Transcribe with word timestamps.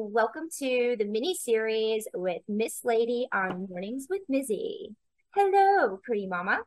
Welcome 0.00 0.44
to 0.60 0.94
the 0.96 1.04
mini 1.04 1.34
series 1.34 2.06
with 2.14 2.42
Miss 2.46 2.84
Lady 2.84 3.26
on 3.32 3.66
Mornings 3.68 4.06
with 4.08 4.22
Mizzy. 4.30 4.94
Hello, 5.34 5.98
pretty 6.04 6.28
mama. 6.28 6.60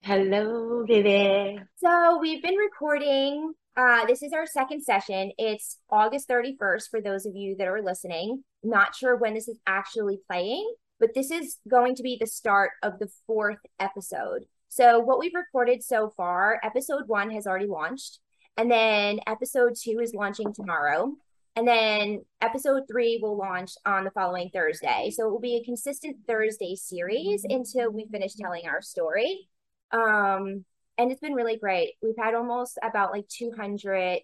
Hello, 0.00 0.82
baby. 0.88 1.60
So 1.76 2.18
we've 2.18 2.42
been 2.42 2.56
recording. 2.56 3.52
Uh, 3.76 4.06
this 4.06 4.22
is 4.22 4.32
our 4.32 4.46
second 4.46 4.82
session. 4.82 5.32
It's 5.36 5.80
August 5.90 6.30
31st 6.30 6.84
for 6.90 7.02
those 7.02 7.26
of 7.26 7.36
you 7.36 7.56
that 7.58 7.68
are 7.68 7.82
listening. 7.82 8.42
Not 8.62 8.94
sure 8.94 9.16
when 9.16 9.34
this 9.34 9.48
is 9.48 9.58
actually 9.66 10.20
playing, 10.26 10.72
but 10.98 11.10
this 11.14 11.30
is 11.30 11.58
going 11.68 11.94
to 11.96 12.02
be 12.02 12.16
the 12.18 12.26
start 12.26 12.70
of 12.82 12.98
the 12.98 13.10
fourth 13.26 13.60
episode. 13.80 14.46
So 14.70 14.98
what 14.98 15.18
we've 15.18 15.34
recorded 15.34 15.84
so 15.84 16.08
far, 16.16 16.58
episode 16.62 17.02
one 17.06 17.32
has 17.32 17.46
already 17.46 17.66
launched, 17.66 18.20
and 18.56 18.70
then 18.70 19.20
episode 19.26 19.74
two 19.78 19.98
is 20.00 20.14
launching 20.14 20.54
tomorrow. 20.54 21.12
And 21.54 21.68
then 21.68 22.24
episode 22.40 22.84
three 22.90 23.18
will 23.22 23.36
launch 23.36 23.72
on 23.84 24.04
the 24.04 24.10
following 24.10 24.50
Thursday. 24.52 25.10
So 25.14 25.26
it 25.28 25.30
will 25.30 25.40
be 25.40 25.56
a 25.56 25.64
consistent 25.64 26.16
Thursday 26.26 26.74
series 26.76 27.44
until 27.44 27.90
we 27.90 28.06
finish 28.10 28.34
telling 28.34 28.66
our 28.66 28.80
story. 28.80 29.48
Um, 29.90 30.64
and 30.96 31.10
it's 31.10 31.20
been 31.20 31.34
really 31.34 31.58
great. 31.58 31.94
We've 32.02 32.14
had 32.18 32.34
almost 32.34 32.78
about 32.82 33.12
like 33.12 33.28
200 33.28 34.20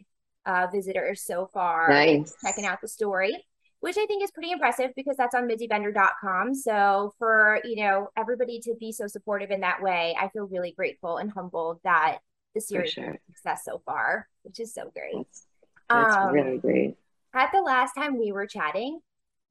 uh, 0.47 0.67
visitors 0.73 1.23
so 1.23 1.51
far 1.53 1.89
Nice. 1.91 2.35
checking 2.43 2.65
out 2.65 2.81
the 2.81 2.89
story, 2.89 3.37
which 3.81 3.99
I 3.99 4.07
think 4.07 4.25
is 4.25 4.31
pretty 4.31 4.51
impressive 4.51 4.93
because 4.97 5.17
that's 5.19 5.35
on 5.35 5.47
mizzybender.com. 5.49 6.55
So 6.55 7.13
for, 7.19 7.61
you 7.65 7.85
know, 7.85 8.09
everybody 8.17 8.61
to 8.61 8.75
be 8.81 8.91
so 8.93 9.07
supportive 9.07 9.51
in 9.51 9.61
that 9.61 9.83
way, 9.83 10.17
I 10.19 10.29
feel 10.31 10.47
really 10.47 10.73
grateful 10.73 11.19
and 11.19 11.31
humbled 11.31 11.81
that 11.85 12.19
the 12.55 12.61
series 12.63 12.93
sure. 12.93 13.19
success 13.27 13.63
so 13.67 13.83
far, 13.85 14.27
which 14.43 14.61
is 14.61 14.73
so 14.73 14.91
great. 14.95 15.15
That's, 15.17 15.47
that's 15.91 16.17
Um, 16.17 16.33
really 16.33 16.59
great. 16.59 16.97
At 17.35 17.51
the 17.53 17.61
last 17.61 17.93
time 17.95 18.19
we 18.19 18.33
were 18.33 18.47
chatting, 18.47 19.01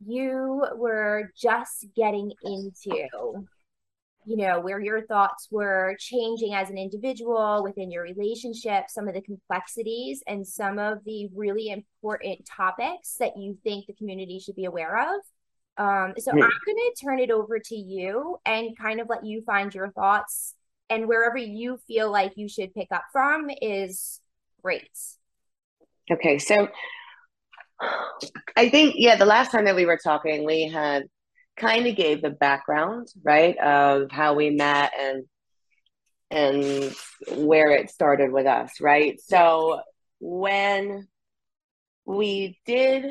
you 0.06 0.66
were 0.75 1.31
just 1.36 1.86
getting 1.95 2.34
into, 2.44 3.47
you 4.25 4.36
know, 4.36 4.59
where 4.59 4.80
your 4.80 5.06
thoughts 5.06 5.47
were 5.52 5.95
changing 6.00 6.53
as 6.53 6.69
an 6.69 6.78
individual 6.78 7.64
within 7.64 7.89
your 7.89 8.03
relationship, 8.03 8.86
some 8.89 9.08
of 9.08 9.14
the 9.14 9.22
complexities 9.22 10.22
and 10.28 10.45
some 10.45 10.80
of 10.80 11.00
the 11.06 11.30
really 11.34 11.69
important 11.69 12.45
topics 12.45 13.16
that 13.19 13.38
you 13.38 13.58
think 13.64 13.86
the 13.88 13.94
community 13.94 14.39
should 14.39 14.56
be 14.56 14.66
aware 14.66 14.97
of. 15.00 15.22
Um, 15.78 16.14
so 16.17 16.31
Hmm. 16.31 16.41
I'm 16.41 16.59
going 16.66 16.78
to 16.78 17.06
turn 17.06 17.19
it 17.19 17.31
over 17.31 17.59
to 17.59 17.75
you 17.75 18.38
and 18.45 18.78
kind 18.78 19.00
of 19.00 19.08
let 19.09 19.23
you 19.25 19.44
find 19.45 19.73
your 19.73 19.91
thoughts 19.91 20.56
and 20.89 21.08
wherever 21.08 21.38
you 21.38 21.78
feel 21.88 22.12
like 22.12 22.34
you 22.36 22.50
should 22.50 22.73
pick 22.73 22.89
up 22.91 23.03
from 23.14 23.50
is 23.62 24.19
great. 24.62 24.89
Okay, 26.12 26.38
so 26.39 26.69
I 28.56 28.70
think, 28.70 28.95
yeah, 28.97 29.16
the 29.16 29.25
last 29.25 29.52
time 29.52 29.66
that 29.66 29.75
we 29.75 29.86
were 29.86 30.00
talking, 30.03 30.46
we 30.46 30.68
had 30.68 31.03
kind 31.57 31.88
of 31.88 31.96
gave 31.96 32.22
the 32.22 32.29
background, 32.29 33.07
right, 33.24 33.57
of 33.57 34.12
how 34.12 34.34
we 34.35 34.50
met 34.50 34.94
and 35.00 35.25
and 36.29 36.94
where 37.38 37.72
it 37.72 37.90
started 37.90 38.31
with 38.31 38.46
us, 38.46 38.81
right? 38.81 39.19
So 39.22 39.79
when 40.19 41.07
we 42.06 42.59
did 42.66 43.06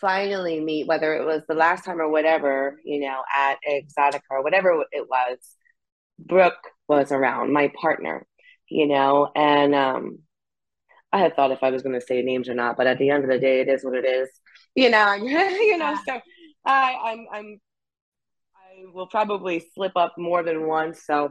finally 0.00 0.60
meet, 0.60 0.86
whether 0.86 1.14
it 1.14 1.24
was 1.24 1.42
the 1.48 1.54
last 1.54 1.84
time 1.84 2.00
or 2.00 2.08
whatever, 2.08 2.78
you 2.84 3.00
know, 3.00 3.22
at 3.34 3.58
Exotica 3.68 4.20
or 4.30 4.42
whatever 4.42 4.84
it 4.92 5.08
was, 5.08 5.38
Brooke 6.18 6.54
was 6.88 7.12
around, 7.12 7.52
my 7.52 7.72
partner, 7.80 8.26
you 8.68 8.86
know, 8.86 9.30
and 9.34 9.74
um 9.74 10.18
I 11.16 11.20
had 11.20 11.34
thought 11.34 11.50
if 11.50 11.62
I 11.62 11.70
was 11.70 11.82
going 11.82 11.98
to 11.98 12.06
say 12.06 12.20
names 12.22 12.46
or 12.48 12.54
not, 12.54 12.76
but 12.76 12.86
at 12.86 12.98
the 12.98 13.08
end 13.08 13.24
of 13.24 13.30
the 13.30 13.38
day, 13.38 13.60
it 13.60 13.68
is 13.68 13.82
what 13.82 13.94
it 13.94 14.04
is, 14.04 14.28
you 14.74 14.90
know. 14.90 15.14
you 15.14 15.78
know, 15.78 15.96
so 16.06 16.20
I, 16.66 16.94
I'm, 17.04 17.26
I'm, 17.32 17.60
I 18.54 18.92
will 18.92 19.06
probably 19.06 19.64
slip 19.74 19.92
up 19.96 20.14
more 20.18 20.42
than 20.42 20.66
once, 20.66 21.04
so 21.06 21.30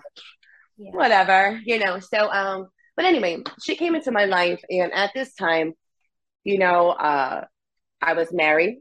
Yeah. 0.78 0.92
whatever, 0.92 1.62
you 1.66 1.78
know. 1.78 2.00
So, 2.00 2.32
um, 2.32 2.70
but 2.96 3.06
anyway, 3.06 3.44
she 3.64 3.76
came 3.76 3.94
into 3.94 4.12
my 4.12 4.26
life, 4.26 4.62
and 4.70 4.92
at 4.92 5.12
this 5.14 5.36
time, 5.36 5.74
you 6.44 6.58
know, 6.58 6.90
uh, 6.90 7.46
I 8.02 8.14
was 8.14 8.34
married, 8.34 8.80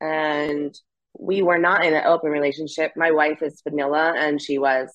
and 0.00 0.74
we 1.18 1.42
were 1.42 1.58
not 1.58 1.84
in 1.84 1.92
an 1.92 2.06
open 2.06 2.30
relationship. 2.30 2.92
My 2.96 3.10
wife 3.10 3.42
is 3.42 3.60
vanilla, 3.68 4.14
and 4.16 4.40
she 4.40 4.56
was 4.58 4.88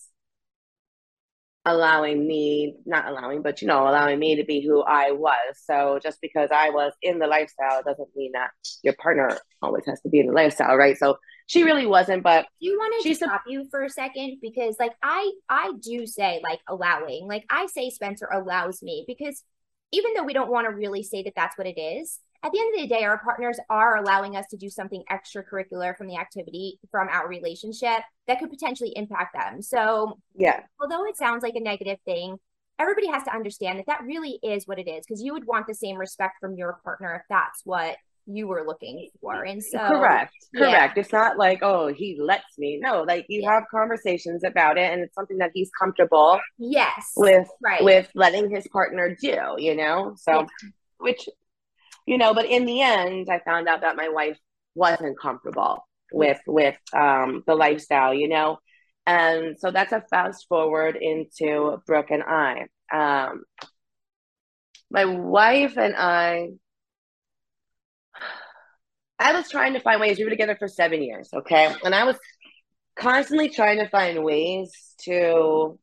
allowing 1.66 2.28
me, 2.28 2.76
not 2.86 3.08
allowing, 3.08 3.42
but 3.42 3.62
you 3.62 3.68
know, 3.68 3.88
allowing 3.88 4.20
me 4.20 4.36
to 4.36 4.44
be 4.44 4.66
who 4.66 4.82
I 4.84 5.12
was. 5.12 5.56
So 5.66 6.00
just 6.04 6.20
because 6.22 6.50
I 6.52 6.70
was 6.72 6.92
in 7.02 7.20
the 7.20 7.28
lifestyle 7.28 7.82
doesn't 7.84 8.10
mean 8.16 8.32
that 8.34 8.52
your 8.84 8.96
partner 9.02 9.38
always 9.62 9.86
has 9.86 10.02
to 10.02 10.10
be 10.10 10.20
in 10.20 10.28
the 10.28 10.34
lifestyle, 10.34 10.76
right? 10.76 10.98
So 10.98 11.18
she 11.48 11.64
really 11.64 11.86
wasn't, 11.86 12.24
but 12.24 12.46
Do 12.62 12.68
you 12.68 12.78
want 12.78 13.02
to 13.02 13.08
She's 13.08 13.22
a- 13.22 13.26
stop 13.26 13.44
you 13.48 13.66
for 13.72 13.84
a 13.84 13.90
second? 13.90 14.40
Because 14.42 14.76
like 14.80 14.94
I 15.02 15.32
I 15.50 15.72
do 15.82 16.06
say 16.06 16.42
like 16.44 16.60
allowing, 16.68 17.28
like 17.28 17.46
I 17.50 17.68
say 17.68 17.90
Spencer 17.90 18.28
allows 18.32 18.82
me 18.82 19.06
because 19.08 19.44
even 19.92 20.14
though 20.16 20.24
we 20.24 20.34
don't 20.34 20.50
want 20.52 20.68
to 20.68 20.74
really 20.76 21.04
say 21.04 21.24
that 21.24 21.34
that's 21.36 21.58
what 21.58 21.68
it 21.68 21.80
is, 21.80 22.20
at 22.44 22.52
the 22.52 22.60
end 22.60 22.76
of 22.76 22.82
the 22.82 22.88
day, 22.88 23.04
our 23.04 23.20
partners 23.20 23.58
are 23.70 23.98
allowing 23.98 24.36
us 24.36 24.46
to 24.52 24.58
do 24.58 24.70
something 24.70 25.04
extracurricular 25.10 25.96
from 25.98 26.08
the 26.08 26.18
activity 26.18 26.80
from 26.92 27.08
our 27.10 27.28
relationship 27.28 28.02
that 28.28 28.40
could 28.40 28.50
potentially 28.50 28.92
impact 28.96 29.36
them. 29.36 29.62
So 29.62 30.20
yeah, 30.36 30.62
although 30.82 31.06
it 31.06 31.18
sounds 31.18 31.42
like 31.44 31.56
a 31.56 31.62
negative 31.62 32.00
thing, 32.06 32.38
everybody 32.80 33.08
has 33.08 33.24
to 33.24 33.34
understand 33.34 33.80
that 33.80 33.86
that 33.88 34.04
really 34.04 34.40
is 34.44 34.68
what 34.68 34.80
it 34.80 34.90
is 34.90 35.06
because 35.06 35.22
you 35.24 35.34
would 35.34 35.46
want 35.48 35.68
the 35.68 35.76
same 35.76 35.96
respect 35.98 36.36
from 36.42 36.56
your 36.56 36.80
partner 36.84 37.16
if 37.16 37.22
that's 37.30 37.62
what 37.64 37.96
you 38.26 38.48
were 38.48 38.64
looking 38.66 39.10
for. 39.22 39.44
And 39.44 39.62
so 39.64 39.78
correct, 39.80 40.34
yeah. 40.54 40.60
correct. 40.72 40.98
It's 40.98 41.12
not 41.12 41.38
like, 41.38 41.60
oh, 41.62 41.88
he 41.94 42.18
lets 42.20 42.58
me. 42.58 42.80
No, 42.82 43.04
like 43.04 43.26
you 43.28 43.42
Yeah. 43.42 43.54
have 43.54 43.64
conversations 43.70 44.44
about 44.46 44.78
it 44.78 44.92
and 44.92 45.02
it's 45.02 45.14
something 45.16 45.38
that 45.40 45.52
he's 45.54 45.70
comfortable 45.78 46.40
Yes. 46.58 47.12
with 47.18 47.48
right. 47.62 47.84
with 47.84 48.10
letting 48.16 48.50
his 48.50 48.66
partner 48.70 49.16
do, 49.22 49.56
you 49.58 49.76
know? 49.76 50.14
So 50.18 50.32
Yeah. 50.40 50.46
which 51.00 51.28
you 52.06 52.18
know, 52.18 52.34
but 52.34 52.46
in 52.46 52.66
the 52.66 52.82
end 52.82 53.28
I 53.30 53.40
found 53.40 53.68
out 53.68 53.82
that 53.82 53.96
my 53.96 54.10
wife 54.10 54.38
wasn't 54.76 55.20
comfortable 55.20 55.88
with 56.12 56.40
with 56.48 56.78
um 56.94 57.44
the 57.48 57.56
lifestyle, 57.56 58.14
you 58.14 58.28
know. 58.28 58.60
And 59.06 59.58
so 59.60 59.72
that's 59.72 59.92
a 59.92 60.04
fast 60.10 60.48
forward 60.48 60.98
into 61.00 61.82
Brooke 61.86 62.12
and 62.12 62.24
I. 62.24 62.68
Um 62.92 63.44
my 64.92 65.06
wife 65.06 65.78
and 65.78 65.96
I 65.96 66.50
I 69.20 69.34
was 69.34 69.50
trying 69.50 69.74
to 69.74 69.80
find 69.80 70.02
ways. 70.02 70.18
We 70.18 70.26
were 70.26 70.30
together 70.30 70.56
for 70.58 70.68
seven 70.68 71.02
years, 71.02 71.30
okay? 71.34 71.74
And 71.84 71.96
I 71.96 72.04
was 72.04 72.18
constantly 72.96 73.50
trying 73.50 73.80
to 73.80 73.90
find 73.90 74.24
ways 74.24 74.72
to 75.06 75.80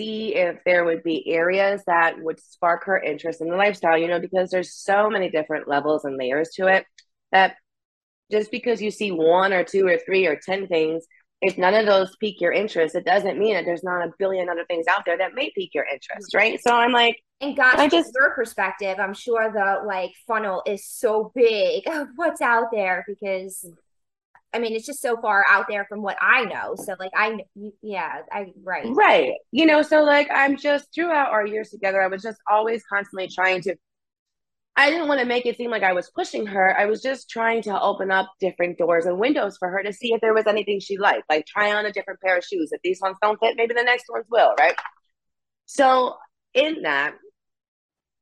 see 0.00 0.34
if 0.34 0.56
there 0.64 0.84
would 0.86 1.02
be 1.02 1.30
areas 1.30 1.82
that 1.86 2.18
would 2.18 2.40
spark 2.40 2.84
her 2.84 2.98
interest 2.98 3.42
in 3.42 3.50
the 3.50 3.56
lifestyle, 3.56 3.98
you 3.98 4.08
know, 4.08 4.18
because 4.18 4.48
there's 4.48 4.72
so 4.72 5.10
many 5.10 5.28
different 5.28 5.68
levels 5.68 6.06
and 6.06 6.16
layers 6.16 6.48
to 6.54 6.68
it 6.68 6.86
that 7.32 7.56
just 8.30 8.50
because 8.50 8.80
you 8.80 8.90
see 8.90 9.10
one 9.10 9.52
or 9.52 9.62
two 9.62 9.86
or 9.86 9.98
three 9.98 10.26
or 10.26 10.36
10 10.36 10.68
things, 10.68 11.04
if 11.42 11.58
none 11.58 11.74
of 11.74 11.84
those 11.84 12.16
pique 12.16 12.40
your 12.40 12.52
interest, 12.52 12.94
it 12.94 13.04
doesn't 13.04 13.38
mean 13.38 13.54
that 13.54 13.66
there's 13.66 13.84
not 13.84 14.02
a 14.02 14.12
billion 14.18 14.48
other 14.48 14.64
things 14.64 14.86
out 14.88 15.02
there 15.04 15.18
that 15.18 15.34
may 15.34 15.50
pique 15.54 15.74
your 15.74 15.84
interest, 15.84 16.28
mm-hmm. 16.32 16.38
right? 16.38 16.60
So 16.62 16.74
I'm 16.74 16.92
like, 16.92 17.20
And 17.42 17.54
gosh, 17.54 17.74
I 17.74 17.88
from 17.88 17.90
just- 17.90 18.14
your 18.14 18.34
perspective, 18.34 18.96
I'm 18.98 19.14
sure 19.14 19.52
the 19.52 19.86
like 19.86 20.12
funnel 20.26 20.62
is 20.66 20.86
so 20.86 21.30
big 21.34 21.86
of 21.88 22.08
what's 22.16 22.40
out 22.40 22.68
there 22.72 23.04
because 23.06 23.66
mm. 23.68 23.74
I 24.52 24.58
mean, 24.58 24.74
it's 24.74 24.86
just 24.86 25.00
so 25.00 25.16
far 25.20 25.44
out 25.48 25.66
there 25.68 25.84
from 25.88 26.02
what 26.02 26.16
I 26.20 26.44
know. 26.44 26.74
So 26.76 26.96
like 26.98 27.12
I 27.14 27.38
yeah, 27.82 28.22
I 28.32 28.52
right. 28.64 28.86
Right. 28.88 29.32
You 29.52 29.66
know, 29.66 29.82
so 29.82 30.02
like 30.02 30.28
I'm 30.32 30.56
just 30.56 30.88
throughout 30.94 31.30
our 31.30 31.46
years 31.46 31.70
together, 31.70 32.02
I 32.02 32.08
was 32.08 32.22
just 32.22 32.38
always 32.50 32.82
constantly 32.90 33.28
trying 33.28 33.62
to 33.62 33.76
I 34.76 34.88
didn't 34.88 35.08
want 35.08 35.20
to 35.20 35.26
make 35.26 35.46
it 35.46 35.56
seem 35.56 35.70
like 35.70 35.82
I 35.82 35.92
was 35.92 36.10
pushing 36.14 36.46
her. 36.46 36.74
I 36.78 36.86
was 36.86 37.02
just 37.02 37.28
trying 37.28 37.60
to 37.62 37.80
open 37.80 38.10
up 38.10 38.30
different 38.40 38.78
doors 38.78 39.04
and 39.04 39.18
windows 39.18 39.56
for 39.58 39.68
her 39.68 39.82
to 39.82 39.92
see 39.92 40.14
if 40.14 40.20
there 40.20 40.32
was 40.32 40.46
anything 40.46 40.80
she 40.80 40.96
liked, 40.96 41.24
like 41.28 41.44
try 41.46 41.74
on 41.74 41.86
a 41.86 41.92
different 41.92 42.20
pair 42.20 42.38
of 42.38 42.44
shoes. 42.44 42.70
If 42.72 42.80
these 42.82 43.00
ones 43.00 43.16
don't 43.20 43.38
fit, 43.40 43.56
maybe 43.56 43.74
the 43.74 43.82
next 43.82 44.06
ones 44.08 44.24
will, 44.30 44.54
right? 44.58 44.74
So, 45.66 46.16
in 46.54 46.82
that, 46.82 47.14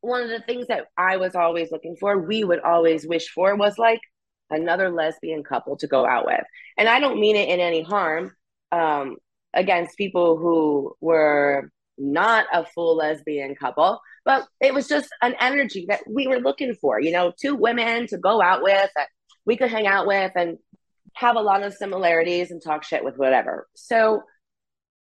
one 0.00 0.22
of 0.22 0.30
the 0.30 0.40
things 0.40 0.66
that 0.66 0.86
I 0.96 1.18
was 1.18 1.34
always 1.34 1.70
looking 1.70 1.96
for, 1.98 2.18
we 2.18 2.44
would 2.44 2.60
always 2.60 3.06
wish 3.06 3.28
for, 3.28 3.54
was 3.54 3.78
like 3.78 4.00
another 4.50 4.90
lesbian 4.90 5.42
couple 5.42 5.76
to 5.78 5.86
go 5.86 6.06
out 6.06 6.26
with. 6.26 6.42
And 6.76 6.88
I 6.88 7.00
don't 7.00 7.20
mean 7.20 7.36
it 7.36 7.48
in 7.48 7.60
any 7.60 7.82
harm 7.82 8.32
um, 8.72 9.16
against 9.54 9.96
people 9.96 10.36
who 10.36 10.94
were 11.00 11.70
not 11.96 12.46
a 12.52 12.64
full 12.64 12.96
lesbian 12.96 13.54
couple, 13.54 14.00
but 14.24 14.46
it 14.60 14.72
was 14.72 14.88
just 14.88 15.08
an 15.22 15.34
energy 15.40 15.86
that 15.88 16.00
we 16.08 16.26
were 16.26 16.38
looking 16.38 16.74
for, 16.74 17.00
you 17.00 17.10
know, 17.10 17.32
two 17.40 17.54
women 17.54 18.06
to 18.06 18.18
go 18.18 18.40
out 18.40 18.62
with 18.62 18.90
that 18.94 19.08
we 19.44 19.56
could 19.56 19.70
hang 19.70 19.86
out 19.86 20.06
with 20.06 20.32
and 20.36 20.58
have 21.14 21.36
a 21.36 21.40
lot 21.40 21.62
of 21.62 21.74
similarities 21.74 22.50
and 22.50 22.62
talk 22.62 22.84
shit 22.84 23.02
with 23.02 23.16
whatever. 23.16 23.66
So 23.74 24.22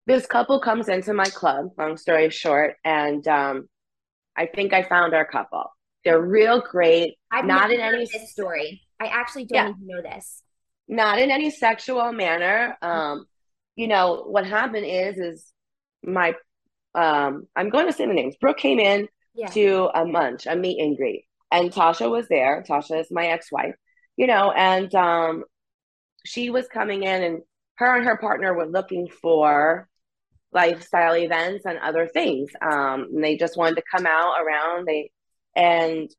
this 0.08 0.26
couple 0.26 0.60
comes 0.60 0.90
into 0.90 1.14
my 1.14 1.26
club, 1.26 1.68
long 1.78 1.98
story 1.98 2.30
short, 2.30 2.76
and 2.84 3.28
um, 3.28 3.68
I 4.36 4.46
think 4.48 4.74
I 4.74 4.84
found 4.84 5.14
our 5.14 5.26
couple. 5.26 5.66
They're 6.06 6.22
real 6.22 6.62
great. 6.62 7.16
I've 7.30 7.46
not 7.46 7.72
in 7.72 7.82
any 7.82 8.06
this 8.06 8.32
story. 8.32 8.82
I 9.00 9.08
actually 9.08 9.46
don't 9.46 9.56
Yeah. 9.56 9.70
even 9.70 9.88
know 9.88 10.02
this. 10.02 10.42
not 10.90 11.20
in 11.20 11.32
any 11.32 11.50
sexual 11.52 12.12
manner. 12.14 12.78
Um, 12.82 13.26
you 13.76 13.88
know, 13.88 14.24
what 14.24 14.46
happened 14.46 14.86
is 14.86 15.18
is 15.18 15.54
my 16.04 16.34
um 16.96 17.48
I'm 17.56 17.70
going 17.70 17.88
to 17.88 17.94
say 17.94 18.06
the 18.08 18.14
names. 18.14 18.38
Brooke 18.40 18.58
came 18.58 18.80
in 18.80 19.10
Yeah. 19.34 19.48
to 19.48 19.90
a 19.94 20.06
munch, 20.06 20.48
a 20.48 20.56
meet 20.56 20.80
and 20.82 20.96
greet. 20.98 21.26
And 21.52 21.72
Tasha 21.72 22.10
was 22.10 22.28
there. 22.30 22.64
Tasha 22.68 23.00
is 23.02 23.12
my 23.12 23.28
ex-wife, 23.28 23.76
you 24.16 24.28
know, 24.28 24.52
and 24.52 24.94
um 24.96 25.44
she 26.26 26.50
was 26.50 26.68
coming 26.68 27.04
in 27.04 27.24
and 27.24 27.42
her 27.76 27.96
and 27.96 28.06
her 28.06 28.18
partner 28.18 28.54
were 28.54 28.66
looking 28.66 29.08
for 29.10 29.88
lifestyle 30.54 31.16
events 31.16 31.66
and 31.66 31.78
other 31.80 32.08
things. 32.08 32.52
Um 32.62 33.10
and 33.14 33.24
they 33.24 33.36
just 33.38 33.58
wanted 33.58 33.76
to 33.76 33.84
come 33.94 34.06
out 34.06 34.42
around. 34.42 34.86
They 34.88 35.12
and 35.56 36.10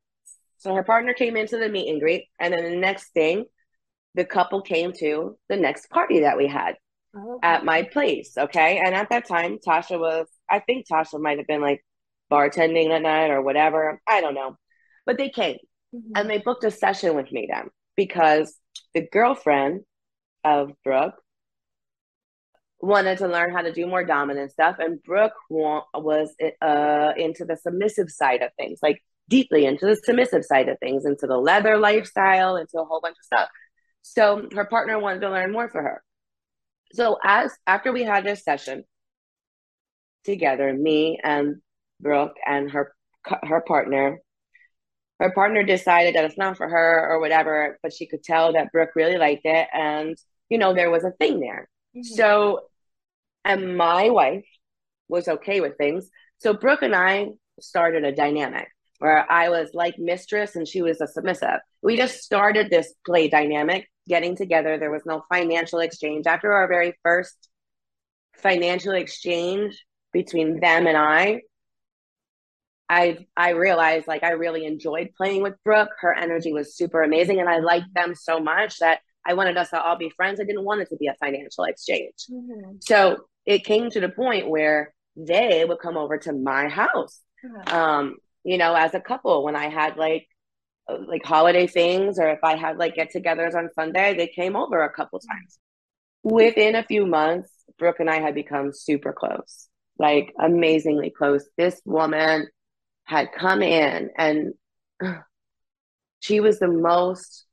so 0.59 0.75
her 0.75 0.83
partner 0.83 1.13
came 1.13 1.35
into 1.35 1.57
the 1.57 1.69
meet 1.69 1.89
and 1.89 1.99
greet, 1.99 2.25
and 2.39 2.53
then 2.53 2.63
the 2.63 2.77
next 2.77 3.09
thing, 3.13 3.45
the 4.15 4.25
couple 4.25 4.61
came 4.61 4.91
to 4.99 5.37
the 5.49 5.55
next 5.55 5.89
party 5.89 6.21
that 6.21 6.37
we 6.37 6.47
had 6.47 6.75
Oh, 7.15 7.39
at 7.41 7.65
my 7.65 7.83
place. 7.83 8.37
Okay. 8.37 8.77
And 8.83 8.93
at 8.93 9.09
that 9.09 9.27
time, 9.27 9.57
Tasha 9.65 9.99
was, 9.99 10.27
I 10.49 10.59
think 10.59 10.85
Tasha 10.87 11.19
might 11.19 11.37
have 11.39 11.47
been 11.47 11.61
like 11.61 11.83
bartending 12.31 12.89
that 12.89 13.01
night 13.01 13.31
or 13.31 13.41
whatever. 13.41 13.99
I 14.07 14.21
don't 14.21 14.35
know. 14.35 14.57
But 15.05 15.17
they 15.17 15.29
came 15.29 15.57
Mhm. 15.95 16.11
and 16.15 16.29
they 16.29 16.37
booked 16.37 16.63
a 16.63 16.71
session 16.71 17.15
with 17.15 17.31
me 17.31 17.47
then 17.51 17.69
because 17.95 18.55
the 18.93 19.07
girlfriend 19.11 19.81
of 20.43 20.71
Brooke 20.83 21.15
wanted 22.79 23.17
to 23.19 23.27
learn 23.27 23.53
how 23.53 23.61
to 23.61 23.73
do 23.73 23.87
more 23.87 24.03
dominant 24.05 24.51
stuff. 24.51 24.77
And 24.79 25.01
Brooke 25.03 25.33
wa- 25.49 25.85
was 25.93 26.33
uh, 26.61 27.13
into 27.17 27.45
the 27.45 27.57
submissive 27.57 28.09
side 28.09 28.41
of 28.41 28.51
things, 28.57 28.79
like 28.81 29.01
deeply 29.29 29.65
into 29.65 29.85
the 29.85 29.95
submissive 29.95 30.43
side 30.43 30.67
of 30.67 30.77
things, 30.79 31.05
into 31.05 31.27
the 31.27 31.37
leather 31.37 31.77
lifestyle, 31.77 32.57
into 32.57 32.79
a 32.79 32.85
whole 32.85 32.99
bunch 32.99 33.17
of 33.17 33.25
stuff. 33.25 33.49
So 34.01 34.47
her 34.53 34.65
partner 34.65 34.99
wanted 34.99 35.21
to 35.21 35.29
learn 35.29 35.51
more 35.51 35.69
for 35.69 35.81
her. 35.81 36.03
So 36.93 37.17
as 37.23 37.51
after 37.67 37.91
we 37.93 38.03
had 38.03 38.25
this 38.25 38.43
session 38.43 38.83
together, 40.23 40.73
me 40.73 41.19
and 41.23 41.57
Brooke 42.01 42.35
and 42.45 42.71
her 42.71 42.93
her 43.43 43.61
partner, 43.61 44.19
her 45.19 45.31
partner 45.31 45.63
decided 45.63 46.15
that 46.15 46.25
it's 46.25 46.37
not 46.37 46.57
for 46.57 46.67
her 46.67 47.07
or 47.09 47.19
whatever, 47.19 47.77
but 47.83 47.93
she 47.93 48.07
could 48.07 48.23
tell 48.23 48.53
that 48.53 48.71
Brooke 48.71 48.95
really 48.95 49.17
liked 49.17 49.45
it, 49.45 49.67
and 49.71 50.17
you 50.49 50.57
know 50.57 50.73
there 50.73 50.89
was 50.89 51.03
a 51.03 51.11
thing 51.11 51.39
there. 51.39 51.69
Mhm. 51.95 52.05
So, 52.05 52.69
and 53.45 53.77
my 53.77 54.09
wife 54.09 54.45
was 55.07 55.27
okay 55.27 55.61
with 55.61 55.77
things. 55.77 56.09
So 56.39 56.53
Brooke 56.53 56.81
and 56.81 56.95
I 56.95 57.29
started 57.59 58.05
a 58.05 58.15
dynamic 58.15 58.69
where 58.99 59.29
I 59.31 59.49
was 59.49 59.69
like 59.73 59.97
mistress 59.97 60.55
and 60.55 60.67
she 60.67 60.81
was 60.81 61.01
a 61.01 61.07
submissive. 61.07 61.59
We 61.81 61.97
just 61.97 62.21
started 62.21 62.69
this 62.69 62.93
play 63.05 63.27
dynamic, 63.29 63.89
getting 64.07 64.35
together. 64.35 64.77
There 64.77 64.91
was 64.91 65.05
no 65.05 65.23
financial 65.33 65.79
exchange. 65.79 66.27
After 66.27 66.51
our 66.53 66.67
very 66.67 66.93
first 67.03 67.49
financial 68.37 68.93
exchange 68.93 69.83
between 70.13 70.59
them 70.59 70.87
and 70.87 70.97
I, 70.97 71.41
I 72.89 73.27
I 73.37 73.51
realized 73.51 74.07
like 74.07 74.23
I 74.23 74.31
really 74.31 74.65
enjoyed 74.65 75.09
playing 75.15 75.43
with 75.43 75.53
Brooke. 75.63 75.91
Her 75.99 76.13
energy 76.13 76.51
was 76.53 76.75
super 76.75 77.03
amazing, 77.03 77.39
and 77.39 77.47
I 77.47 77.59
liked 77.59 77.93
them 77.93 78.15
so 78.15 78.39
much 78.39 78.79
that 78.79 78.99
I 79.25 79.33
wanted 79.33 79.57
us 79.57 79.69
to 79.69 79.81
all 79.81 79.95
be 79.97 80.09
friends. 80.09 80.39
I 80.39 80.43
didn't 80.43 80.63
want 80.63 80.81
it 80.81 80.89
to 80.89 80.95
be 80.97 81.07
a 81.07 81.13
financial 81.19 81.65
exchange. 81.65 82.15
Mhm. 82.31 82.83
So 82.83 83.25
it 83.45 83.63
came 83.63 83.91
to 83.91 83.99
the 83.99 84.09
point 84.09 84.49
where 84.49 84.93
they 85.15 85.65
would 85.65 85.79
come 85.79 85.97
over 85.97 86.17
to 86.17 86.33
my 86.33 86.67
house, 86.67 87.21
Uh-huh. 87.45 87.77
um, 87.77 88.17
you 88.43 88.57
know, 88.57 88.73
as 88.73 88.93
a 88.93 88.99
couple. 88.99 89.43
When 89.43 89.55
I 89.55 89.69
had 89.69 89.97
like 89.97 90.27
uh, 90.89 90.97
like 91.07 91.25
holiday 91.25 91.67
things, 91.67 92.19
or 92.19 92.29
if 92.29 92.39
I 92.43 92.55
had 92.55 92.77
like 92.77 92.95
get-togethers 92.95 93.55
on 93.55 93.69
Sunday, 93.75 94.15
they 94.15 94.27
came 94.27 94.55
over 94.55 94.83
a 94.83 94.93
couple 94.93 95.19
times. 95.19 95.59
Within 96.23 96.75
a 96.75 96.83
few 96.83 97.05
months, 97.05 97.51
Brooke 97.77 97.99
and 97.99 98.09
I 98.09 98.19
had 98.21 98.35
become 98.35 98.71
super 98.73 99.13
close, 99.13 99.67
like 99.97 100.33
amazingly 100.39 101.11
close. 101.11 101.45
This 101.57 101.81
woman 101.85 102.47
had 103.05 103.29
come 103.37 103.61
in 103.61 104.09
and 104.17 104.53
she 106.19 106.39
was 106.39 106.59
the 106.59 106.67
most 106.67 107.45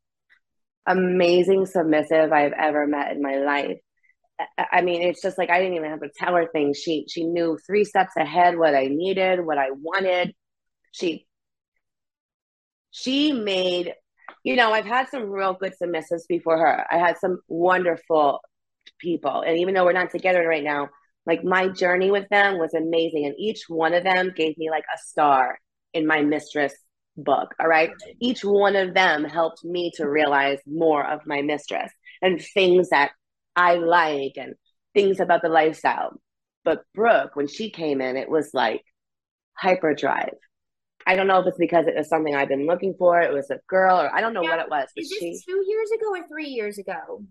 amazing 0.86 1.66
submissive 1.66 2.32
I've 2.32 2.52
ever 2.52 2.86
met 2.86 3.12
in 3.12 3.22
my 3.22 3.36
life. 3.36 3.78
I- 4.38 4.66
I 4.72 4.82
mean, 4.82 5.02
it's 5.02 5.22
just 5.22 5.38
like 5.38 5.50
I 5.50 5.58
didn't 5.58 5.76
even 5.76 5.90
have 5.90 6.00
to 6.00 6.10
tell 6.18 6.34
her 6.34 6.48
things. 6.48 6.78
She 6.78 7.06
she 7.08 7.24
knew 7.24 7.58
three 7.66 7.84
steps 7.84 8.12
ahead 8.16 8.58
what 8.58 8.74
I 8.74 8.86
needed, 8.88 9.44
what 9.44 9.58
I 9.58 9.70
wanted. 9.72 10.34
She 10.96 11.26
she 12.90 13.32
made, 13.32 13.92
you 14.42 14.56
know, 14.56 14.72
I've 14.72 14.86
had 14.86 15.08
some 15.10 15.28
real 15.30 15.52
good 15.52 15.74
submissives 15.80 16.22
before 16.26 16.56
her. 16.56 16.86
I 16.90 16.96
had 16.96 17.18
some 17.18 17.40
wonderful 17.48 18.40
people, 18.98 19.42
and 19.42 19.58
even 19.58 19.74
though 19.74 19.84
we're 19.84 19.92
not 19.92 20.10
together 20.10 20.46
right 20.48 20.64
now, 20.64 20.88
like 21.26 21.44
my 21.44 21.68
journey 21.68 22.10
with 22.10 22.26
them 22.30 22.58
was 22.58 22.72
amazing, 22.72 23.26
and 23.26 23.34
each 23.38 23.64
one 23.68 23.92
of 23.92 24.04
them 24.04 24.32
gave 24.34 24.56
me 24.56 24.70
like 24.70 24.84
a 24.84 24.98
star 24.98 25.58
in 25.92 26.06
my 26.06 26.22
mistress 26.22 26.72
book. 27.18 27.54
All 27.60 27.68
right, 27.68 27.90
each 28.20 28.42
one 28.42 28.74
of 28.74 28.94
them 28.94 29.24
helped 29.24 29.64
me 29.64 29.92
to 29.96 30.08
realize 30.08 30.60
more 30.66 31.06
of 31.06 31.26
my 31.26 31.42
mistress 31.42 31.92
and 32.22 32.40
things 32.54 32.88
that 32.88 33.10
I 33.54 33.74
like 33.74 34.32
and 34.36 34.54
things 34.94 35.20
about 35.20 35.42
the 35.42 35.50
lifestyle. 35.50 36.18
But 36.64 36.84
Brooke, 36.94 37.36
when 37.36 37.48
she 37.48 37.70
came 37.70 38.00
in, 38.00 38.16
it 38.16 38.30
was 38.30 38.50
like 38.54 38.82
hyperdrive. 39.52 40.34
I 41.06 41.14
don't 41.14 41.26
know 41.28 41.38
if 41.40 41.46
it's 41.46 41.58
because 41.58 41.86
it 41.86 41.94
was 41.96 42.08
something 42.08 42.34
I've 42.34 42.48
been 42.48 42.66
looking 42.66 42.94
for. 42.98 43.20
It 43.20 43.32
was 43.32 43.50
a 43.50 43.60
girl, 43.68 44.00
or 44.00 44.14
I 44.14 44.20
don't 44.20 44.34
know 44.34 44.42
Now, 44.42 44.50
what 44.50 44.60
it 44.60 44.70
was. 44.70 44.88
Is 44.96 45.08
this 45.08 45.18
she 45.20 45.40
two 45.46 45.64
years 45.66 45.90
ago 45.92 46.10
or 46.10 46.26
three 46.28 46.48
years 46.48 46.78
ago? 46.78 47.22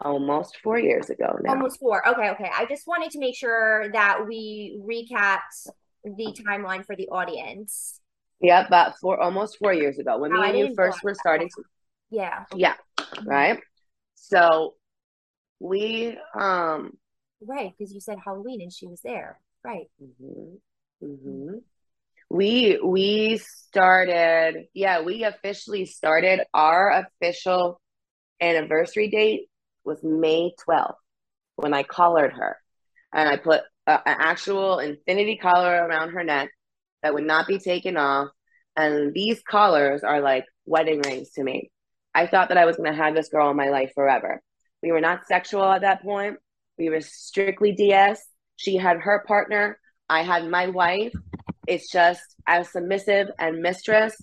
almost 0.00 0.56
four 0.62 0.78
years 0.78 1.10
ago 1.10 1.38
now. 1.42 1.52
Almost 1.52 1.78
four. 1.78 2.06
Okay, 2.08 2.30
okay. 2.30 2.50
I 2.56 2.66
just 2.66 2.86
wanted 2.86 3.10
to 3.12 3.18
make 3.18 3.36
sure 3.36 3.90
that 3.92 4.26
we 4.26 4.78
recapped 4.82 5.70
the 6.04 6.34
timeline 6.46 6.84
for 6.84 6.96
the 6.96 7.08
audience. 7.08 8.00
Yep, 8.40 8.66
about 8.68 8.98
four 8.98 9.20
almost 9.20 9.58
four 9.58 9.72
years 9.72 9.98
ago 9.98 10.18
when 10.18 10.34
Oh, 10.34 10.40
me 10.40 10.48
and 10.48 10.58
you 10.70 10.74
first 10.74 11.02
were 11.04 11.14
starting 11.14 11.48
to 11.48 11.62
Yeah. 12.10 12.44
yeah, 12.56 12.74
right? 13.24 13.60
So 14.16 14.74
we 15.60 16.18
um 16.38 16.96
Right, 17.44 17.72
because 17.76 17.92
you 17.92 18.00
said 18.00 18.18
Halloween 18.24 18.60
and 18.60 18.72
she 18.72 18.86
was 18.86 19.00
there. 19.02 19.38
Right. 19.64 19.86
mhm, 20.02 20.58
mhm. 21.02 21.62
We 22.32 22.80
we 22.82 23.36
started 23.36 24.64
yeah, 24.72 25.02
we 25.02 25.24
officially 25.24 25.84
started 25.84 26.40
our 26.54 27.04
official 27.20 27.78
anniversary 28.40 29.08
date 29.08 29.50
was 29.84 29.98
May 30.02 30.54
12th 30.66 30.94
when 31.56 31.74
I 31.74 31.82
collared 31.82 32.32
her 32.32 32.56
and 33.12 33.28
I 33.28 33.36
put 33.36 33.60
a, 33.86 34.08
an 34.08 34.16
actual 34.18 34.78
infinity 34.78 35.36
collar 35.36 35.74
around 35.86 36.12
her 36.12 36.24
neck 36.24 36.48
that 37.02 37.12
would 37.12 37.26
not 37.26 37.46
be 37.46 37.58
taken 37.58 37.98
off. 37.98 38.28
And 38.76 39.12
these 39.12 39.42
collars 39.42 40.02
are 40.02 40.22
like 40.22 40.46
wedding 40.64 41.02
rings 41.04 41.32
to 41.32 41.44
me. 41.44 41.70
I 42.14 42.26
thought 42.26 42.48
that 42.48 42.56
I 42.56 42.64
was 42.64 42.76
going 42.76 42.90
to 42.90 42.96
have 42.96 43.14
this 43.14 43.28
girl 43.28 43.50
in 43.50 43.58
my 43.58 43.68
life 43.68 43.92
forever. 43.94 44.40
We 44.82 44.90
were 44.90 45.02
not 45.02 45.26
sexual 45.26 45.64
at 45.64 45.82
that 45.82 46.02
point. 46.02 46.38
We 46.78 46.88
were 46.88 47.02
strictly 47.02 47.72
DS. 47.72 48.24
She 48.56 48.76
had 48.76 49.00
her 49.00 49.22
partner. 49.28 49.78
I 50.08 50.22
had 50.22 50.48
my 50.48 50.68
wife. 50.68 51.12
It's 51.72 51.90
just 51.90 52.22
as 52.46 52.70
submissive 52.70 53.28
and 53.38 53.60
mistress, 53.60 54.14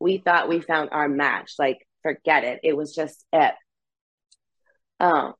we 0.00 0.18
thought 0.18 0.48
we 0.48 0.60
found 0.60 0.90
our 0.92 1.08
match. 1.08 1.52
Like, 1.58 1.78
forget 2.02 2.44
it. 2.44 2.60
It 2.62 2.76
was 2.76 2.94
just 2.94 3.24
it. 3.32 3.54
Um, 5.00 5.34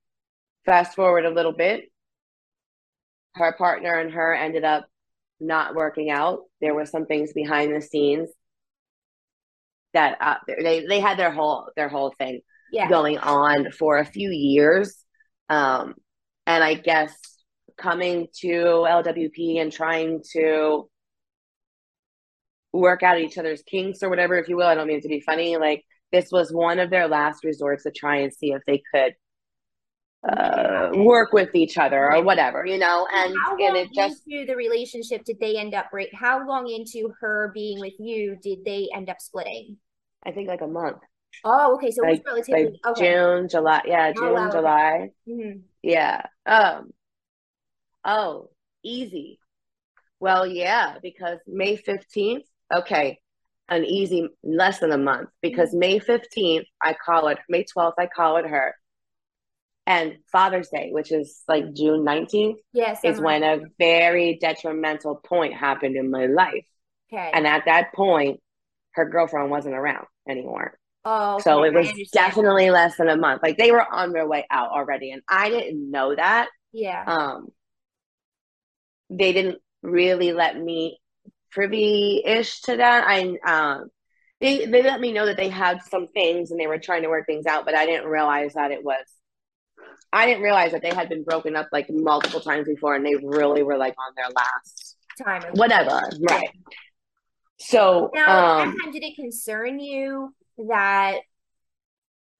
fast 0.64 0.94
forward 0.94 1.24
a 1.24 1.30
little 1.30 1.52
bit. 1.52 1.84
Her 3.34 3.52
partner 3.52 3.94
and 3.98 4.12
her 4.12 4.34
ended 4.34 4.64
up 4.64 4.86
not 5.40 5.74
working 5.74 6.10
out. 6.10 6.40
There 6.60 6.74
were 6.74 6.86
some 6.86 7.06
things 7.06 7.32
behind 7.32 7.74
the 7.74 7.80
scenes. 7.82 8.30
that 9.92 10.18
uh, 10.20 10.36
they 10.62 10.84
they 10.86 11.00
had 11.00 11.18
their 11.18 11.30
whole 11.32 11.70
their 11.76 11.88
whole 11.88 12.12
thing 12.18 12.40
Yeah. 12.72 12.88
going 12.88 13.18
on 13.18 13.70
for 13.72 13.98
a 13.98 14.04
few 14.04 14.30
years. 14.30 14.94
Um, 15.48 15.94
and 16.46 16.62
I 16.62 16.74
guess 16.74 17.14
coming 17.78 18.28
to 18.40 18.48
LWP 18.48 19.60
and 19.60 19.72
trying 19.72 20.22
to 20.32 20.88
work 22.76 23.02
out 23.02 23.18
each 23.20 23.38
other's 23.38 23.62
kinks 23.62 24.02
or 24.02 24.08
whatever, 24.10 24.36
if 24.38 24.48
you 24.48 24.56
will. 24.56 24.66
I 24.66 24.74
don't 24.74 24.88
mean 24.88 25.02
to 25.02 25.08
be 25.08 25.20
funny. 25.20 25.56
Like 25.56 25.84
this 26.12 26.30
was 26.30 26.52
one 26.52 26.78
of 26.78 26.90
their 26.90 27.08
last 27.08 27.44
resorts 27.44 27.84
to 27.84 27.90
try 27.90 28.18
and 28.18 28.32
see 28.32 28.52
if 28.52 28.62
they 28.66 28.82
could 28.92 29.14
uh, 30.28 30.90
work 30.94 31.32
with 31.32 31.54
each 31.54 31.78
other 31.78 32.12
or 32.12 32.22
whatever, 32.22 32.66
you 32.66 32.78
know. 32.78 33.06
And 33.12 33.36
How 33.36 33.52
and 33.52 33.60
long 33.60 33.76
it 33.76 33.92
just 33.94 34.22
into 34.26 34.46
the 34.46 34.56
relationship 34.56 35.24
did 35.24 35.38
they 35.40 35.56
end 35.56 35.74
up 35.74 35.90
break? 35.90 36.10
How 36.12 36.46
long 36.46 36.68
into 36.68 37.12
her 37.20 37.50
being 37.54 37.78
with 37.80 37.94
you 37.98 38.36
did 38.42 38.64
they 38.64 38.88
end 38.94 39.08
up 39.08 39.20
splitting? 39.20 39.76
I 40.24 40.32
think 40.32 40.48
like 40.48 40.62
a 40.62 40.66
month, 40.66 40.98
Oh, 41.44 41.74
okay. 41.76 41.90
So 41.90 42.02
it 42.04 42.08
was 42.08 42.18
like 42.18 42.26
relatively 42.26 42.64
like 42.64 42.74
okay. 42.86 43.12
June, 43.12 43.48
July. 43.48 43.82
Yeah, 43.86 44.12
Oh, 44.16 44.20
June, 44.20 44.32
wow. 44.32 44.50
July. 44.50 45.10
Mhm. 45.28 45.62
Yeah. 45.82 46.22
Um. 46.44 46.90
Oh, 48.04 48.50
easy. 48.82 49.38
Well, 50.18 50.46
yeah, 50.46 50.96
because 51.02 51.38
May 51.46 51.76
15th, 51.76 52.46
okay, 52.74 53.18
an 53.68 53.84
easy 53.84 54.28
less 54.44 54.78
than 54.78 54.92
a 54.92 54.98
month 54.98 55.28
because 55.42 55.74
May 55.74 55.98
15th, 55.98 56.64
I 56.82 56.94
call 56.94 57.28
it 57.28 57.38
May 57.48 57.64
12th, 57.64 57.94
I 57.98 58.06
call 58.06 58.36
it 58.36 58.46
her. 58.46 58.74
And 59.88 60.16
Father's 60.32 60.68
Day, 60.68 60.88
which 60.92 61.12
is 61.12 61.42
like 61.46 61.72
June 61.72 62.04
19th, 62.04 62.56
Yes. 62.72 63.00
is 63.04 63.20
when 63.20 63.42
a 63.44 63.60
very 63.78 64.36
detrimental 64.40 65.16
point 65.16 65.54
happened 65.54 65.96
in 65.96 66.10
my 66.10 66.26
life. 66.26 66.64
Okay. 67.12 67.30
And 67.32 67.46
at 67.46 67.66
that 67.66 67.92
point, 67.94 68.40
her 68.94 69.04
girlfriend 69.08 69.50
wasn't 69.50 69.76
around 69.76 70.06
anymore. 70.28 70.76
oh, 71.04 71.38
So 71.38 71.62
it 71.62 71.72
was 71.72 71.88
definitely 72.12 72.70
less 72.70 72.96
than 72.96 73.08
a 73.08 73.16
month. 73.16 73.42
Like 73.44 73.58
they 73.58 73.70
were 73.70 73.84
on 73.84 74.10
their 74.12 74.26
way 74.26 74.44
out 74.50 74.70
already. 74.70 75.12
And 75.12 75.22
I 75.28 75.50
didn't 75.50 75.88
know 75.90 76.14
that. 76.16 76.48
Yeah. 76.72 77.04
Um, 77.06 77.48
they 79.08 79.32
didn't 79.32 79.58
really 79.82 80.32
let 80.32 80.58
me 80.60 80.98
privy-ish 81.50 82.60
to 82.62 82.76
that. 82.76 83.04
I 83.06 83.36
um, 83.46 83.90
they 84.40 84.66
they 84.66 84.82
let 84.82 85.00
me 85.00 85.12
know 85.12 85.26
that 85.26 85.36
they 85.36 85.48
had 85.48 85.82
some 85.82 86.08
things 86.08 86.50
and 86.50 86.60
they 86.60 86.66
were 86.66 86.78
trying 86.78 87.02
to 87.02 87.08
work 87.08 87.26
things 87.26 87.46
out, 87.46 87.64
but 87.64 87.74
I 87.74 87.86
didn't 87.86 88.08
realize 88.08 88.54
that 88.54 88.70
it 88.70 88.84
was. 88.84 89.04
I 90.12 90.26
didn't 90.26 90.42
realize 90.42 90.72
that 90.72 90.82
they 90.82 90.94
had 90.94 91.08
been 91.08 91.24
broken 91.24 91.56
up 91.56 91.68
like 91.72 91.90
multiple 91.90 92.40
times 92.40 92.66
before, 92.66 92.94
and 92.94 93.04
they 93.04 93.16
really 93.16 93.62
were 93.62 93.76
like 93.76 93.94
on 93.98 94.12
their 94.16 94.28
last 94.34 94.96
Time. 95.22 95.42
whatever, 95.54 96.02
right? 96.20 96.50
So, 97.58 98.10
Now, 98.14 98.60
um, 98.60 98.76
did 98.92 99.02
it 99.02 99.16
concern 99.16 99.80
you 99.80 100.34
that 100.58 101.20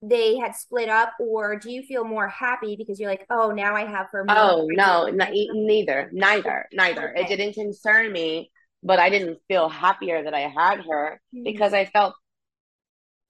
they 0.01 0.37
had 0.37 0.55
split 0.55 0.89
up, 0.89 1.13
or 1.19 1.57
do 1.57 1.71
you 1.71 1.81
feel 1.83 2.03
more 2.03 2.27
happy 2.27 2.75
because 2.75 2.99
you're 2.99 3.09
like, 3.09 3.25
oh, 3.29 3.51
now 3.51 3.75
I 3.75 3.85
have 3.85 4.07
her? 4.11 4.25
oh 4.29 4.67
no, 4.69 5.05
n- 5.05 5.17
neither, 5.53 6.09
neither, 6.13 6.67
neither. 6.71 7.13
It 7.15 7.27
didn't 7.27 7.53
concern 7.53 8.11
me, 8.11 8.51
but 8.83 8.99
I 8.99 9.09
didn't 9.09 9.39
feel 9.47 9.69
happier 9.69 10.23
that 10.23 10.33
I 10.33 10.41
had 10.41 10.81
her 10.89 11.21
Mhm. 11.33 11.43
because 11.43 11.73
I 11.73 11.85
felt 11.85 12.15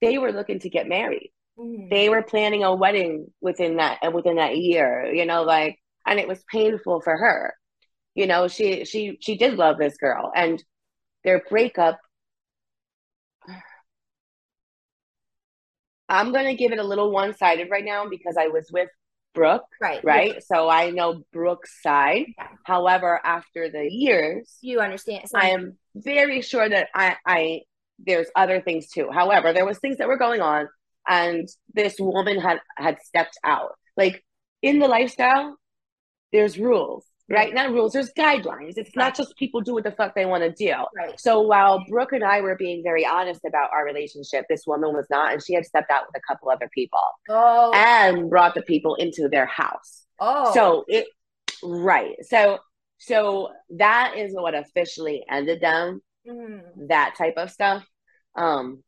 they 0.02 0.18
were 0.18 0.32
looking 0.32 0.60
to 0.60 0.70
get 0.70 0.88
married. 0.88 1.32
Mhm. 1.58 1.90
They 1.90 2.10
were 2.10 2.24
planning 2.24 2.64
a 2.64 2.76
wedding 2.76 3.34
within 3.42 3.78
that 3.78 4.00
uh, 4.06 4.12
within 4.12 4.36
that 4.38 4.58
year, 4.58 5.06
you 5.14 5.26
know, 5.26 5.44
like 5.44 5.80
and 6.06 6.20
it 6.20 6.28
was 6.28 6.44
painful 6.52 7.02
for 7.02 7.18
her. 7.18 7.56
You 8.16 8.28
know, 8.28 8.48
she 8.48 8.86
she 8.86 9.18
she 9.22 9.38
did 9.38 9.56
love 9.56 9.78
this 9.78 9.98
girl 9.98 10.32
and 10.36 10.64
their 11.24 11.42
breakup 11.50 12.00
I'm 16.10 16.32
going 16.32 16.46
to 16.46 16.56
give 16.56 16.72
it 16.72 16.80
a 16.80 16.84
little 16.84 17.12
one-sided 17.12 17.70
right 17.70 17.84
now 17.84 18.08
because 18.08 18.38
I 18.38 18.48
was 18.48 18.70
with 18.72 18.90
Brooke, 19.34 19.68
right. 19.80 20.04
right? 20.04 20.44
So 20.44 20.68
I 20.68 20.90
know 20.90 21.24
Brooke's 21.32 21.82
side. 21.82 22.26
Yeah. 22.38 22.48
However, 22.64 23.20
after 23.24 23.70
the 23.70 23.88
years, 23.90 24.58
You 24.62 24.80
understand. 24.80 25.30
So 25.30 25.38
I 25.38 25.50
am 25.50 25.78
very 25.96 26.42
sure 26.42 26.68
that 26.68 26.90
I, 26.96 27.16
I 27.26 27.62
there's 28.00 28.28
other 28.36 28.62
things 28.62 28.90
too. 28.90 29.10
However, 29.12 29.54
there 29.54 29.66
was 29.66 29.80
things 29.80 29.98
that 29.98 30.08
were 30.08 30.18
going 30.18 30.42
on, 30.42 30.68
and 31.08 31.48
this 31.74 31.96
woman 32.00 32.40
had 32.40 32.60
had 32.76 32.98
stepped 33.04 33.38
out. 33.44 33.74
Like 33.96 34.24
in 34.62 34.80
the 34.80 34.88
lifestyle, 34.88 35.56
there's 36.32 36.58
rules, 36.58 37.06
right? 37.30 37.54
Not 37.54 37.72
rules. 37.72 37.94
There's 37.94 38.12
guidelines. 38.14 38.78
It's 38.78 38.90
Right. 38.96 39.06
not 39.06 39.16
just 39.16 39.36
people 39.38 39.62
do 39.62 39.74
what 39.74 39.84
the 39.84 39.92
fuck 39.92 40.16
they 40.16 40.26
want 40.26 40.44
to 40.44 40.52
do. 40.52 40.74
Right. 40.96 41.20
So 41.20 41.42
while 41.42 41.84
Brooke 41.90 42.14
and 42.14 42.24
I 42.24 42.42
were 42.42 42.56
being 42.56 42.84
very 42.84 43.06
honest 43.06 43.42
about 43.46 43.70
our 43.74 43.84
relationship, 43.86 44.46
this 44.50 44.66
woman 44.66 44.94
was 44.94 45.08
not, 45.10 45.34
and 45.34 45.44
she 45.44 45.54
had 45.54 45.66
stepped 45.66 45.92
out 45.92 46.06
with 46.08 46.16
a 46.22 46.26
couple 46.28 46.50
other 46.50 46.70
people 46.74 47.00
Oh. 47.30 47.72
and 47.74 48.30
brought 48.30 48.56
the 48.56 48.62
people 48.62 48.96
into 48.96 49.28
their 49.30 49.46
house. 49.46 50.06
oh. 50.20 50.54
So 50.54 50.86
it 50.88 51.08
right. 51.64 52.16
So 52.26 52.60
so 53.00 53.50
that 53.72 54.14
is 54.18 54.34
what 54.34 54.56
officially 54.56 55.24
ended 55.30 55.62
them 55.62 56.02
Mhm. 56.28 56.88
that 56.88 57.16
type 57.16 57.36
of 57.38 57.52
stuff. 57.52 57.86
Um, 58.36 58.84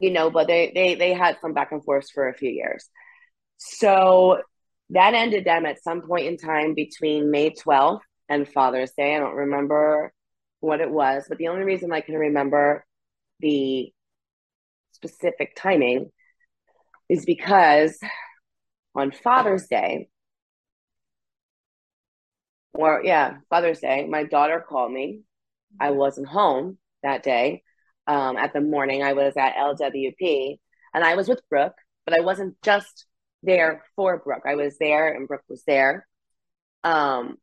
you 0.00 0.10
know, 0.10 0.30
but 0.30 0.46
they 0.48 0.72
they 0.74 0.94
they 0.96 1.12
had 1.12 1.38
some 1.40 1.52
back 1.52 1.70
and 1.72 1.84
forth 1.84 2.10
for 2.12 2.28
a 2.28 2.34
few 2.34 2.50
years. 2.50 2.88
So 3.58 4.42
that 4.94 5.14
ended 5.14 5.44
them 5.44 5.66
at 5.66 5.82
some 5.82 6.02
point 6.02 6.26
in 6.26 6.36
time 6.36 6.74
between 6.74 7.30
May 7.30 7.50
12th 7.50 8.00
and 8.28 8.48
Father's 8.48 8.92
Day. 8.96 9.14
I 9.14 9.18
don't 9.18 9.34
remember 9.34 10.12
what 10.60 10.80
it 10.80 10.90
was, 10.90 11.24
but 11.28 11.38
the 11.38 11.48
only 11.48 11.64
reason 11.64 11.92
I 11.92 12.00
can 12.00 12.14
remember 12.14 12.86
the 13.40 13.92
specific 14.92 15.56
timing 15.56 16.10
is 17.08 17.26
because 17.26 17.98
on 18.94 19.10
Father's 19.10 19.66
Day, 19.66 20.08
or 22.72 23.02
yeah, 23.04 23.38
Father's 23.50 23.80
Day, 23.80 24.06
my 24.08 24.24
daughter 24.24 24.64
called 24.66 24.92
me. 24.92 25.20
I 25.80 25.90
wasn't 25.90 26.28
home 26.28 26.78
that 27.02 27.24
day. 27.24 27.62
Um, 28.06 28.36
at 28.36 28.52
the 28.52 28.60
morning, 28.60 29.02
I 29.02 29.14
was 29.14 29.34
at 29.36 29.56
LWP 29.56 30.58
and 30.92 31.04
I 31.04 31.16
was 31.16 31.28
with 31.28 31.40
Brooke, 31.50 31.76
but 32.04 32.16
I 32.16 32.20
wasn't 32.20 32.56
just 32.62 33.06
there 33.44 33.82
for 33.96 34.18
Brooke. 34.18 34.44
I 34.46 34.54
was 34.54 34.76
there 34.78 35.12
and 35.12 35.28
Brooke 35.28 35.44
was 35.48 35.62
there. 35.66 36.06
Um, 36.82 37.36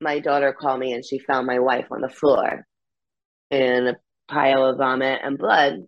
my 0.00 0.18
daughter 0.20 0.52
called 0.52 0.80
me 0.80 0.92
and 0.92 1.04
she 1.04 1.18
found 1.18 1.46
my 1.46 1.58
wife 1.58 1.86
on 1.90 2.00
the 2.00 2.08
floor 2.08 2.66
in 3.50 3.88
a 3.88 3.96
pile 4.28 4.64
of 4.64 4.78
vomit 4.78 5.20
and 5.22 5.36
blood 5.38 5.80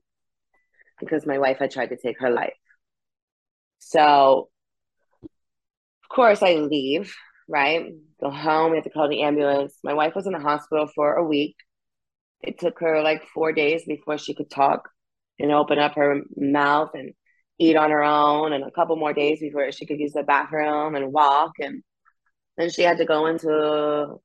because 1.01 1.27
my 1.27 1.39
wife 1.39 1.59
had 1.59 1.71
tried 1.71 1.91
to 1.91 1.97
take 1.97 2.21
her 2.21 2.31
life. 2.31 2.53
So, 3.79 4.49
of 5.23 6.09
course, 6.09 6.43
I 6.43 6.55
leave, 6.55 7.15
right? 7.49 7.87
Go 8.21 8.31
home. 8.31 8.71
We 8.71 8.77
have 8.77 8.85
to 8.85 8.91
call 8.91 9.09
the 9.09 9.23
ambulance. 9.23 9.75
My 9.83 9.95
wife 9.95 10.15
was 10.15 10.27
in 10.27 10.33
the 10.33 10.39
hospital 10.39 10.89
for 10.95 11.15
a 11.15 11.25
week. 11.25 11.57
It 12.43 12.59
took 12.59 12.81
her 12.81 13.03
like 13.03 13.27
four 13.35 13.53
days 13.53 13.85
before 13.87 14.19
she 14.19 14.35
could 14.35 14.51
talk 14.51 14.89
and 15.39 15.51
open 15.51 15.79
up 15.79 15.95
her 15.95 16.21
mouth 16.37 16.91
and 16.95 17.15
eat 17.63 17.77
on 17.77 17.91
her 17.91 18.03
own, 18.03 18.53
and 18.53 18.65
a 18.65 18.71
couple 18.71 18.97
more 18.97 19.13
days 19.13 19.41
before 19.41 19.71
she 19.73 19.87
could 19.87 20.01
use 20.01 20.13
the 20.13 20.23
bathroom 20.23 20.95
and 20.95 21.13
walk. 21.13 21.53
And 21.61 21.83
then 22.57 22.71
she 22.71 22.83
had 22.83 22.99
to 22.99 23.05
go 23.05 23.27
into 23.27 24.21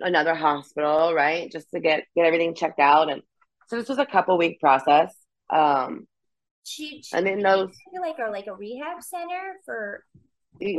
another 0.00 0.34
hospital, 0.34 1.14
right? 1.14 1.50
Just 1.50 1.70
to 1.72 1.80
get 1.80 2.04
get 2.16 2.26
everything 2.26 2.54
checked 2.54 2.80
out. 2.80 3.10
And 3.10 3.22
so 3.68 3.76
this 3.76 3.88
was 3.88 3.98
a 3.98 4.06
couple 4.06 4.36
week 4.38 4.60
process. 4.60 5.14
Um, 5.50 6.06
She, 6.64 7.02
she 7.02 7.16
and 7.16 7.26
in 7.26 7.40
those 7.40 7.70
like 8.00 8.18
or 8.18 8.30
like 8.30 8.46
a 8.46 8.54
rehab 8.54 9.02
center 9.02 9.56
for 9.64 10.04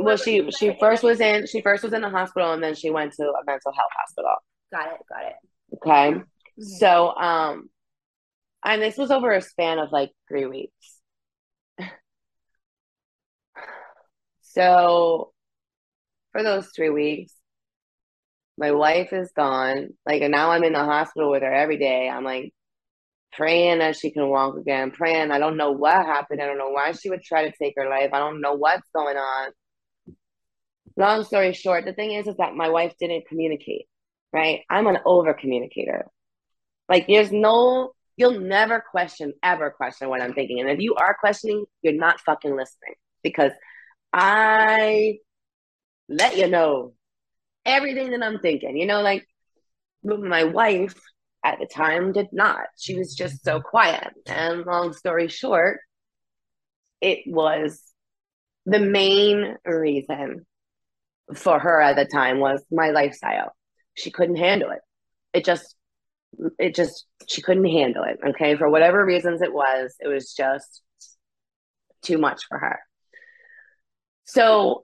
well 0.06 0.16
she 0.16 0.50
she 0.50 0.74
first 0.80 1.02
was 1.02 1.20
in 1.20 1.46
she 1.46 1.60
first 1.60 1.82
was 1.84 1.92
in 1.92 2.00
the 2.00 2.08
hospital 2.08 2.52
and 2.54 2.62
then 2.62 2.74
she 2.74 2.90
went 2.90 3.12
to 3.12 3.22
a 3.24 3.44
mental 3.44 3.72
health 3.72 3.90
hospital 4.00 4.34
got 4.72 4.86
it 4.94 5.00
got 5.08 5.24
it 5.30 5.36
okay 5.74 6.14
Mhm. 6.14 6.24
so 6.80 7.14
um 7.16 7.68
and 8.64 8.80
this 8.80 8.96
was 8.96 9.10
over 9.10 9.30
a 9.32 9.42
span 9.42 9.78
of 9.78 9.92
like 9.92 10.10
three 10.28 10.46
weeks 10.46 10.93
so 14.54 15.32
for 16.32 16.42
those 16.42 16.68
three 16.74 16.90
weeks 16.90 17.34
my 18.56 18.70
wife 18.70 19.12
is 19.12 19.32
gone. 19.34 19.88
Like 20.06 20.22
and 20.22 20.32
now 20.32 20.50
i'm 20.50 20.64
in 20.64 20.72
the 20.72 20.84
hospital 20.84 21.30
with 21.30 21.42
her 21.42 21.52
every 21.52 21.78
day. 21.78 22.08
I'm 22.08 22.24
like 22.24 22.52
praying 23.32 23.80
that 23.80 23.96
she 23.96 24.10
can 24.10 24.28
walk 24.28 24.56
again 24.56 24.92
praying. 24.92 25.30
I 25.30 25.38
don't 25.38 25.56
know 25.56 25.72
what 25.72 25.94
happened. 25.94 26.40
I 26.40 26.46
don't 26.46 26.58
know 26.58 26.70
why 26.70 26.92
she 26.92 27.10
would 27.10 27.22
try 27.22 27.48
to 27.48 27.56
take 27.60 27.74
her 27.76 27.88
life. 27.88 28.10
I 28.12 28.18
don't 28.20 28.40
know 28.40 28.54
what's 28.54 28.88
going 28.94 29.16
on. 29.16 29.50
Long 30.96 31.24
story 31.24 31.52
short 31.52 31.84
the 31.84 31.92
thing 31.92 32.12
is 32.12 32.28
is 32.28 32.36
that 32.36 32.54
my 32.54 32.68
wife 32.68 32.94
didn't 32.98 33.26
communicate 33.28 33.86
right? 34.32 34.62
I'm 34.68 34.86
an 34.88 34.98
over 35.04 35.34
communicator 35.34 36.06
like 36.88 37.06
there's 37.06 37.32
no 37.32 37.92
you'll 38.16 38.38
never 38.40 38.82
question 38.90 39.32
ever 39.42 39.70
question 39.70 40.08
what 40.08 40.20
i'm 40.22 40.34
thinking. 40.34 40.60
And 40.60 40.70
if 40.70 40.78
you 40.78 40.94
are 40.94 41.16
questioning 41.18 41.64
you're 41.82 41.94
not 41.94 42.20
fucking 42.20 42.56
listening 42.56 42.94
because 43.22 43.52
i 44.14 45.18
let 46.08 46.36
you 46.36 46.48
know 46.48 46.94
everything 47.66 48.10
that 48.10 48.22
i'm 48.22 48.38
thinking 48.38 48.76
you 48.76 48.86
know 48.86 49.02
like 49.02 49.26
my 50.04 50.44
wife 50.44 50.94
at 51.44 51.58
the 51.58 51.66
time 51.66 52.12
did 52.12 52.28
not. 52.32 52.66
She 52.78 52.96
was 52.96 53.14
just 53.14 53.44
so 53.44 53.60
quiet. 53.60 54.12
And 54.26 54.64
long 54.64 54.94
story 54.94 55.28
short, 55.28 55.80
it 57.00 57.20
was 57.26 57.82
the 58.64 58.80
main 58.80 59.56
reason 59.64 60.46
for 61.34 61.58
her 61.58 61.80
at 61.80 61.96
the 61.96 62.06
time 62.06 62.40
was 62.40 62.64
my 62.70 62.90
lifestyle. 62.90 63.54
She 63.94 64.10
couldn't 64.10 64.36
handle 64.36 64.70
it. 64.70 64.80
It 65.34 65.44
just, 65.44 65.76
it 66.58 66.74
just, 66.74 67.04
she 67.28 67.42
couldn't 67.42 67.66
handle 67.66 68.04
it. 68.04 68.18
Okay. 68.30 68.56
For 68.56 68.68
whatever 68.70 69.04
reasons 69.04 69.42
it 69.42 69.52
was, 69.52 69.94
it 70.00 70.08
was 70.08 70.32
just 70.32 70.82
too 72.02 72.16
much 72.16 72.44
for 72.48 72.58
her. 72.58 72.80
So, 74.24 74.82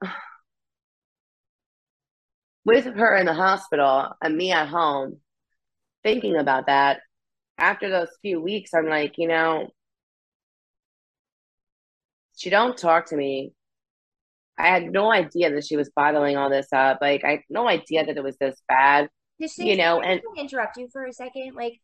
with 2.65 2.85
her 2.85 3.17
in 3.17 3.27
the 3.27 3.35
hospital 3.35 4.11
and 4.23 4.37
me 4.37 4.53
at 4.53 4.69
home, 4.69 5.19
thinking 6.03 6.37
about 6.37 6.67
that, 6.67 7.01
after 7.59 7.91
those 7.91 8.09
few 8.23 8.41
weeks, 8.41 8.73
I'm 8.75 8.87
like, 8.89 9.15
you 9.19 9.29
know, 9.29 9.69
she 12.37 12.51
don't 12.51 12.77
talk 12.77 13.07
to 13.07 13.17
me. 13.17 13.53
I 14.59 14.69
had 14.69 14.93
no 14.93 15.11
idea 15.11 15.51
that 15.53 15.65
she 15.65 15.77
was 15.77 15.91
bottling 15.95 16.37
all 16.37 16.51
this 16.51 16.69
up. 16.73 16.99
Like 17.01 17.25
I 17.25 17.31
had 17.31 17.41
no 17.49 17.69
idea 17.69 18.05
that 18.05 18.17
it 18.17 18.23
was 18.23 18.37
this 18.39 18.61
bad. 18.69 19.09
you 19.39 19.77
know, 19.77 20.01
and 20.01 20.21
interrupt 20.37 20.77
you 20.77 20.89
for 20.93 21.07
a 21.07 21.13
second. 21.13 21.55
Like 21.55 21.81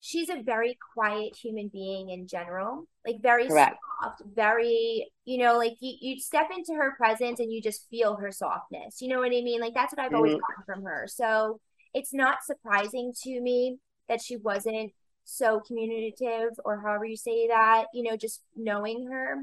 she's 0.00 0.28
a 0.28 0.42
very 0.42 0.78
quiet 0.94 1.36
human 1.36 1.68
being 1.68 2.10
in 2.10 2.26
general. 2.26 2.86
Like 3.06 3.20
very 3.22 3.46
correct. 3.48 3.78
soft, 4.02 4.22
very, 4.34 5.10
you 5.24 5.38
know, 5.38 5.56
like 5.56 5.76
you 5.80 5.94
you 6.00 6.20
step 6.20 6.48
into 6.56 6.74
her 6.74 6.94
presence 6.96 7.40
and 7.40 7.52
you 7.52 7.62
just 7.62 7.88
feel 7.90 8.16
her 8.16 8.32
softness. 8.32 9.00
You 9.00 9.08
know 9.08 9.18
what 9.18 9.26
I 9.26 9.42
mean? 9.42 9.60
Like 9.60 9.74
that's 9.74 9.92
what 9.92 10.00
I've 10.00 10.06
mm-hmm. 10.08 10.16
always 10.16 10.34
gotten 10.34 10.64
from 10.64 10.84
her. 10.84 11.06
So 11.08 11.60
it's 11.94 12.12
not 12.12 12.44
surprising 12.44 13.12
to 13.22 13.40
me 13.40 13.78
that 14.08 14.22
she 14.22 14.36
wasn't 14.36 14.92
so 15.24 15.60
communicative 15.60 16.52
or 16.64 16.80
however 16.80 17.04
you 17.04 17.16
say 17.16 17.48
that, 17.48 17.86
you 17.92 18.02
know, 18.02 18.16
just 18.16 18.42
knowing 18.54 19.08
her. 19.10 19.36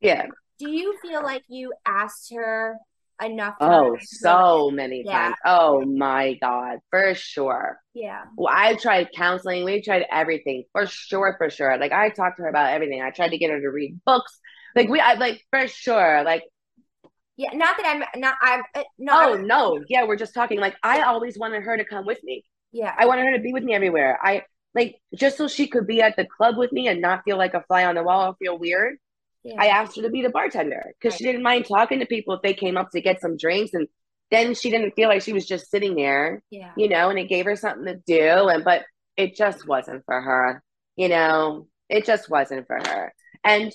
Yeah 0.00 0.26
do 0.60 0.70
you 0.70 0.96
feel 1.00 1.22
like 1.22 1.42
you 1.48 1.72
asked 1.86 2.32
her 2.34 2.76
enough 3.22 3.54
oh 3.60 3.96
so 4.00 4.70
many 4.70 5.02
yeah. 5.04 5.12
times. 5.12 5.36
Oh 5.44 5.84
my 5.84 6.34
god 6.40 6.78
for 6.90 7.14
sure. 7.14 7.78
Yeah. 7.94 8.22
Well 8.36 8.52
i 8.54 8.74
tried 8.74 9.08
counseling. 9.14 9.64
We 9.64 9.82
tried 9.82 10.06
everything 10.10 10.64
for 10.72 10.86
sure 10.86 11.34
for 11.38 11.50
sure. 11.50 11.76
Like 11.78 11.92
i 11.92 12.08
talked 12.10 12.36
to 12.36 12.42
her 12.42 12.48
about 12.48 12.72
everything. 12.72 13.02
I 13.02 13.10
tried 13.10 13.30
to 13.30 13.38
get 13.38 13.50
her 13.50 13.60
to 13.60 13.68
read 13.68 14.00
books. 14.04 14.38
Like 14.74 14.88
we 14.88 15.00
i 15.00 15.14
like 15.14 15.44
for 15.50 15.66
sure 15.66 16.22
like 16.24 16.44
yeah 17.36 17.50
not 17.54 17.76
that 17.76 17.86
i'm 17.86 18.20
not 18.20 18.36
i'm 18.40 18.62
uh, 18.74 18.82
no 18.98 19.12
oh 19.12 19.34
I'm, 19.34 19.46
no. 19.46 19.84
Yeah 19.88 20.04
we're 20.04 20.16
just 20.16 20.34
talking. 20.34 20.60
Like 20.60 20.76
i 20.82 21.02
always 21.02 21.38
wanted 21.38 21.62
her 21.62 21.76
to 21.76 21.84
come 21.84 22.06
with 22.06 22.22
me. 22.22 22.44
Yeah. 22.72 22.94
I 22.96 23.06
wanted 23.06 23.26
her 23.26 23.36
to 23.36 23.42
be 23.42 23.52
with 23.52 23.64
me 23.64 23.74
everywhere. 23.74 24.18
I 24.22 24.44
like 24.74 24.96
just 25.14 25.36
so 25.36 25.48
she 25.48 25.66
could 25.66 25.86
be 25.86 26.00
at 26.00 26.16
the 26.16 26.26
club 26.26 26.56
with 26.56 26.72
me 26.72 26.88
and 26.88 27.00
not 27.00 27.22
feel 27.24 27.36
like 27.36 27.54
a 27.54 27.62
fly 27.62 27.84
on 27.84 27.96
the 27.96 28.02
wall 28.02 28.28
or 28.28 28.34
feel 28.36 28.58
weird 28.58 28.98
yeah. 29.44 29.54
I 29.58 29.66
asked 29.66 29.96
her 29.96 30.02
to 30.02 30.10
be 30.10 30.22
the 30.22 30.30
bartender 30.30 30.92
because 30.98 31.14
right. 31.14 31.18
she 31.18 31.24
didn't 31.24 31.42
mind 31.42 31.66
talking 31.66 32.00
to 32.00 32.06
people 32.06 32.34
if 32.34 32.42
they 32.42 32.54
came 32.54 32.76
up 32.76 32.90
to 32.90 33.00
get 33.00 33.20
some 33.20 33.36
drinks 33.36 33.74
and 33.74 33.88
then 34.30 34.54
she 34.54 34.70
didn't 34.70 34.92
feel 34.92 35.08
like 35.08 35.22
she 35.22 35.32
was 35.32 35.46
just 35.46 35.70
sitting 35.70 35.96
there. 35.96 36.42
Yeah. 36.50 36.72
You 36.76 36.88
know, 36.88 37.10
and 37.10 37.18
it 37.18 37.28
gave 37.28 37.46
her 37.46 37.56
something 37.56 37.86
to 37.86 38.00
do 38.06 38.48
and 38.48 38.64
but 38.64 38.84
it 39.16 39.36
just 39.36 39.66
wasn't 39.66 40.04
for 40.04 40.20
her. 40.20 40.62
You 40.96 41.08
know, 41.08 41.66
it 41.88 42.04
just 42.04 42.30
wasn't 42.30 42.66
for 42.66 42.76
her. 42.76 43.12
And 43.42 43.72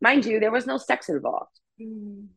mind 0.00 0.24
you, 0.24 0.40
there 0.40 0.50
was 0.50 0.66
no 0.66 0.78
sex 0.78 1.08
involved. 1.08 1.60
Mm. 1.80 2.28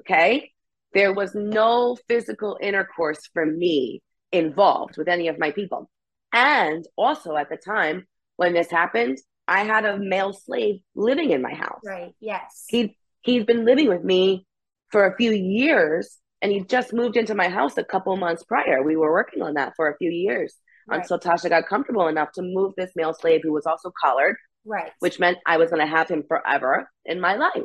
Okay? 0.00 0.52
There 0.94 1.12
was 1.12 1.34
no 1.34 1.96
physical 2.08 2.58
intercourse 2.60 3.20
for 3.32 3.44
me 3.44 4.02
involved 4.32 4.96
with 4.96 5.08
any 5.08 5.28
of 5.28 5.38
my 5.38 5.50
people. 5.52 5.90
And 6.32 6.86
also 6.96 7.36
at 7.36 7.48
the 7.48 7.56
time 7.56 8.06
when 8.36 8.54
this 8.54 8.70
happened, 8.70 9.18
I 9.48 9.64
had 9.64 9.86
a 9.86 9.98
male 9.98 10.34
slave 10.34 10.80
living 10.94 11.30
in 11.30 11.40
my 11.40 11.54
house. 11.54 11.80
Right. 11.84 12.14
Yes. 12.20 12.66
He 12.68 12.96
he's 13.22 13.44
been 13.44 13.64
living 13.64 13.88
with 13.88 14.04
me 14.04 14.46
for 14.90 15.06
a 15.06 15.16
few 15.16 15.32
years 15.32 16.18
and 16.42 16.52
he 16.52 16.60
just 16.60 16.92
moved 16.92 17.16
into 17.16 17.34
my 17.34 17.48
house 17.48 17.76
a 17.78 17.84
couple 17.84 18.14
months 18.16 18.44
prior. 18.44 18.82
We 18.82 18.96
were 18.96 19.10
working 19.10 19.42
on 19.42 19.54
that 19.54 19.72
for 19.74 19.88
a 19.88 19.96
few 19.96 20.10
years 20.10 20.54
right. 20.86 21.00
until 21.00 21.18
Tasha 21.18 21.48
got 21.48 21.66
comfortable 21.66 22.06
enough 22.08 22.30
to 22.32 22.42
move 22.42 22.74
this 22.76 22.92
male 22.94 23.14
slave 23.14 23.40
who 23.42 23.52
was 23.52 23.66
also 23.66 23.90
collared. 24.00 24.36
Right. 24.66 24.92
Which 25.00 25.18
meant 25.18 25.38
I 25.46 25.56
was 25.56 25.70
going 25.70 25.80
to 25.80 25.90
have 25.90 26.08
him 26.08 26.24
forever 26.28 26.90
in 27.06 27.20
my 27.20 27.36
life. 27.36 27.64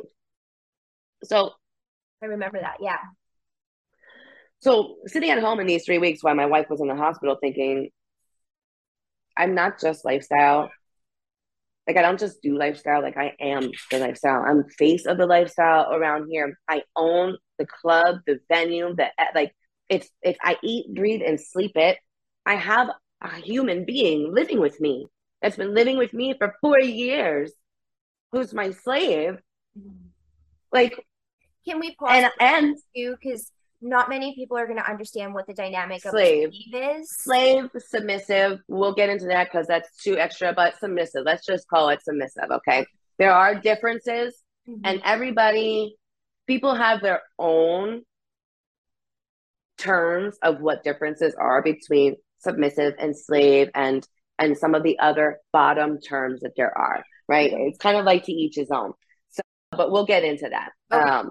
So 1.22 1.52
I 2.22 2.26
remember 2.26 2.58
that. 2.60 2.78
Yeah. 2.80 2.96
So 4.60 4.96
sitting 5.06 5.30
at 5.30 5.40
home 5.40 5.60
in 5.60 5.66
these 5.66 5.84
three 5.84 5.98
weeks 5.98 6.24
while 6.24 6.34
my 6.34 6.46
wife 6.46 6.70
was 6.70 6.80
in 6.80 6.88
the 6.88 6.96
hospital 6.96 7.36
thinking, 7.38 7.90
I'm 9.36 9.54
not 9.54 9.78
just 9.78 10.06
lifestyle. 10.06 10.70
Like 11.86 11.98
I 11.98 12.02
don't 12.02 12.18
just 12.18 12.40
do 12.40 12.56
lifestyle, 12.56 13.02
like 13.02 13.16
I 13.16 13.34
am 13.40 13.70
the 13.90 13.98
lifestyle. 13.98 14.42
I'm 14.42 14.64
face 14.70 15.06
of 15.06 15.18
the 15.18 15.26
lifestyle 15.26 15.92
around 15.92 16.28
here. 16.30 16.58
I 16.68 16.82
own 16.96 17.36
the 17.58 17.66
club, 17.66 18.20
the 18.26 18.40
venue, 18.48 18.94
the 18.94 19.06
eh, 19.06 19.26
like 19.34 19.54
it's 19.88 20.08
it's 20.22 20.38
I 20.42 20.56
eat, 20.62 20.94
breathe, 20.94 21.22
and 21.26 21.38
sleep 21.38 21.72
it. 21.74 21.98
I 22.46 22.54
have 22.54 22.88
a 23.20 23.36
human 23.36 23.84
being 23.84 24.32
living 24.32 24.60
with 24.60 24.80
me 24.80 25.06
that's 25.42 25.56
been 25.56 25.74
living 25.74 25.98
with 25.98 26.14
me 26.14 26.34
for 26.38 26.54
four 26.62 26.80
years, 26.80 27.52
who's 28.32 28.54
my 28.54 28.70
slave. 28.70 29.38
Mm-hmm. 29.78 30.08
Like, 30.72 30.98
can 31.66 31.80
we 31.80 31.94
pause 31.94 32.24
and 32.24 32.32
and 32.40 32.76
you 32.94 33.16
because 33.22 33.50
not 33.84 34.08
many 34.08 34.34
people 34.34 34.56
are 34.56 34.66
going 34.66 34.78
to 34.78 34.90
understand 34.90 35.34
what 35.34 35.46
the 35.46 35.52
dynamic 35.52 36.00
slave. 36.00 36.48
of 36.48 36.54
slave 36.54 37.00
is. 37.00 37.10
Slave, 37.10 37.70
submissive. 37.76 38.60
We'll 38.66 38.94
get 38.94 39.10
into 39.10 39.26
that 39.26 39.50
because 39.52 39.66
that's 39.66 40.02
too 40.02 40.16
extra, 40.16 40.54
but 40.54 40.78
submissive. 40.78 41.22
Let's 41.24 41.44
just 41.44 41.68
call 41.68 41.90
it 41.90 42.02
submissive. 42.02 42.50
Okay. 42.50 42.86
There 43.18 43.32
are 43.32 43.54
differences, 43.54 44.34
mm-hmm. 44.68 44.80
and 44.84 45.02
everybody, 45.04 45.96
people 46.46 46.74
have 46.74 47.02
their 47.02 47.22
own 47.38 48.02
terms 49.76 50.36
of 50.42 50.60
what 50.60 50.82
differences 50.82 51.34
are 51.38 51.62
between 51.62 52.16
submissive 52.38 52.94
and 52.98 53.16
slave 53.16 53.68
and 53.74 54.06
and 54.38 54.56
some 54.56 54.74
of 54.74 54.82
the 54.82 54.98
other 54.98 55.38
bottom 55.52 56.00
terms 56.00 56.40
that 56.40 56.52
there 56.56 56.76
are 56.76 57.04
right 57.28 57.52
it's 57.52 57.78
kind 57.78 57.96
of 57.96 58.04
like 58.04 58.24
to 58.24 58.32
each 58.32 58.54
his 58.54 58.70
own 58.70 58.92
so 59.30 59.42
but 59.72 59.90
we'll 59.90 60.06
get 60.06 60.22
into 60.22 60.48
that 60.48 60.70
okay. 60.92 61.10
um 61.10 61.30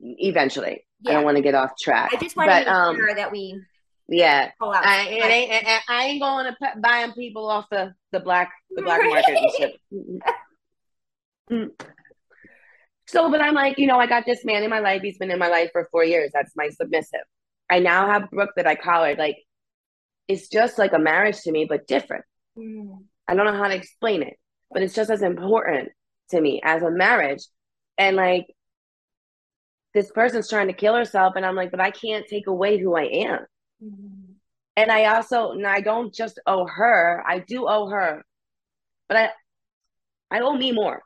eventually 0.00 0.84
yeah. 1.00 1.10
I 1.10 1.14
don't 1.14 1.24
want 1.24 1.36
to 1.36 1.42
get 1.42 1.54
off 1.54 1.70
track. 1.80 2.10
I 2.12 2.16
just 2.16 2.36
want 2.36 2.48
but, 2.48 2.60
to 2.60 2.64
make 2.64 2.74
um, 2.74 2.96
sure 2.96 3.14
that 3.14 3.32
we 3.32 3.60
yeah. 4.08 4.50
I, 4.60 5.08
ain't, 5.08 5.82
I 5.88 6.04
ain't 6.04 6.22
going 6.22 6.46
to 6.46 6.56
buying 6.80 7.12
people 7.12 7.48
off 7.48 7.66
the 7.70 7.92
the 8.12 8.20
black 8.20 8.52
the 8.70 8.82
black 8.82 9.02
market. 9.02 9.80
So, 13.08 13.30
but 13.30 13.40
I'm 13.40 13.54
like, 13.54 13.78
you 13.78 13.86
know, 13.86 14.00
I 14.00 14.06
got 14.06 14.26
this 14.26 14.44
man 14.44 14.64
in 14.64 14.70
my 14.70 14.80
life. 14.80 15.00
He's 15.02 15.18
been 15.18 15.30
in 15.30 15.38
my 15.38 15.48
life 15.48 15.70
for 15.72 15.88
four 15.92 16.04
years. 16.04 16.32
That's 16.34 16.52
my 16.56 16.70
submissive. 16.70 17.20
I 17.70 17.78
now 17.78 18.10
have 18.10 18.30
Brooke 18.30 18.50
that 18.56 18.66
I 18.66 18.74
collared. 18.74 19.16
Like, 19.16 19.36
it's 20.26 20.48
just 20.48 20.76
like 20.76 20.92
a 20.92 20.98
marriage 20.98 21.40
to 21.42 21.52
me, 21.52 21.66
but 21.66 21.86
different. 21.86 22.24
Mm. 22.58 23.04
I 23.28 23.34
don't 23.34 23.46
know 23.46 23.56
how 23.56 23.68
to 23.68 23.76
explain 23.76 24.22
it, 24.22 24.34
but 24.72 24.82
it's 24.82 24.94
just 24.94 25.10
as 25.10 25.22
important 25.22 25.90
to 26.30 26.40
me 26.40 26.60
as 26.64 26.82
a 26.82 26.90
marriage. 26.90 27.44
And 27.96 28.16
like, 28.16 28.46
this 29.96 30.10
person's 30.10 30.50
trying 30.50 30.66
to 30.66 30.74
kill 30.74 30.94
herself 30.94 31.32
and 31.36 31.46
i'm 31.46 31.56
like 31.56 31.70
but 31.70 31.80
i 31.80 31.90
can't 31.90 32.26
take 32.28 32.46
away 32.46 32.76
who 32.76 32.94
i 32.94 33.04
am. 33.04 33.38
Mm-hmm. 33.82 34.32
and 34.76 34.92
i 34.92 35.06
also 35.06 35.52
and 35.52 35.66
i 35.66 35.80
don't 35.80 36.14
just 36.14 36.38
owe 36.46 36.66
her 36.66 37.24
i 37.26 37.38
do 37.38 37.66
owe 37.66 37.88
her. 37.88 38.24
But 39.08 39.16
i 39.16 39.30
i 40.30 40.40
owe 40.40 40.54
me 40.54 40.72
more. 40.72 41.02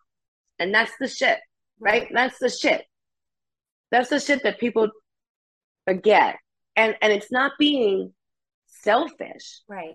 And 0.59 0.75
that's 0.75 0.93
the 0.99 1.07
shit 1.07 1.39
right, 1.79 2.03
right? 2.03 2.09
that's 2.13 2.39
the 2.41 2.49
shit. 2.49 2.83
That's 3.93 4.11
the 4.11 4.21
shit 4.21 4.43
that 4.43 4.59
people 4.59 4.89
forget. 5.87 6.37
And 6.75 6.97
and 7.01 7.13
it's 7.13 7.31
not 7.31 7.53
being 7.59 8.13
selfish. 8.67 9.61
Right. 9.69 9.95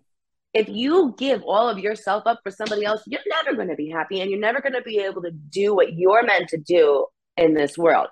If 0.53 0.69
you 0.69 1.15
give 1.17 1.43
all 1.43 1.67
of 1.67 1.79
yourself 1.79 2.23
up 2.25 2.39
for 2.43 2.51
somebody 2.51 2.85
else 2.85 3.01
you're 3.07 3.19
never 3.43 3.57
going 3.57 3.67
to 3.67 3.75
be 3.75 3.89
happy 3.89 4.21
and 4.21 4.31
you're 4.31 4.39
never 4.39 4.61
going 4.61 4.79
to 4.79 4.81
be 4.81 4.99
able 4.99 5.21
to 5.23 5.31
do 5.31 5.75
what 5.75 5.93
you're 5.93 6.23
meant 6.23 6.47
to 6.49 6.57
do 6.57 7.07
in 7.35 7.53
this 7.53 7.77
world 7.77 8.07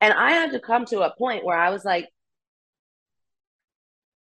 and 0.00 0.12
I 0.12 0.32
had 0.32 0.52
to 0.52 0.60
come 0.60 0.84
to 0.86 1.00
a 1.02 1.14
point 1.16 1.44
where 1.44 1.58
I 1.58 1.70
was 1.70 1.84
like, 1.84 2.08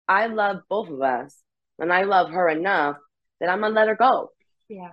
I 0.09 0.27
love 0.27 0.63
both 0.69 0.89
of 0.89 1.01
us 1.01 1.37
and 1.79 1.93
I 1.93 2.03
love 2.03 2.31
her 2.31 2.49
enough 2.49 2.97
that 3.41 3.49
I'm 3.49 3.61
gonna 3.61 3.75
let 3.75 3.89
her 3.89 3.97
go. 3.97 4.31
Yeah. 4.69 4.93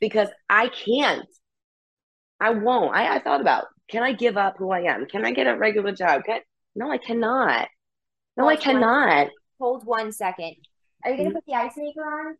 Because 0.00 0.28
I 0.48 0.68
can't. 0.68 1.28
I 2.40 2.50
won't. 2.50 2.94
I, 2.94 3.16
I 3.16 3.20
thought 3.20 3.40
about 3.40 3.66
can 3.88 4.02
I 4.02 4.12
give 4.12 4.36
up 4.36 4.56
who 4.58 4.72
I 4.72 4.80
am? 4.92 5.06
Can 5.06 5.24
I 5.24 5.30
get 5.30 5.46
a 5.46 5.56
regular 5.56 5.92
job? 5.92 6.22
Can, 6.24 6.40
no, 6.74 6.90
I 6.90 6.98
cannot. 6.98 7.68
No, 8.36 8.44
Hold 8.44 8.52
I 8.52 8.56
cannot. 8.56 9.16
One, 9.16 9.30
hold 9.60 9.86
one 9.86 10.12
second. 10.12 10.56
Are 11.04 11.10
you 11.10 11.16
gonna 11.16 11.30
mm-hmm. 11.30 11.36
put 11.36 11.46
the 11.46 11.54
ice 11.54 11.72
maker 11.76 12.00
on? 12.00 12.36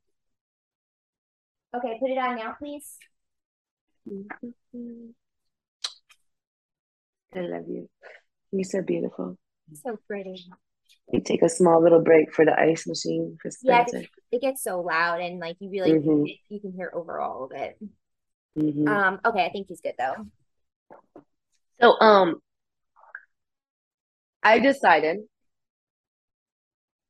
Okay, 1.76 1.98
put 2.00 2.10
it 2.10 2.18
on 2.18 2.36
now, 2.36 2.54
please. 2.58 2.96
Mm-hmm. 7.36 7.52
I 7.52 7.56
love 7.56 7.68
you. 7.68 7.88
You're 8.52 8.64
so 8.64 8.82
beautiful. 8.82 9.36
So 9.74 9.98
pretty. 10.06 10.46
You 11.12 11.20
take 11.20 11.42
a 11.42 11.48
small 11.48 11.82
little 11.82 12.00
break 12.00 12.32
for 12.32 12.44
the 12.44 12.58
ice 12.58 12.86
machine 12.86 13.36
for 13.40 13.50
Yeah, 13.62 13.84
it 14.32 14.40
gets 14.40 14.62
so 14.62 14.80
loud 14.80 15.20
and 15.20 15.38
like 15.38 15.56
you 15.60 15.70
really 15.70 15.92
Mhm. 15.92 16.38
you 16.48 16.60
can 16.60 16.72
hear 16.72 16.90
over 16.92 17.20
all 17.20 17.44
of 17.44 17.52
it. 17.52 17.78
Mhm. 18.56 18.88
Um, 18.88 19.20
okay, 19.24 19.44
I 19.44 19.50
think 19.50 19.68
he's 19.68 19.80
good 19.80 19.94
though. 19.98 20.26
So, 21.80 22.00
um, 22.00 22.40
I 24.42 24.58
decided 24.58 25.28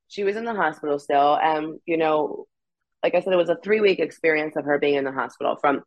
she 0.09 0.25
was 0.25 0.37
in 0.37 0.45
the 0.45 0.55
hospital 0.55 0.99
still, 0.99 1.37
and 1.37 1.81
you 1.87 1.97
know, 1.97 2.47
like 3.03 3.15
I 3.15 3.21
said, 3.21 3.33
it 3.33 3.37
was 3.37 3.51
a 3.51 3.57
three 3.57 3.81
week 3.81 3.99
experience 4.01 4.57
of 4.57 4.65
her 4.65 4.79
being 4.79 4.95
in 4.95 5.05
the 5.05 5.13
hospital 5.13 5.57
from 5.57 5.85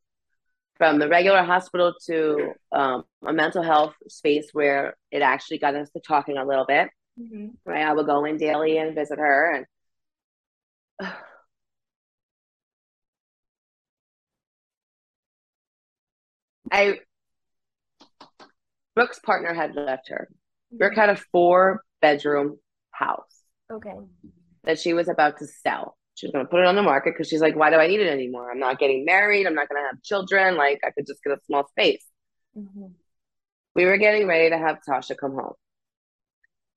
from 0.79 0.97
the 0.97 1.07
regular 1.09 1.43
hospital 1.43 1.93
to 2.07 2.53
um, 2.71 3.03
a 3.23 3.33
mental 3.33 3.61
health 3.61 3.93
space 4.07 4.49
where 4.53 4.95
it 5.11 5.21
actually 5.21 5.59
got 5.59 5.75
us 5.75 5.89
to 5.91 5.99
talking 5.99 6.37
a 6.37 6.45
little 6.45 6.65
bit. 6.65 6.89
Mhm. 7.19 7.51
Right, 7.65 7.85
I 7.85 7.93
would 7.93 8.05
go 8.07 8.23
in 8.25 8.37
daily 8.37 8.77
and 8.77 8.95
visit 8.95 9.19
her, 9.19 9.65
and 10.99 11.09
I 16.71 16.99
Brooke's 18.95 19.19
partner 19.19 19.53
had 19.53 19.75
left 19.75 20.09
her. 20.09 20.29
Brooke 20.71 20.95
had 20.95 21.09
a 21.09 21.15
four 21.31 21.83
bedroom 22.01 22.57
house 22.91 23.43
Okay. 23.71 23.95
that 24.63 24.79
she 24.79 24.93
was 24.93 25.07
about 25.09 25.37
to 25.39 25.47
sell. 25.47 25.97
She 26.19 26.27
was 26.27 26.33
going 26.33 26.45
to 26.45 26.49
put 26.49 26.59
it 26.59 26.65
on 26.65 26.75
the 26.75 26.83
market 26.83 27.13
because 27.13 27.29
she's 27.29 27.39
like, 27.39 27.55
why 27.55 27.69
do 27.69 27.77
I 27.77 27.87
need 27.87 28.01
it 28.01 28.09
anymore? 28.09 28.51
I'm 28.51 28.59
not 28.59 28.77
getting 28.77 29.05
married. 29.05 29.47
I'm 29.47 29.55
not 29.55 29.69
going 29.69 29.81
to 29.81 29.87
have 29.87 30.03
children. 30.03 30.57
Like, 30.57 30.81
I 30.85 30.91
could 30.91 31.07
just 31.07 31.23
get 31.23 31.31
a 31.31 31.39
small 31.45 31.65
space. 31.69 32.05
Mhm. 32.57 32.91
We 33.73 33.85
were 33.85 33.95
getting 33.95 34.27
ready 34.27 34.49
to 34.49 34.57
have 34.57 34.79
Tasha 34.85 35.15
come 35.17 35.35
home. 35.35 35.53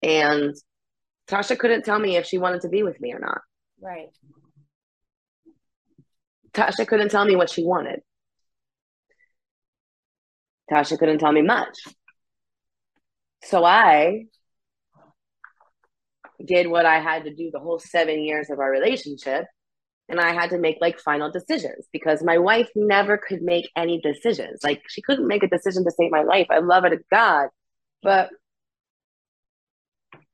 And 0.00 0.54
Tasha 1.26 1.58
couldn't 1.58 1.84
tell 1.84 1.98
me 1.98 2.16
if 2.16 2.24
she 2.24 2.38
wanted 2.38 2.60
to 2.60 2.68
be 2.68 2.84
with 2.84 3.00
me 3.00 3.12
or 3.12 3.18
not. 3.18 3.40
Right. 3.80 4.10
Tasha 6.52 6.86
couldn't 6.86 7.08
tell 7.08 7.24
me 7.24 7.34
what 7.34 7.50
she 7.50 7.64
wanted. 7.64 8.00
Tasha 10.70 10.96
couldn't 10.96 11.18
tell 11.18 11.32
me 11.32 11.42
much. 11.42 11.76
So 13.42 13.64
I 13.64 14.26
did 16.44 16.66
what 16.68 16.86
I 16.86 17.00
had 17.00 17.24
to 17.24 17.34
do 17.34 17.50
the 17.52 17.60
whole 17.60 17.78
seven 17.78 18.24
years 18.24 18.50
of 18.50 18.58
our 18.58 18.70
relationship. 18.70 19.44
And 20.08 20.20
I 20.20 20.32
had 20.32 20.50
to 20.50 20.58
make 20.58 20.78
like 20.80 20.98
final 20.98 21.30
decisions 21.30 21.86
because 21.92 22.22
my 22.22 22.38
wife 22.38 22.68
never 22.74 23.16
could 23.16 23.40
make 23.40 23.70
any 23.76 24.00
decisions. 24.00 24.60
Like 24.62 24.82
she 24.88 25.00
couldn't 25.00 25.28
make 25.28 25.42
a 25.42 25.48
decision 25.48 25.84
to 25.84 25.90
save 25.90 26.10
my 26.10 26.22
life. 26.22 26.48
I 26.50 26.58
love 26.58 26.82
her 26.84 26.90
to 26.90 27.00
God. 27.10 27.48
But 28.02 28.30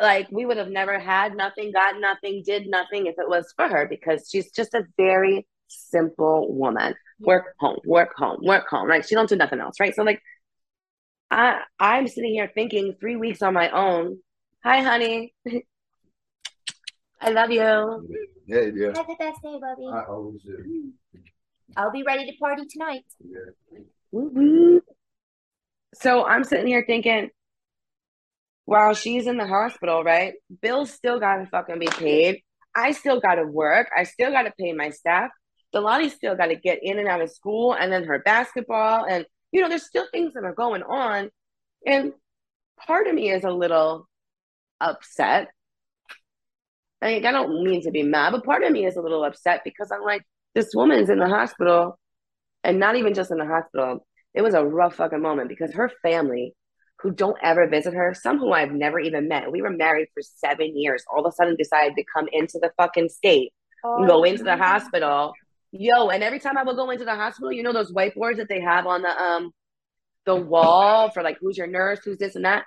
like 0.00 0.28
we 0.30 0.46
would 0.46 0.56
have 0.56 0.70
never 0.70 0.98
had 0.98 1.36
nothing, 1.36 1.72
got 1.72 2.00
nothing, 2.00 2.42
did 2.44 2.66
nothing 2.66 3.06
if 3.06 3.14
it 3.18 3.28
was 3.28 3.52
for 3.56 3.68
her 3.68 3.86
because 3.88 4.28
she's 4.30 4.50
just 4.50 4.74
a 4.74 4.84
very 4.96 5.46
simple 5.68 6.52
woman. 6.52 6.94
Work 7.20 7.54
home, 7.58 7.78
work 7.84 8.14
home, 8.16 8.38
work 8.42 8.68
home. 8.68 8.88
Right? 8.88 9.06
She 9.06 9.14
don't 9.14 9.28
do 9.28 9.36
nothing 9.36 9.60
else, 9.60 9.78
right? 9.80 9.94
So 9.94 10.02
like 10.02 10.22
I 11.30 11.60
I'm 11.78 12.08
sitting 12.08 12.32
here 12.32 12.50
thinking 12.52 12.94
three 12.98 13.16
weeks 13.16 13.42
on 13.42 13.54
my 13.54 13.70
own. 13.70 14.18
Hi, 14.64 14.82
honey. 14.82 15.34
I 17.20 17.30
love 17.30 17.50
you. 17.50 17.60
Yeah, 18.46 18.60
yeah. 18.74 18.86
Have 18.96 19.06
the 19.06 19.16
best 19.18 19.42
day, 19.42 19.58
Bubby. 19.60 19.86
I 19.92 20.04
always 20.04 20.42
do. 20.42 20.92
I'll 21.76 21.92
be 21.92 22.02
ready 22.02 22.30
to 22.30 22.36
party 22.38 22.64
tonight. 22.70 23.04
Yeah. 23.20 23.80
Woo 24.12 24.30
woo. 24.34 24.82
So 25.94 26.24
I'm 26.24 26.44
sitting 26.44 26.66
here 26.66 26.84
thinking, 26.86 27.30
while 28.64 28.94
she's 28.94 29.26
in 29.26 29.36
the 29.36 29.46
hospital, 29.46 30.04
right? 30.04 30.34
Bills 30.60 30.90
still 30.90 31.18
gotta 31.18 31.46
fucking 31.46 31.78
be 31.78 31.86
paid. 31.86 32.42
I 32.74 32.92
still 32.92 33.20
gotta 33.20 33.44
work. 33.44 33.88
I 33.96 34.04
still 34.04 34.30
gotta 34.30 34.52
pay 34.58 34.72
my 34.72 34.90
staff. 34.90 35.30
Delani 35.74 36.10
still 36.10 36.36
gotta 36.36 36.54
get 36.54 36.78
in 36.82 36.98
and 36.98 37.08
out 37.08 37.22
of 37.22 37.30
school 37.30 37.72
and 37.72 37.92
then 37.92 38.04
her 38.04 38.18
basketball. 38.18 39.04
And, 39.04 39.26
you 39.52 39.60
know, 39.60 39.68
there's 39.68 39.86
still 39.86 40.06
things 40.12 40.34
that 40.34 40.44
are 40.44 40.54
going 40.54 40.82
on. 40.82 41.30
And 41.86 42.12
part 42.86 43.06
of 43.06 43.14
me 43.14 43.30
is 43.30 43.44
a 43.44 43.50
little 43.50 44.06
upset. 44.80 45.48
Like, 47.00 47.24
I 47.24 47.32
don't 47.32 47.62
mean 47.62 47.82
to 47.82 47.90
be 47.90 48.02
mad, 48.02 48.32
but 48.32 48.44
part 48.44 48.62
of 48.64 48.72
me 48.72 48.86
is 48.86 48.96
a 48.96 49.02
little 49.02 49.24
upset 49.24 49.62
because 49.64 49.90
I'm 49.92 50.02
like, 50.02 50.22
this 50.54 50.70
woman's 50.74 51.10
in 51.10 51.18
the 51.18 51.28
hospital 51.28 51.98
and 52.64 52.78
not 52.80 52.96
even 52.96 53.14
just 53.14 53.30
in 53.30 53.38
the 53.38 53.46
hospital. 53.46 54.04
It 54.34 54.42
was 54.42 54.54
a 54.54 54.64
rough 54.64 54.96
fucking 54.96 55.22
moment 55.22 55.48
because 55.48 55.72
her 55.74 55.90
family, 56.02 56.54
who 57.00 57.12
don't 57.12 57.36
ever 57.42 57.68
visit 57.68 57.94
her, 57.94 58.12
some 58.14 58.38
who 58.38 58.52
I've 58.52 58.72
never 58.72 58.98
even 58.98 59.28
met, 59.28 59.52
we 59.52 59.62
were 59.62 59.70
married 59.70 60.08
for 60.12 60.22
seven 60.22 60.76
years, 60.76 61.04
all 61.12 61.24
of 61.24 61.32
a 61.32 61.34
sudden 61.34 61.54
decided 61.56 61.94
to 61.96 62.04
come 62.12 62.28
into 62.32 62.58
the 62.60 62.72
fucking 62.76 63.08
state 63.08 63.52
and 63.96 64.06
go 64.08 64.24
into 64.24 64.42
the 64.42 64.56
hospital. 64.56 65.32
Yo, 65.70 66.08
and 66.08 66.24
every 66.24 66.40
time 66.40 66.56
I 66.58 66.64
would 66.64 66.76
go 66.76 66.90
into 66.90 67.04
the 67.04 67.14
hospital, 67.14 67.52
you 67.52 67.62
know 67.62 67.72
those 67.72 67.92
whiteboards 67.92 68.38
that 68.38 68.48
they 68.48 68.60
have 68.60 68.86
on 68.86 69.02
the 69.02 69.22
um 69.22 69.52
the 70.26 70.34
wall 70.34 71.10
for 71.10 71.22
like 71.22 71.38
who's 71.40 71.56
your 71.56 71.66
nurse, 71.66 72.00
who's 72.04 72.18
this 72.18 72.34
and 72.36 72.44
that. 72.44 72.64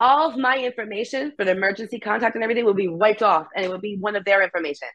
All 0.00 0.30
of 0.30 0.38
my 0.38 0.56
information 0.56 1.32
for 1.36 1.44
the 1.44 1.50
emergency 1.50 2.00
contact 2.00 2.34
and 2.34 2.42
everything 2.42 2.64
will 2.64 2.74
be 2.74 2.88
wiped 2.88 3.22
off, 3.22 3.48
and 3.54 3.64
it 3.64 3.70
would 3.70 3.82
be 3.82 3.96
one 3.96 4.16
of 4.16 4.24
their 4.24 4.42
information. 4.42 4.88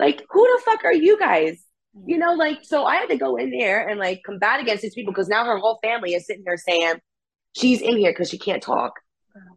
Like, 0.00 0.22
who 0.28 0.42
the 0.42 0.62
fuck 0.64 0.84
are 0.84 0.92
you 0.92 1.18
guys? 1.18 1.62
You 2.04 2.18
know, 2.18 2.34
like, 2.34 2.58
so 2.62 2.84
I 2.84 2.96
had 2.96 3.08
to 3.08 3.16
go 3.16 3.36
in 3.36 3.50
there 3.50 3.88
and 3.88 3.98
like 3.98 4.22
combat 4.26 4.60
against 4.60 4.82
these 4.82 4.94
people 4.94 5.14
because 5.14 5.28
now 5.28 5.46
her 5.46 5.56
whole 5.56 5.78
family 5.82 6.12
is 6.12 6.26
sitting 6.26 6.42
there 6.44 6.58
saying 6.58 6.96
she's 7.56 7.80
in 7.80 7.96
here 7.96 8.10
because 8.10 8.28
she 8.28 8.38
can't 8.38 8.62
talk. 8.62 8.92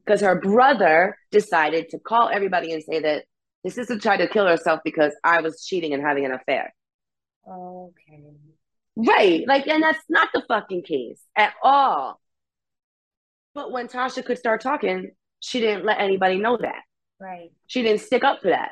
Because 0.05 0.21
her 0.21 0.39
brother 0.39 1.17
decided 1.31 1.89
to 1.89 1.99
call 1.99 2.29
everybody 2.29 2.71
and 2.73 2.83
say 2.83 2.99
that 2.99 3.25
this 3.63 3.75
sister 3.75 3.99
tried 3.99 4.17
to 4.17 4.27
kill 4.27 4.47
herself 4.47 4.79
because 4.85 5.13
I 5.23 5.41
was 5.41 5.65
cheating 5.65 5.93
and 5.93 6.01
having 6.01 6.25
an 6.25 6.31
affair. 6.31 6.73
Okay. 7.45 8.23
Right. 8.95 9.45
Like, 9.47 9.67
and 9.67 9.83
that's 9.83 9.99
not 10.07 10.29
the 10.33 10.43
fucking 10.47 10.83
case 10.83 11.21
at 11.35 11.53
all. 11.63 12.21
But 13.59 13.73
when 13.73 13.89
Tasha 13.89 14.23
could 14.23 14.37
start 14.37 14.61
talking, 14.61 15.11
she 15.41 15.59
didn't 15.59 15.83
let 15.83 15.99
anybody 15.99 16.37
know 16.37 16.55
that. 16.61 16.81
Right. 17.19 17.51
She 17.67 17.81
didn't 17.81 17.99
stick 17.99 18.23
up 18.23 18.41
for 18.41 18.51
that. 18.51 18.69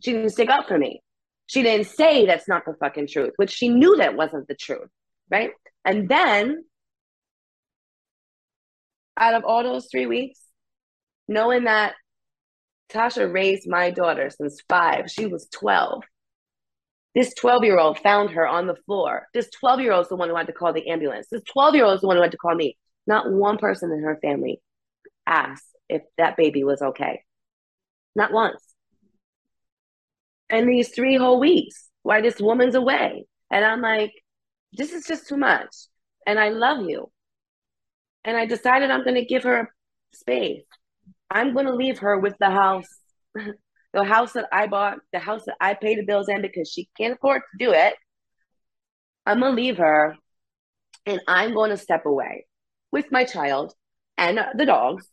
She 0.00 0.10
didn't 0.10 0.30
stick 0.30 0.50
up 0.50 0.66
for 0.66 0.76
me. 0.76 1.04
She 1.46 1.62
didn't 1.62 1.86
say 1.86 2.26
that's 2.26 2.48
not 2.48 2.64
the 2.64 2.74
fucking 2.74 3.06
truth, 3.06 3.34
which 3.36 3.52
she 3.52 3.68
knew 3.68 3.98
that 3.98 4.16
wasn't 4.16 4.48
the 4.48 4.56
truth. 4.56 4.88
Right. 5.30 5.50
And 5.84 6.08
then, 6.08 6.64
out 9.16 9.34
of 9.34 9.44
all 9.44 9.62
those 9.62 9.86
three 9.88 10.06
weeks, 10.06 10.40
knowing 11.28 11.62
that 11.64 11.94
Tasha 12.92 13.32
raised 13.32 13.68
my 13.68 13.92
daughter 13.92 14.30
since 14.30 14.60
five, 14.68 15.12
she 15.12 15.26
was 15.26 15.46
12. 15.52 16.02
This 17.14 17.32
12 17.34 17.62
year 17.62 17.78
old 17.78 18.00
found 18.00 18.30
her 18.30 18.48
on 18.48 18.66
the 18.66 18.74
floor. 18.84 19.28
This 19.32 19.48
12 19.60 19.78
year 19.78 19.92
old 19.92 20.06
is 20.06 20.08
the 20.08 20.16
one 20.16 20.28
who 20.28 20.34
had 20.34 20.48
to 20.48 20.52
call 20.52 20.72
the 20.72 20.88
ambulance. 20.88 21.28
This 21.30 21.44
12 21.44 21.76
year 21.76 21.84
old 21.84 21.94
is 21.94 22.00
the 22.00 22.08
one 22.08 22.16
who 22.16 22.22
had 22.22 22.32
to 22.32 22.36
call 22.36 22.56
me. 22.56 22.76
Not 23.06 23.30
one 23.30 23.58
person 23.58 23.90
in 23.92 24.02
her 24.02 24.18
family 24.22 24.60
asked 25.26 25.66
if 25.88 26.02
that 26.18 26.36
baby 26.36 26.64
was 26.64 26.82
okay. 26.82 27.22
Not 28.14 28.32
once. 28.32 28.62
And 30.48 30.68
these 30.68 30.90
three 30.90 31.16
whole 31.16 31.40
weeks 31.40 31.88
why 32.02 32.20
this 32.20 32.40
woman's 32.40 32.74
away. 32.74 33.24
And 33.50 33.64
I'm 33.64 33.80
like, 33.80 34.12
this 34.72 34.92
is 34.92 35.06
just 35.06 35.28
too 35.28 35.36
much. 35.36 35.74
And 36.26 36.38
I 36.38 36.50
love 36.50 36.88
you. 36.88 37.10
And 38.24 38.36
I 38.36 38.46
decided 38.46 38.90
I'm 38.90 39.04
going 39.04 39.16
to 39.16 39.24
give 39.24 39.44
her 39.44 39.72
space. 40.12 40.62
I'm 41.30 41.54
going 41.54 41.66
to 41.66 41.74
leave 41.74 41.98
her 41.98 42.18
with 42.18 42.34
the 42.38 42.50
house, 42.50 42.86
the 43.92 44.04
house 44.04 44.32
that 44.32 44.46
I 44.52 44.66
bought, 44.66 44.98
the 45.12 45.18
house 45.18 45.44
that 45.46 45.56
I 45.60 45.74
pay 45.74 45.96
the 45.96 46.04
bills 46.04 46.28
in 46.28 46.42
because 46.42 46.70
she 46.70 46.88
can't 46.96 47.14
afford 47.14 47.42
to 47.42 47.64
do 47.64 47.72
it. 47.72 47.94
I'm 49.26 49.40
going 49.40 49.56
to 49.56 49.62
leave 49.62 49.78
her 49.78 50.16
and 51.06 51.20
I'm 51.26 51.54
going 51.54 51.70
to 51.70 51.76
step 51.76 52.06
away 52.06 52.46
with 52.92 53.10
my 53.10 53.24
child 53.24 53.74
and 54.18 54.38
the 54.56 54.66
dogs 54.66 55.08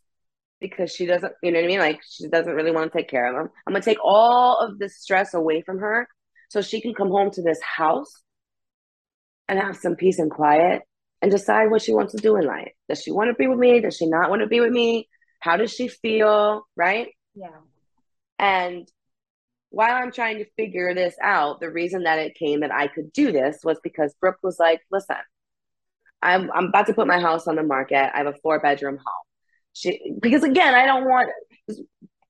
because 0.60 0.92
she 0.92 1.06
doesn't, 1.06 1.34
you 1.42 1.52
know 1.52 1.60
what 1.60 1.66
I 1.66 1.68
mean? 1.68 1.80
Like 1.80 2.02
she 2.08 2.28
doesn't 2.28 2.54
really 2.54 2.72
want 2.72 2.92
to 2.92 2.98
take 2.98 3.10
care 3.10 3.28
of 3.28 3.36
them. 3.36 3.50
I'm 3.66 3.74
going 3.74 3.82
to 3.82 3.90
take 3.90 4.04
all 4.04 4.58
of 4.60 4.78
this 4.78 4.98
stress 4.98 5.34
away 5.34 5.62
from 5.62 5.80
her 5.80 6.08
so 6.50 6.62
she 6.62 6.82
can 6.82 6.94
come 6.94 7.10
home 7.10 7.32
to 7.32 7.42
this 7.42 7.60
house 7.62 8.12
and 9.48 9.60
have 9.60 9.78
some 9.78 9.96
peace 9.96 10.20
and 10.20 10.30
quiet 10.30 10.82
and 11.22 11.32
decide 11.32 11.72
what 11.72 11.82
she 11.82 11.94
wants 11.94 12.14
to 12.14 12.22
do 12.22 12.36
in 12.36 12.46
life. 12.46 12.72
Does 12.88 13.02
she 13.02 13.12
want 13.12 13.30
to 13.30 13.36
be 13.36 13.48
with 13.48 13.60
me? 13.60 13.80
Does 13.80 13.98
she 13.98 14.06
not 14.06 14.30
want 14.30 14.42
to 14.42 14.48
be 14.48 14.60
with 14.60 14.72
me? 14.72 15.08
How 15.40 15.58
does 15.58 15.72
she 15.72 15.88
feel? 15.88 16.64
Right? 16.76 17.10
Yeah. 17.36 17.48
And 18.38 18.90
while 19.70 19.96
I'm 19.96 20.12
trying 20.12 20.38
to 20.38 20.46
figure 20.58 20.94
this 20.94 21.16
out, 21.22 21.60
the 21.60 21.70
reason 21.70 22.04
that 22.04 22.20
it 22.20 22.36
came 22.36 22.62
that 22.62 22.74
I 22.74 22.88
could 22.88 23.14
do 23.14 23.32
this 23.32 23.60
was 23.64 23.80
because 23.84 24.16
Brooke 24.20 24.40
was 24.42 24.58
like, 24.60 24.82
listen, 24.92 25.18
I'm 26.22 26.52
I'm 26.52 26.66
about 26.66 26.88
to 26.88 26.94
put 26.94 27.08
my 27.08 27.20
house 27.20 27.48
on 27.48 27.56
the 27.56 27.64
market. 27.64 28.12
I 28.14 28.18
have 28.18 28.28
a 28.28 28.34
four 28.42 28.60
bedroom 28.60 28.98
home. 28.98 29.26
She 29.74 30.00
because 30.22 30.44
again, 30.44 30.74
I 30.74 30.86
don't 30.86 31.06
want 31.06 31.30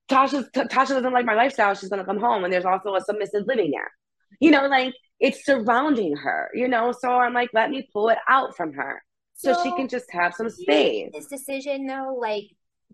Tasha 0.10 0.50
Tasha 0.52 0.90
doesn't 0.90 1.14
like 1.14 1.26
my 1.26 1.36
lifestyle. 1.36 1.74
She's 1.76 1.90
gonna 1.90 2.06
come 2.06 2.20
home 2.20 2.44
and 2.44 2.54
there's 2.54 2.66
also 2.66 2.96
a 2.96 3.02
submissive 3.02 3.46
living 3.48 3.72
there. 3.72 3.92
You 4.40 4.52
know, 4.52 4.68
like 4.68 4.94
it's 5.20 5.46
surrounding 5.46 6.16
her, 6.16 6.50
you 6.54 6.68
know. 6.68 6.92
So 6.92 7.10
I'm 7.10 7.34
like, 7.34 7.50
let 7.54 7.70
me 7.70 7.90
pull 7.92 8.10
it 8.10 8.20
out 8.28 8.56
from 8.56 8.74
her 8.74 9.02
so, 9.40 9.56
she 9.64 9.72
can 9.72 9.88
just 9.88 10.12
have 10.12 10.34
some 10.34 10.50
space. 10.50 11.12
This 11.14 11.28
decision 11.28 11.88
though, 11.88 12.18
like 12.20 12.44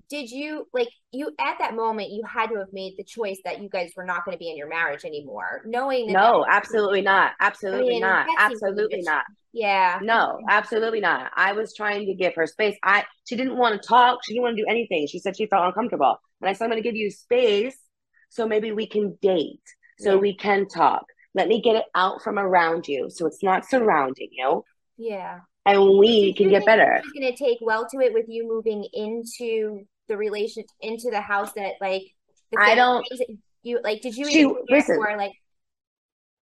did 0.09 0.29
you 0.29 0.67
like 0.73 0.89
you 1.11 1.31
at 1.39 1.57
that 1.59 1.75
moment 1.75 2.11
you 2.11 2.23
had 2.25 2.47
to 2.49 2.57
have 2.57 2.71
made 2.73 2.93
the 2.97 3.03
choice 3.03 3.39
that 3.45 3.61
you 3.61 3.69
guys 3.69 3.91
were 3.95 4.05
not 4.05 4.25
going 4.25 4.35
to 4.35 4.39
be 4.39 4.49
in 4.49 4.57
your 4.57 4.67
marriage 4.67 5.05
anymore 5.05 5.61
knowing 5.65 6.07
that 6.07 6.13
No, 6.13 6.45
absolutely 6.49 7.01
not. 7.01 7.33
Absolutely 7.39 7.95
mean, 7.95 8.01
not. 8.01 8.25
that 8.27 8.47
seems 8.49 8.61
really 8.61 8.73
Absolutely 8.73 9.01
not. 9.03 9.23
yeah 9.53 9.99
No, 10.01 10.39
absolutely 10.49 10.99
not. 10.99 11.31
I 11.35 11.53
was 11.53 11.73
trying 11.73 12.05
to 12.07 12.13
give 12.13 12.35
her 12.35 12.45
space. 12.47 12.75
I 12.83 13.05
she 13.25 13.35
didn't 13.35 13.57
want 13.57 13.81
to 13.81 13.87
talk. 13.87 14.19
She 14.23 14.33
didn't 14.33 14.43
want 14.43 14.57
to 14.57 14.63
do 14.63 14.67
anything. 14.69 15.07
She 15.07 15.19
said 15.19 15.37
she 15.37 15.47
felt 15.47 15.65
uncomfortable. 15.65 16.17
And 16.41 16.49
I 16.49 16.53
said, 16.53 16.65
I'm 16.65 16.71
going 16.71 16.81
to 16.83 16.87
give 16.87 16.95
you 16.97 17.09
space 17.09 17.77
so 18.29 18.47
maybe 18.47 18.71
we 18.71 18.87
can 18.87 19.17
date. 19.21 19.61
So 19.99 20.15
Yeah. 20.15 20.19
we 20.19 20.35
can 20.35 20.67
talk. 20.67 21.05
Let 21.33 21.47
me 21.47 21.61
get 21.61 21.75
it 21.77 21.85
out 21.95 22.21
from 22.21 22.37
around 22.37 22.87
you 22.87 23.09
so 23.09 23.25
it's 23.27 23.43
not 23.43 23.65
surrounding 23.65 24.29
you. 24.31 24.63
yeah 24.97 25.39
And 25.65 25.97
we 25.97 26.33
can 26.33 26.49
get 26.49 26.65
better. 26.65 27.01
She's 27.03 27.13
going 27.21 27.33
to 27.35 27.37
take 27.43 27.57
well 27.61 27.87
to 27.89 27.99
it 27.99 28.13
with 28.13 28.25
you 28.29 28.47
moving 28.47 28.87
into 28.93 29.85
the 30.07 30.15
relation 30.17 30.63
into 30.81 31.09
the 31.09 31.21
house 31.21 31.51
that 31.53 31.73
like 31.81 32.03
the 32.51 32.59
I 32.61 32.75
don't- 32.75 33.07
you 33.63 33.79
like 33.83 34.01
did 34.01 34.15
you 34.15 34.29
She- 34.29 34.41
even 34.41 34.57
listen. 34.69 34.97
or 34.97 35.17
like 35.17 35.31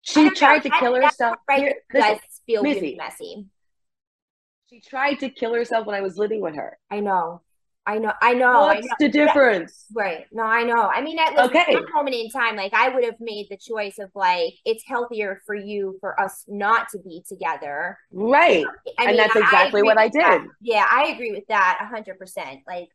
She 0.02 0.16
don't 0.16 0.24
know, 0.26 0.30
tried 0.34 0.62
to 0.64 0.70
kill 0.78 0.94
herself. 0.94 1.36
right 1.48 1.58
Here- 1.60 1.82
listen, 1.94 2.18
feel 2.46 2.62
Mizzy. 2.62 2.96
messy 2.98 3.46
she 4.68 4.80
tried 4.80 5.14
to 5.20 5.30
kill 5.30 5.54
herself 5.54 5.86
when 5.86 5.94
I 5.96 6.00
was 6.02 6.18
living 6.18 6.40
with 6.40 6.56
her. 6.56 6.76
I 6.90 7.00
know 7.00 7.40
I 7.86 7.98
know 7.98 8.12
I 8.20 8.34
know 8.34 8.64
I 8.66 8.74
What's 8.74 8.80
know 8.80 8.96
the 8.98 9.08
difference? 9.08 9.86
Right. 9.94 10.26
No, 10.32 10.42
I 10.42 10.64
know. 10.64 10.90
I 10.92 11.00
mean, 11.00 11.18
at 11.18 11.34
listen, 11.34 11.46
Okay. 11.46 11.92
moment 11.94 12.16
in 12.16 12.28
time, 12.30 12.56
like 12.56 12.74
I 12.74 12.88
would 12.88 13.04
have 13.04 13.20
made 13.20 13.46
the 13.50 13.56
choice 13.56 13.98
of 13.98 14.10
like 14.14 14.54
it's 14.64 14.84
healthier 14.86 15.40
for 15.46 15.54
you 15.54 15.96
for 16.00 16.18
us 16.20 16.44
not 16.48 16.88
to 16.90 16.98
be 16.98 17.22
together. 17.28 17.98
Right. 18.10 18.74
I 18.98 19.06
And 19.06 19.16
mean, 19.16 19.18
that's 19.18 19.36
exactly 19.36 19.82
agree 19.82 19.82
what 19.82 19.98
I 19.98 20.08
with 20.08 20.14
that. 20.18 20.40
did. 20.40 20.42
Yeah, 20.60 20.86
I 20.90 21.08
agree 21.08 21.32
with 21.32 21.44
that 21.48 21.78
a 21.80 21.86
hundred 21.86 22.18
percent. 22.18 22.60
Like, 22.66 22.88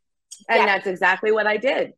And 0.48 0.66
yeah, 0.66 0.66
that's 0.66 0.86
exactly 0.86 1.32
what 1.32 1.46
I 1.46 1.56
did. 1.56 1.92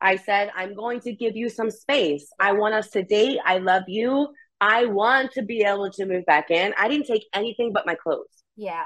I 0.00 0.16
said, 0.16 0.50
I'm 0.56 0.74
going 0.74 1.00
to 1.02 1.12
give 1.14 1.36
you 1.36 1.48
some 1.50 1.70
space. 1.70 2.28
I 2.40 2.52
want 2.52 2.74
us 2.74 2.90
to 2.90 3.02
date. 3.04 3.38
I 3.44 3.58
love 3.58 3.84
you. 3.88 4.28
I 4.60 4.86
want 4.86 5.32
to 5.32 5.42
be 5.42 5.62
able 5.62 5.90
to 5.92 6.06
move 6.06 6.26
back 6.26 6.50
in. 6.50 6.74
I 6.78 6.88
didn't 6.88 7.06
take 7.06 7.26
anything 7.34 7.72
but 7.72 7.86
my 7.86 7.94
clothes. 7.96 8.44
yeah, 8.56 8.84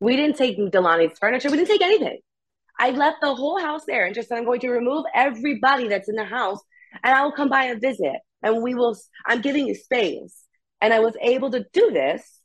We 0.00 0.16
didn't 0.16 0.36
take 0.36 0.56
Delani's 0.58 1.18
furniture. 1.18 1.50
We 1.50 1.56
didn't 1.56 1.68
take 1.68 1.82
anything. 1.82 2.20
I 2.78 2.90
left 2.90 3.18
the 3.20 3.34
whole 3.34 3.60
house 3.60 3.82
there 3.86 4.06
and 4.06 4.14
just 4.14 4.28
said, 4.28 4.38
I'm 4.38 4.44
going 4.44 4.60
to 4.60 4.70
remove 4.70 5.04
everybody 5.14 5.88
that's 5.88 6.08
in 6.08 6.16
the 6.16 6.24
house 6.24 6.60
and 7.02 7.14
I 7.14 7.22
will 7.22 7.32
come 7.32 7.48
by 7.48 7.64
and 7.64 7.80
visit. 7.80 8.16
And 8.42 8.62
we 8.62 8.74
will, 8.74 8.96
I'm 9.26 9.40
giving 9.40 9.66
you 9.66 9.74
space. 9.74 10.42
And 10.80 10.92
I 10.92 11.00
was 11.00 11.16
able 11.20 11.50
to 11.52 11.64
do 11.72 11.90
this. 11.90 12.40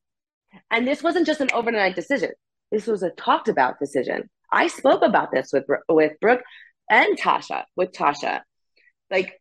And 0.72 0.88
this 0.88 1.04
wasn't 1.04 1.28
just 1.28 1.42
an 1.42 1.50
overnight 1.54 1.96
decision. 1.96 2.32
This 2.72 2.88
was 2.88 3.04
a 3.04 3.10
talked 3.12 3.50
about 3.50 3.80
decision. 3.80 4.30
I 4.52 4.68
spoke 4.68 5.02
about 5.04 5.32
this 5.32 5.52
with 5.52 5.66
with 5.88 6.14
Brooke 6.22 6.42
and 6.90 7.20
Tasha, 7.20 7.64
with 7.76 7.92
Tasha. 7.92 8.42
Like 9.12 9.40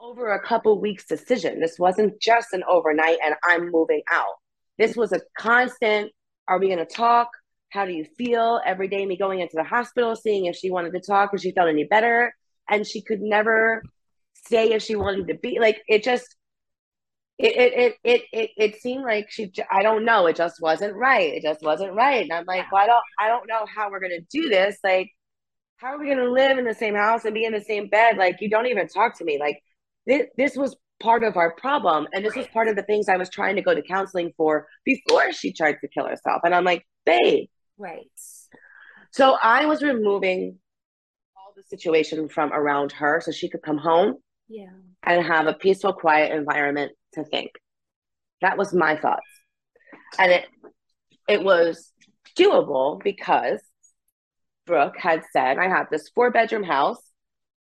over 0.00 0.32
a 0.32 0.42
couple 0.42 0.78
weeks 0.80 1.06
decision. 1.06 1.60
This 1.60 1.78
wasn't 1.78 2.20
just 2.20 2.48
an 2.52 2.62
overnight 2.68 3.18
and 3.24 3.34
I'm 3.42 3.70
moving 3.70 4.02
out. 4.10 4.34
This 4.76 4.96
was 4.96 5.12
a 5.12 5.20
constant, 5.38 6.10
are 6.46 6.58
we 6.58 6.68
gonna 6.68 6.84
talk? 6.84 7.30
How 7.74 7.84
do 7.86 7.92
you 7.92 8.04
feel? 8.16 8.60
Every 8.64 8.86
day 8.88 9.04
me 9.04 9.16
going 9.16 9.40
into 9.40 9.56
the 9.56 9.64
hospital, 9.64 10.14
seeing 10.14 10.46
if 10.46 10.54
she 10.56 10.70
wanted 10.70 10.92
to 10.92 11.00
talk 11.00 11.34
or 11.34 11.38
she 11.38 11.50
felt 11.50 11.68
any 11.68 11.84
better. 11.84 12.32
And 12.70 12.86
she 12.86 13.02
could 13.02 13.20
never 13.20 13.82
say 14.46 14.70
if 14.72 14.82
she 14.82 14.94
wanted 14.96 15.28
to 15.28 15.34
be 15.34 15.58
like 15.60 15.82
it 15.88 16.04
just 16.04 16.36
it 17.38 17.56
it 17.56 17.72
it 17.74 17.94
it 18.04 18.22
it, 18.32 18.50
it 18.56 18.82
seemed 18.82 19.02
like 19.02 19.30
she 19.30 19.52
i 19.70 19.82
don't 19.82 20.04
know, 20.04 20.26
it 20.26 20.36
just 20.36 20.60
wasn't 20.60 20.94
right. 20.94 21.34
It 21.34 21.42
just 21.42 21.62
wasn't 21.62 21.94
right. 21.94 22.22
And 22.22 22.32
I'm 22.32 22.44
like, 22.46 22.70
well, 22.70 22.82
I 22.82 22.86
don't 22.86 23.02
I 23.18 23.28
don't 23.28 23.48
know 23.48 23.66
how 23.74 23.90
we're 23.90 24.00
gonna 24.00 24.20
do 24.30 24.48
this. 24.48 24.78
Like, 24.84 25.10
how 25.78 25.88
are 25.94 25.98
we 25.98 26.08
gonna 26.08 26.30
live 26.30 26.58
in 26.58 26.64
the 26.64 26.74
same 26.74 26.94
house 26.94 27.24
and 27.24 27.34
be 27.34 27.44
in 27.44 27.52
the 27.52 27.60
same 27.60 27.88
bed? 27.88 28.16
Like, 28.16 28.36
you 28.40 28.48
don't 28.50 28.66
even 28.66 28.88
talk 28.88 29.18
to 29.18 29.24
me. 29.24 29.38
Like 29.40 29.60
this 30.06 30.26
this 30.36 30.56
was 30.56 30.76
part 31.00 31.24
of 31.24 31.36
our 31.36 31.54
problem. 31.56 32.06
And 32.12 32.24
this 32.24 32.36
was 32.36 32.46
part 32.48 32.68
of 32.68 32.76
the 32.76 32.82
things 32.84 33.08
I 33.08 33.16
was 33.16 33.30
trying 33.30 33.56
to 33.56 33.62
go 33.62 33.74
to 33.74 33.82
counseling 33.82 34.32
for 34.36 34.66
before 34.84 35.32
she 35.32 35.52
tried 35.52 35.76
to 35.80 35.88
kill 35.88 36.06
herself. 36.06 36.42
And 36.44 36.54
I'm 36.54 36.64
like, 36.64 36.86
babe. 37.04 37.48
Right. 37.78 38.06
So 39.10 39.36
I 39.42 39.66
was 39.66 39.82
removing 39.82 40.58
all 41.36 41.52
the 41.56 41.62
situation 41.62 42.28
from 42.28 42.52
around 42.52 42.92
her 42.92 43.20
so 43.24 43.30
she 43.32 43.48
could 43.48 43.62
come 43.62 43.78
home 43.78 44.16
Yeah, 44.48 44.70
and 45.02 45.24
have 45.24 45.46
a 45.46 45.54
peaceful, 45.54 45.92
quiet 45.92 46.32
environment 46.32 46.92
to 47.14 47.24
think. 47.24 47.52
That 48.40 48.58
was 48.58 48.74
my 48.74 48.96
thoughts. 48.96 49.26
And 50.18 50.32
it 50.32 50.46
it 51.28 51.42
was 51.42 51.92
doable 52.38 53.02
because 53.02 53.60
Brooke 54.66 54.96
had 54.98 55.22
said, 55.32 55.58
I 55.58 55.68
have 55.68 55.88
this 55.90 56.08
four 56.14 56.30
bedroom 56.30 56.62
house. 56.62 56.98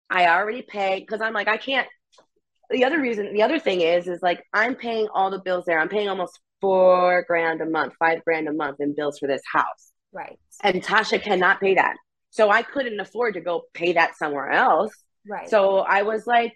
I 0.09 0.27
already 0.27 0.61
pay 0.61 0.99
because 0.99 1.21
I'm 1.21 1.33
like, 1.33 1.47
I 1.47 1.57
can't 1.57 1.87
the 2.69 2.83
other 2.85 2.99
reason 3.01 3.33
the 3.33 3.43
other 3.43 3.59
thing 3.59 3.81
is 3.81 4.07
is 4.07 4.21
like 4.21 4.43
I'm 4.53 4.75
paying 4.75 5.07
all 5.13 5.31
the 5.31 5.39
bills 5.39 5.65
there. 5.65 5.79
I'm 5.79 5.89
paying 5.89 6.09
almost 6.09 6.39
four 6.61 7.23
grand 7.27 7.61
a 7.61 7.65
month, 7.65 7.93
five 7.99 8.23
grand 8.23 8.47
a 8.47 8.53
month 8.53 8.77
in 8.79 8.95
bills 8.95 9.19
for 9.19 9.27
this 9.27 9.41
house. 9.51 9.91
right, 10.11 10.39
And 10.63 10.83
Tasha 10.83 11.21
cannot 11.21 11.59
pay 11.59 11.75
that. 11.75 11.95
So 12.29 12.49
I 12.49 12.61
couldn't 12.61 12.99
afford 12.99 13.35
to 13.35 13.41
go 13.41 13.63
pay 13.73 13.93
that 13.93 14.17
somewhere 14.17 14.49
else. 14.51 14.91
right. 15.27 15.49
So 15.49 15.79
I 15.79 16.03
was 16.03 16.27
like 16.27 16.53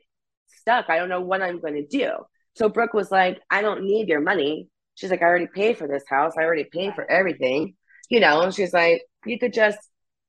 stuck. 0.48 0.90
I 0.90 0.98
don't 0.98 1.10
know 1.10 1.22
what 1.22 1.42
I'm 1.42 1.60
going 1.60 1.76
to 1.76 1.86
do. 1.86 2.12
So 2.56 2.70
Brooke 2.70 2.94
was 2.94 3.12
like, 3.12 3.40
I 3.50 3.62
don't 3.62 3.84
need 3.84 4.08
your 4.10 4.22
money. 4.22 4.68
She's 4.96 5.10
like, 5.10 5.22
I 5.22 5.26
already 5.26 5.48
paid 5.48 5.78
for 5.78 5.88
this 5.88 6.04
house. 6.08 6.34
I 6.38 6.44
already 6.44 6.66
paid 6.72 6.94
for 6.96 7.10
everything. 7.10 7.76
You 8.10 8.20
know, 8.20 8.42
and 8.42 8.54
she's 8.54 8.74
like, 8.74 9.04
you 9.26 9.40
could 9.40 9.54
just, 9.54 9.80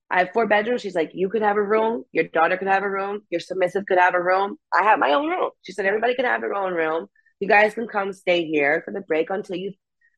I 0.08 0.20
have 0.20 0.28
four 0.32 0.46
bedrooms. 0.46 0.82
She's 0.82 0.94
like, 0.94 1.11
you 1.14 1.28
could 1.28 1.42
have 1.42 1.56
a 1.56 1.62
room. 1.62 2.04
Your 2.12 2.24
daughter 2.28 2.56
could 2.56 2.68
have 2.68 2.85
a 2.85 2.90
room. 2.90 3.22
Your 3.30 3.40
submissive 3.40 3.85
could 3.88 3.98
have 3.98 4.14
a 4.14 4.22
room. 4.22 4.56
I 4.72 4.85
have 4.85 4.98
my 5.00 5.12
own 5.12 5.28
room. 5.28 5.50
She 5.62 5.72
said, 5.72 5.85
everybody 5.85 6.14
can 6.14 6.24
have 6.24 6.40
their 6.40 6.54
own 6.54 6.74
room. 6.74 7.08
You 7.42 7.48
guys 7.48 7.74
can 7.74 7.88
come 7.88 8.12
stay 8.12 8.44
here 8.46 8.83
for 8.85 8.92
the 8.92 9.00
break 9.00 9.28
until 9.28 9.57
you 9.57 9.72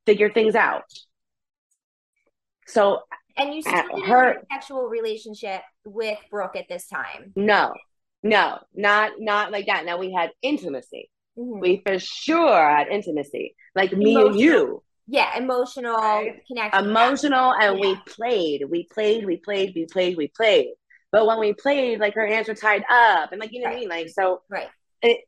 figure 0.05 0.31
things 0.31 0.55
out. 0.55 0.85
So 2.67 3.01
and 3.39 3.55
you 3.55 3.63
still 3.63 4.03
her- 4.05 4.43
sexual 4.53 4.83
relationship 4.83 5.63
with 5.87 6.19
Brooke 6.31 6.55
at 6.55 6.69
this 6.69 6.87
time. 6.87 7.33
no, 7.35 7.73
no, 8.23 8.59
not 8.75 9.13
not 9.19 9.51
like 9.53 9.65
that. 9.69 9.87
Now 9.87 9.97
we 9.97 10.13
had 10.13 10.33
intimacy. 10.43 11.09
Mhm. 11.39 11.61
We 11.61 11.83
for 11.87 11.99
sure 11.99 12.69
had 12.69 12.89
intimacy, 12.89 13.57
like 13.75 13.95
me 13.95 14.17
and 14.17 14.39
you, 14.39 14.83
yeah, 15.07 15.35
emotional 15.39 15.97
Right. 15.97 16.47
connection. 16.47 16.85
emotional, 16.85 17.55
and 17.55 17.81
we 17.81 17.97
played, 18.07 18.65
we 18.69 18.85
played, 18.85 19.25
we 19.25 19.39
played, 19.39 19.73
we 19.75 19.87
played, 19.87 20.19
we 20.19 20.29
played. 20.29 20.75
But 21.11 21.27
when 21.27 21.39
we 21.41 21.55
played, 21.55 22.01
like 22.01 22.13
her 22.17 22.27
hands 22.27 22.49
were 22.49 22.55
tied 22.55 22.85
up, 22.91 23.33
and 23.33 23.41
like 23.41 23.51
you 23.53 23.61
know 23.63 23.71
what 23.71 23.77
I 23.77 23.81
mean, 23.81 23.89
like 23.89 24.11
so 24.11 24.43
Right. 24.51 24.69
it 25.01 25.25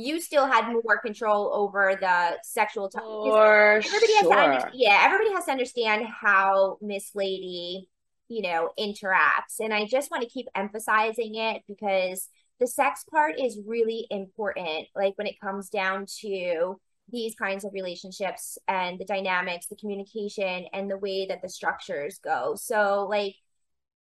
You 0.00 0.20
still 0.20 0.46
had 0.46 0.72
more 0.72 0.98
control 1.04 1.50
over 1.52 1.96
the 2.00 2.38
sexual 2.44 2.88
for 2.88 3.78
everybody 3.84 4.12
has 4.14 4.22
to 4.22 4.28
sure. 4.28 4.38
under- 4.38 4.70
yeah 4.72 5.00
everybody 5.02 5.34
has 5.34 5.46
to 5.46 5.50
understand 5.50 6.06
how 6.06 6.78
miss 6.80 7.16
lady 7.16 7.88
you 8.28 8.42
know 8.42 8.70
interacts. 8.78 9.58
And 9.58 9.74
i 9.74 9.84
just 9.86 10.10
want 10.12 10.22
to 10.22 10.28
keep 10.28 10.46
emphasizing 10.54 11.34
it 11.34 11.62
because 11.66 12.28
the 12.60 12.68
sex 12.68 13.04
part 13.10 13.40
is 13.40 13.60
really 13.66 14.06
important 14.10 14.86
like 14.94 15.18
when 15.18 15.26
it 15.26 15.40
comes 15.40 15.68
down 15.68 16.06
to 16.20 16.80
these 17.10 17.34
kinds 17.34 17.64
of 17.64 17.72
relationships 17.72 18.56
and 18.68 19.00
the 19.00 19.04
dynamics 19.04 19.66
the 19.66 19.76
communication 19.76 20.66
and 20.72 20.88
the 20.88 20.98
way 20.98 21.26
that 21.26 21.42
the 21.42 21.48
structures 21.48 22.20
go. 22.22 22.54
So 22.54 23.08
like 23.10 23.34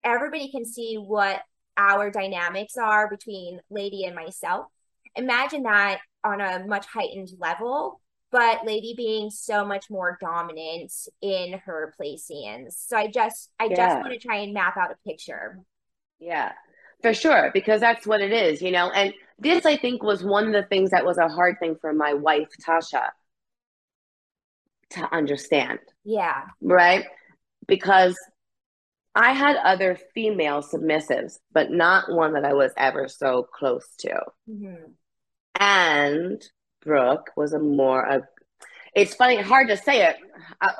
everybody 0.04 0.52
can 0.52 0.66
see 0.66 0.98
what 0.98 1.42
our 1.78 2.12
dynamics 2.12 2.78
are 2.78 3.10
between 3.10 3.60
lady 3.72 4.04
and 4.04 4.16
myself 4.16 4.68
imagine 5.16 5.64
that 5.64 6.00
on 6.24 6.42
a 6.42 6.66
much 6.66 6.86
heightened 6.86 7.30
level 7.40 8.02
but 8.32 8.66
lady 8.66 8.94
being 8.96 9.30
so 9.32 9.66
much 9.66 9.90
more 9.90 10.18
dominant 10.22 10.92
in 11.22 11.54
her 11.66 11.94
play 11.98 12.18
scenes 12.18 12.76
so 12.88 12.98
i 12.98 13.08
just 13.08 13.50
i 13.60 13.70
just 13.70 14.00
want 14.00 14.14
to 14.14 14.20
try 14.20 14.38
and 14.38 14.54
map 14.54 14.78
out 14.78 14.92
a 14.92 15.10
picture 15.10 15.60
Yeah, 16.20 16.52
for 17.02 17.14
sure, 17.14 17.52
because 17.54 17.80
that's 17.82 18.06
what 18.06 18.22
it 18.22 18.32
is, 18.32 18.62
you 18.62 18.72
know. 18.72 18.90
And 18.92 19.14
this, 19.40 19.66
I 19.66 19.78
think, 19.78 20.04
was 20.04 20.24
one 20.24 20.48
of 20.48 20.54
the 20.54 20.64
things 20.64 20.92
that 20.92 21.06
was 21.06 21.18
a 21.18 21.28
hard 21.30 21.60
thing 21.60 21.76
for 21.80 21.94
my 21.94 22.14
wife, 22.14 22.50
Tasha, 22.62 23.10
to 24.92 25.14
understand. 25.16 25.80
yeah 26.04 26.44
right? 26.62 27.06
Because 27.68 28.18
I 29.16 29.34
had 29.34 29.56
other 29.58 29.98
female 30.14 30.62
submissives, 30.62 31.40
but 31.52 31.72
not 31.72 32.12
one 32.12 32.34
that 32.34 32.46
I 32.46 32.54
was 32.54 32.72
ever 32.78 33.08
so 33.08 33.44
close 33.44 33.88
to. 34.00 34.22
Mhm. 34.50 34.94
And 35.60 36.42
Brooke 36.82 37.32
was 37.36 37.54
a 37.54 37.60
more, 37.60 38.08
uh, 38.08 38.20
it's 38.94 39.16
funny, 39.16 39.38
hard 39.38 39.68
to 39.70 39.78
say 39.78 40.06
it. 40.08 40.18
Uh, 40.62 40.72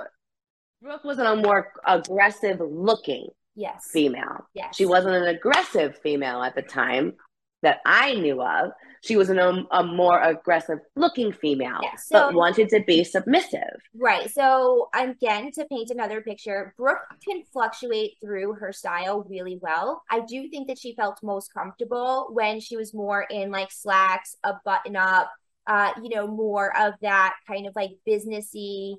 Brooke 0.82 1.04
wasn't 1.04 1.28
a 1.28 1.36
more 1.36 1.74
aggressive 1.86 2.60
looking 2.62 3.28
yes 3.56 3.90
female. 3.92 4.48
yes 4.54 4.76
She 4.76 4.86
wasn't 4.86 5.16
an 5.16 5.28
aggressive 5.28 5.98
female 5.98 6.42
at 6.42 6.56
the 6.56 6.62
time, 6.62 7.18
that 7.62 7.80
I 7.86 8.14
knew 8.14 8.42
of. 8.42 8.72
She 9.02 9.16
was 9.16 9.30
an, 9.30 9.40
a 9.72 9.84
more 9.84 10.22
aggressive 10.22 10.80
looking 10.96 11.32
female, 11.32 11.80
Yeah, 11.82 11.96
so- 11.96 12.28
but 12.28 12.34
wanted 12.34 12.70
to 12.70 12.82
be 12.82 13.04
submissive. 13.04 13.62
Right. 13.96 14.30
So 14.30 14.90
again, 14.94 15.52
to 15.54 15.66
paint 15.66 15.90
another 15.90 16.22
picture, 16.22 16.74
Brooke 16.78 17.00
can 17.26 17.44
fluctuate 17.54 18.16
through 18.22 18.54
her 18.54 18.74
style 18.74 19.26
really 19.30 19.58
well. 19.62 20.04
I 20.12 20.22
do 20.22 20.50
think 20.50 20.68
that 20.68 20.78
she 20.80 20.96
felt 20.96 21.20
most 21.24 21.54
comfortable 21.54 22.28
when 22.32 22.60
she 22.60 22.76
was 22.76 22.94
more 22.94 23.22
in 23.30 23.52
like 23.52 23.72
slacks, 23.72 24.36
a 24.44 24.54
button 24.66 24.96
up, 24.98 25.30
uh, 25.68 25.92
you 26.04 26.10
know, 26.10 26.28
more 26.28 26.76
of 26.78 26.94
that 27.02 27.36
kind 27.48 27.68
of 27.68 27.74
like 27.76 27.92
businessy, 28.08 28.96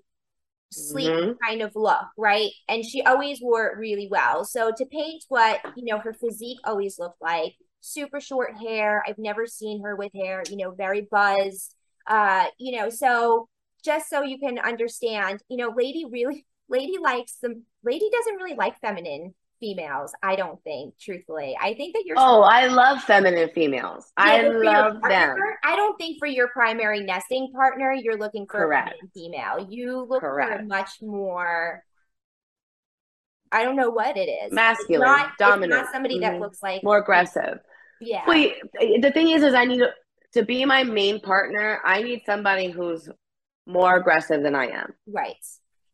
sleek 0.73 1.09
Mhm. 1.11 1.37
kind 1.45 1.63
of 1.63 1.73
look, 1.75 2.05
right? 2.17 2.51
And 2.69 2.85
she 2.85 3.03
always 3.03 3.41
wore 3.43 3.67
it 3.67 3.77
really 3.77 4.09
well. 4.09 4.45
So 4.45 4.71
to 4.77 4.87
paint 4.87 5.25
what, 5.29 5.61
you 5.77 5.85
know, 5.85 5.99
her 5.99 6.13
physique 6.15 6.59
always 6.65 6.99
looked 6.99 7.21
like, 7.21 7.55
super 7.81 8.21
short 8.21 8.57
hair. 8.59 9.03
I've 9.07 9.19
never 9.19 9.47
seen 9.47 9.83
her 9.83 9.97
with 9.97 10.13
hair, 10.15 10.43
you 10.49 10.57
know, 10.57 10.71
very 10.71 11.03
buzzed. 11.11 11.75
Uh, 12.07 12.47
you 12.59 12.79
know, 12.79 12.91
so 12.91 13.49
just 13.85 14.09
so 14.11 14.23
you 14.23 14.39
can 14.39 14.59
understand, 14.59 15.43
you 15.49 15.57
know, 15.57 15.73
Lady 15.77 16.05
really 16.11 16.47
Lady 16.69 16.99
likes 17.03 17.37
the 17.43 17.61
Lady 17.83 18.09
doesn't 18.13 18.37
really 18.37 18.55
like 18.55 18.79
feminine 18.81 19.35
females, 19.59 20.13
I 20.23 20.37
don't 20.37 20.63
think, 20.65 20.95
truthfully. 20.99 21.57
I 21.61 21.75
think 21.75 21.95
that 21.95 22.05
you're 22.07 22.17
Oh, 22.19 22.43
I 22.43 22.67
love 22.69 23.03
feminine 23.03 23.51
females. 23.55 24.11
Yeah, 24.19 24.25
I 24.25 24.43
for 24.45 24.65
love 24.65 25.03
them. 25.03 25.37
I 25.65 25.77
don't 25.77 25.99
think 25.99 26.19
for 26.19 26.27
your 26.27 26.49
primary 26.49 27.01
nesting 27.01 27.53
partner, 27.55 27.93
you're 27.93 28.17
looking 28.17 28.47
for 28.47 28.61
Correct. 28.61 28.89
a 28.89 28.91
feminine 28.93 29.11
female. 29.15 29.67
You 29.71 30.07
look 30.09 30.21
for 30.21 30.39
a 30.39 30.63
much 30.65 31.03
more. 31.03 31.83
I 33.53 33.65
don't 33.65 33.77
know 33.77 33.91
what 33.91 34.17
it 34.17 34.29
is. 34.31 34.53
Masculine, 34.53 35.01
not- 35.03 35.37
dominant. 35.39 35.83
not 35.83 35.93
somebody 35.93 36.21
that 36.21 36.35
Mhm. 36.35 36.41
looks 36.41 36.63
like 36.63 36.83
More 36.85 36.99
aggressive. 36.99 37.59
Yeah. 38.01 38.25
Wait, 38.27 38.55
the 39.01 39.11
thing 39.13 39.31
is, 39.31 39.43
is 39.43 39.55
I 39.55 39.65
need 39.65 39.79
to 39.79 39.91
to 40.35 40.45
be 40.45 40.65
my 40.65 40.85
main 40.85 41.21
partner. 41.21 41.81
I 41.85 42.03
need 42.03 42.23
somebody 42.25 42.71
who's 42.71 43.09
more 43.67 43.97
aggressive 43.97 44.43
than 44.43 44.55
I 44.55 44.67
am, 44.69 44.95
Right. 45.07 45.35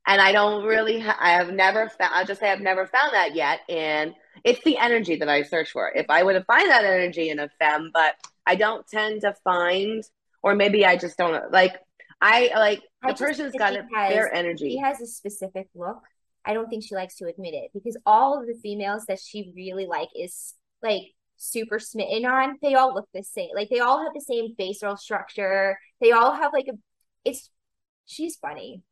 and 0.06 0.20
I 0.20 0.32
don't 0.32 0.64
really. 0.64 1.00
Ha- 1.00 1.18
I 1.20 1.30
have 1.32 1.52
never 1.52 1.88
found. 1.88 2.12
I'll 2.14 2.26
just 2.26 2.40
say 2.40 2.50
I've 2.50 2.60
never 2.60 2.86
found 2.86 3.14
that 3.14 3.34
yet, 3.34 3.60
and 3.68 4.14
it's 4.44 4.62
the 4.64 4.76
energy 4.78 5.16
that 5.16 5.28
I 5.28 5.42
search 5.42 5.70
for. 5.70 5.90
If 5.94 6.06
I 6.10 6.22
would 6.22 6.34
have 6.34 6.46
find 6.46 6.68
that 6.70 6.84
energy 6.84 7.30
in 7.30 7.38
a 7.38 7.48
femme, 7.58 7.90
but 7.92 8.14
I 8.46 8.54
don't 8.56 8.86
tend 8.86 9.22
to 9.22 9.34
find, 9.42 10.04
or 10.42 10.54
maybe 10.54 10.84
I 10.86 10.96
just 10.96 11.16
don't 11.16 11.50
like. 11.50 11.74
I 12.20 12.50
like 12.54 12.82
the 13.06 13.14
person's 13.14 13.52
got 13.58 13.74
a, 13.74 13.84
has- 13.94 14.12
their 14.32 14.56
She 14.56 14.78
has 14.78 15.00
a 15.00 15.06
specific 15.06 15.68
look. 15.74 16.02
I 16.44 16.54
don't 16.54 16.68
think 16.68 16.84
she 16.84 16.94
likes 16.94 17.16
to 17.16 17.26
admit 17.26 17.54
it 17.54 17.70
because 17.74 17.96
all 18.06 18.38
of 18.40 18.46
the 18.46 18.54
females 18.62 19.04
that 19.08 19.18
she 19.18 19.52
really 19.56 19.86
like 19.86 20.08
is 20.14 20.54
like 20.82 21.02
super 21.36 21.78
smitten 21.78 22.24
on. 22.26 22.56
They 22.62 22.74
all 22.74 22.94
look 22.94 23.08
the 23.14 23.22
same. 23.22 23.50
Like 23.54 23.68
they 23.70 23.80
all 23.80 24.02
have 24.02 24.12
the 24.14 24.20
same 24.20 24.54
facial 24.56 24.96
structure. 24.96 25.78
They 26.00 26.12
all 26.12 26.32
have 26.32 26.52
like 26.52 26.66
a. 26.68 26.76
It's. 27.24 27.50
She's 28.06 28.36
funny. 28.36 28.82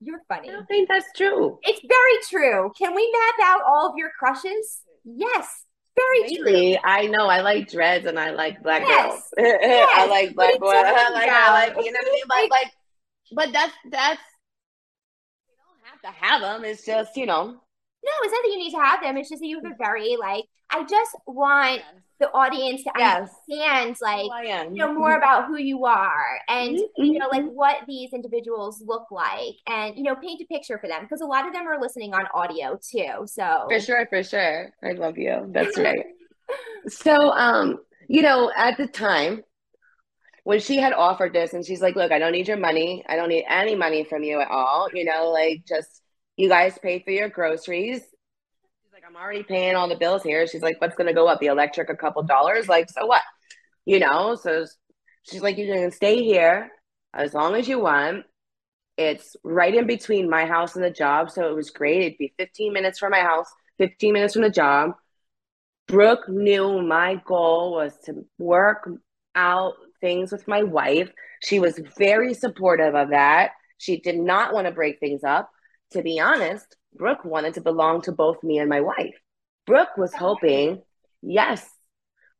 You're 0.00 0.20
funny. 0.28 0.48
I 0.48 0.52
don't 0.52 0.66
think 0.66 0.88
that's 0.88 1.06
true. 1.16 1.58
It's 1.62 1.80
very 1.86 2.42
true. 2.42 2.72
Can 2.78 2.94
we 2.94 3.10
map 3.12 3.48
out 3.48 3.62
all 3.66 3.88
of 3.88 3.94
your 3.96 4.10
crushes? 4.18 4.80
Yes, 5.04 5.64
very 5.96 6.36
true. 6.36 6.76
I 6.84 7.06
know 7.06 7.26
I 7.26 7.40
like 7.40 7.70
dreads 7.70 8.06
and 8.06 8.18
I 8.18 8.30
like 8.30 8.62
black 8.62 8.82
Yes. 8.86 9.30
girls. 9.38 9.48
I 9.94 10.06
like 10.06 10.34
black 10.34 10.58
boys. 10.58 10.72
I 10.74 11.10
like, 11.10 11.28
I 11.28 11.52
like, 11.52 11.84
you 11.84 11.92
know 11.92 11.98
what 12.02 12.08
I 12.08 12.12
mean? 12.12 12.22
But 12.28 12.50
like, 12.50 12.72
but 13.32 13.52
that's 13.52 13.72
that's. 13.90 14.20
You 15.48 15.54
don't 15.58 15.80
have 15.90 16.00
to 16.02 16.24
have 16.24 16.40
them. 16.42 16.64
It's 16.64 16.84
just 16.84 17.16
you 17.16 17.26
know. 17.26 17.60
No, 18.04 18.10
it's 18.22 18.32
not 18.32 18.42
that 18.42 18.50
you 18.50 18.58
need 18.58 18.70
to 18.72 18.78
have 18.82 19.02
them. 19.02 19.16
It's 19.16 19.28
just 19.28 19.40
that 19.40 19.46
you 19.48 19.60
have 19.62 19.72
a 19.72 19.76
very 19.76 20.16
like. 20.18 20.44
I 20.70 20.84
just 20.84 21.16
want 21.26 21.82
the 22.18 22.30
audience 22.32 22.82
to 22.84 22.90
Yes. 22.96 23.30
understand 23.50 23.96
like 24.00 24.26
Who 24.26 24.30
I 24.30 24.42
am. 24.44 24.72
you 24.74 24.84
know 24.86 24.92
more 24.94 25.16
about 25.16 25.46
who 25.46 25.56
you 25.56 25.84
are 25.86 26.38
and 26.48 26.76
Mhm, 26.76 26.84
you 26.98 27.18
know 27.18 27.28
like 27.30 27.42
mhm. 27.42 27.54
what 27.54 27.78
these 27.88 28.12
individuals 28.12 28.82
look 28.86 29.10
like 29.10 29.54
and 29.66 29.96
you 29.96 30.02
know 30.02 30.14
paint 30.16 30.40
a 30.42 30.44
picture 30.46 30.78
for 30.78 30.86
them 30.86 31.02
because 31.02 31.22
a 31.22 31.26
lot 31.26 31.46
of 31.46 31.54
them 31.54 31.66
are 31.66 31.80
listening 31.80 32.12
on 32.12 32.26
audio 32.34 32.78
too 32.92 33.26
so 33.26 33.68
For 33.68 33.80
sure, 33.80 34.06
for 34.06 34.22
sure. 34.22 34.72
I 34.82 34.92
love 34.92 35.16
you. 35.16 35.46
That's 35.52 35.78
right. 35.78 36.04
So, 36.88 37.14
um, 37.32 37.80
you 38.08 38.22
know, 38.22 38.50
at 38.56 38.76
the 38.76 38.86
time 38.88 39.44
when 40.44 40.60
she 40.60 40.76
had 40.78 40.92
offered 40.92 41.32
this, 41.32 41.52
and 41.52 41.64
she's 41.64 41.82
like, 41.82 41.96
"Look, 41.96 42.12
I 42.12 42.18
don't 42.18 42.32
need 42.32 42.48
your 42.48 42.56
money. 42.56 43.04
I 43.08 43.16
don't 43.16 43.28
need 43.28 43.44
any 43.48 43.74
money 43.74 44.04
from 44.04 44.22
you 44.22 44.40
at 44.40 44.50
all. 44.50 44.88
You 44.92 45.04
know, 45.04 45.30
like 45.30 45.62
just 45.66 46.02
you 46.36 46.48
guys 46.48 46.78
pay 46.78 47.00
for 47.00 47.10
your 47.10 47.28
groceries." 47.28 48.00
She's 48.00 48.92
like, 48.92 49.04
"I'm 49.06 49.16
already 49.16 49.42
paying 49.42 49.74
all 49.74 49.88
the 49.88 49.96
bills 49.96 50.22
here." 50.22 50.46
She's 50.46 50.62
like, 50.62 50.80
"What's 50.80 50.96
gonna 50.96 51.14
go 51.14 51.26
up? 51.26 51.40
The 51.40 51.46
electric, 51.46 51.90
a 51.90 51.96
couple 51.96 52.22
dollars? 52.22 52.68
Like, 52.68 52.90
so 52.90 53.06
what? 53.06 53.22
You 53.84 53.98
know?" 53.98 54.34
So 54.34 54.66
she's 55.22 55.42
like, 55.42 55.58
"You 55.58 55.72
can 55.72 55.90
stay 55.90 56.22
here 56.22 56.70
as 57.14 57.34
long 57.34 57.54
as 57.54 57.68
you 57.68 57.78
want." 57.78 58.26
It's 58.96 59.36
right 59.42 59.74
in 59.74 59.86
between 59.86 60.28
my 60.28 60.44
house 60.44 60.76
and 60.76 60.84
the 60.84 60.90
job, 60.90 61.30
so 61.30 61.48
it 61.48 61.54
was 61.54 61.70
great. 61.70 62.02
It'd 62.02 62.18
be 62.18 62.34
15 62.36 62.72
minutes 62.72 62.98
from 62.98 63.12
my 63.12 63.20
house, 63.20 63.50
15 63.78 64.12
minutes 64.12 64.34
from 64.34 64.42
the 64.42 64.50
job. 64.50 64.92
Brooke 65.86 66.28
knew 66.28 66.82
my 66.82 67.14
goal 67.24 67.72
was 67.72 67.96
to 68.04 68.26
work 68.38 68.88
out 69.34 69.74
things 70.00 70.30
with 70.32 70.46
my 70.46 70.62
wife. 70.62 71.10
She 71.42 71.58
was 71.58 71.80
very 71.98 72.34
supportive 72.34 72.94
of 72.94 73.10
that. 73.10 73.52
She 73.78 74.00
did 74.00 74.18
not 74.18 74.52
want 74.52 74.66
to 74.66 74.72
break 74.72 75.00
things 75.00 75.24
up. 75.24 75.50
To 75.92 76.02
be 76.02 76.20
honest, 76.20 76.76
Brooke 76.94 77.24
wanted 77.24 77.54
to 77.54 77.60
belong 77.60 78.02
to 78.02 78.12
both 78.12 78.42
me 78.42 78.58
and 78.58 78.68
my 78.68 78.80
wife. 78.80 79.14
Brooke 79.66 79.96
was 79.96 80.14
hoping, 80.14 80.82
yes, 81.22 81.68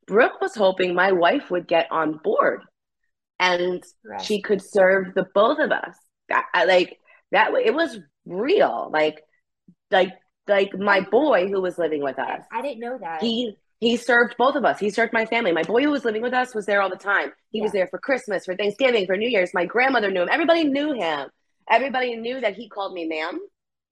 Brooke 0.06 0.40
was 0.40 0.54
hoping 0.54 0.94
my 0.94 1.12
wife 1.12 1.50
would 1.50 1.68
get 1.68 1.86
on 1.90 2.18
board 2.22 2.62
and 3.38 3.82
Correct. 4.04 4.24
she 4.24 4.42
could 4.42 4.62
serve 4.62 5.14
the 5.14 5.26
both 5.34 5.58
of 5.58 5.70
us. 5.72 5.96
That, 6.28 6.46
I- 6.54 6.64
like 6.64 6.98
that, 7.32 7.52
it 7.54 7.74
was 7.74 7.98
real. 8.26 8.90
Like, 8.92 9.22
like, 9.90 10.12
like 10.48 10.76
my 10.76 11.00
boy 11.00 11.48
who 11.48 11.60
was 11.60 11.78
living 11.78 12.02
with 12.02 12.18
us 12.18 12.42
I 12.50 12.60
didn't 12.60 12.80
know 12.80 12.98
that 12.98 13.20
he 13.20 13.56
he 13.78 13.96
served 13.96 14.34
both 14.36 14.56
of 14.56 14.64
us. 14.64 14.78
He 14.78 14.90
served 14.90 15.12
my 15.14 15.24
family. 15.24 15.52
My 15.52 15.62
boy 15.62 15.82
who 15.82 15.90
was 15.90 16.04
living 16.04 16.20
with 16.20 16.34
us 16.34 16.54
was 16.54 16.66
there 16.66 16.82
all 16.82 16.90
the 16.90 16.96
time. 16.96 17.32
He 17.50 17.62
was 17.62 17.72
there 17.72 17.86
for 17.86 17.98
Christmas, 17.98 18.44
for 18.44 18.54
Thanksgiving, 18.54 19.06
for 19.06 19.16
New 19.16 19.28
Year's. 19.28 19.54
My 19.54 19.64
grandmother 19.64 20.10
knew 20.10 20.20
him. 20.22 20.28
Everybody 20.30 20.64
knew 20.64 20.92
him. 20.92 21.30
Everybody 21.68 22.16
knew 22.16 22.40
that 22.40 22.55
he 22.55 22.68
called 22.68 22.92
me 22.92 23.07
ma'am. 23.07 23.40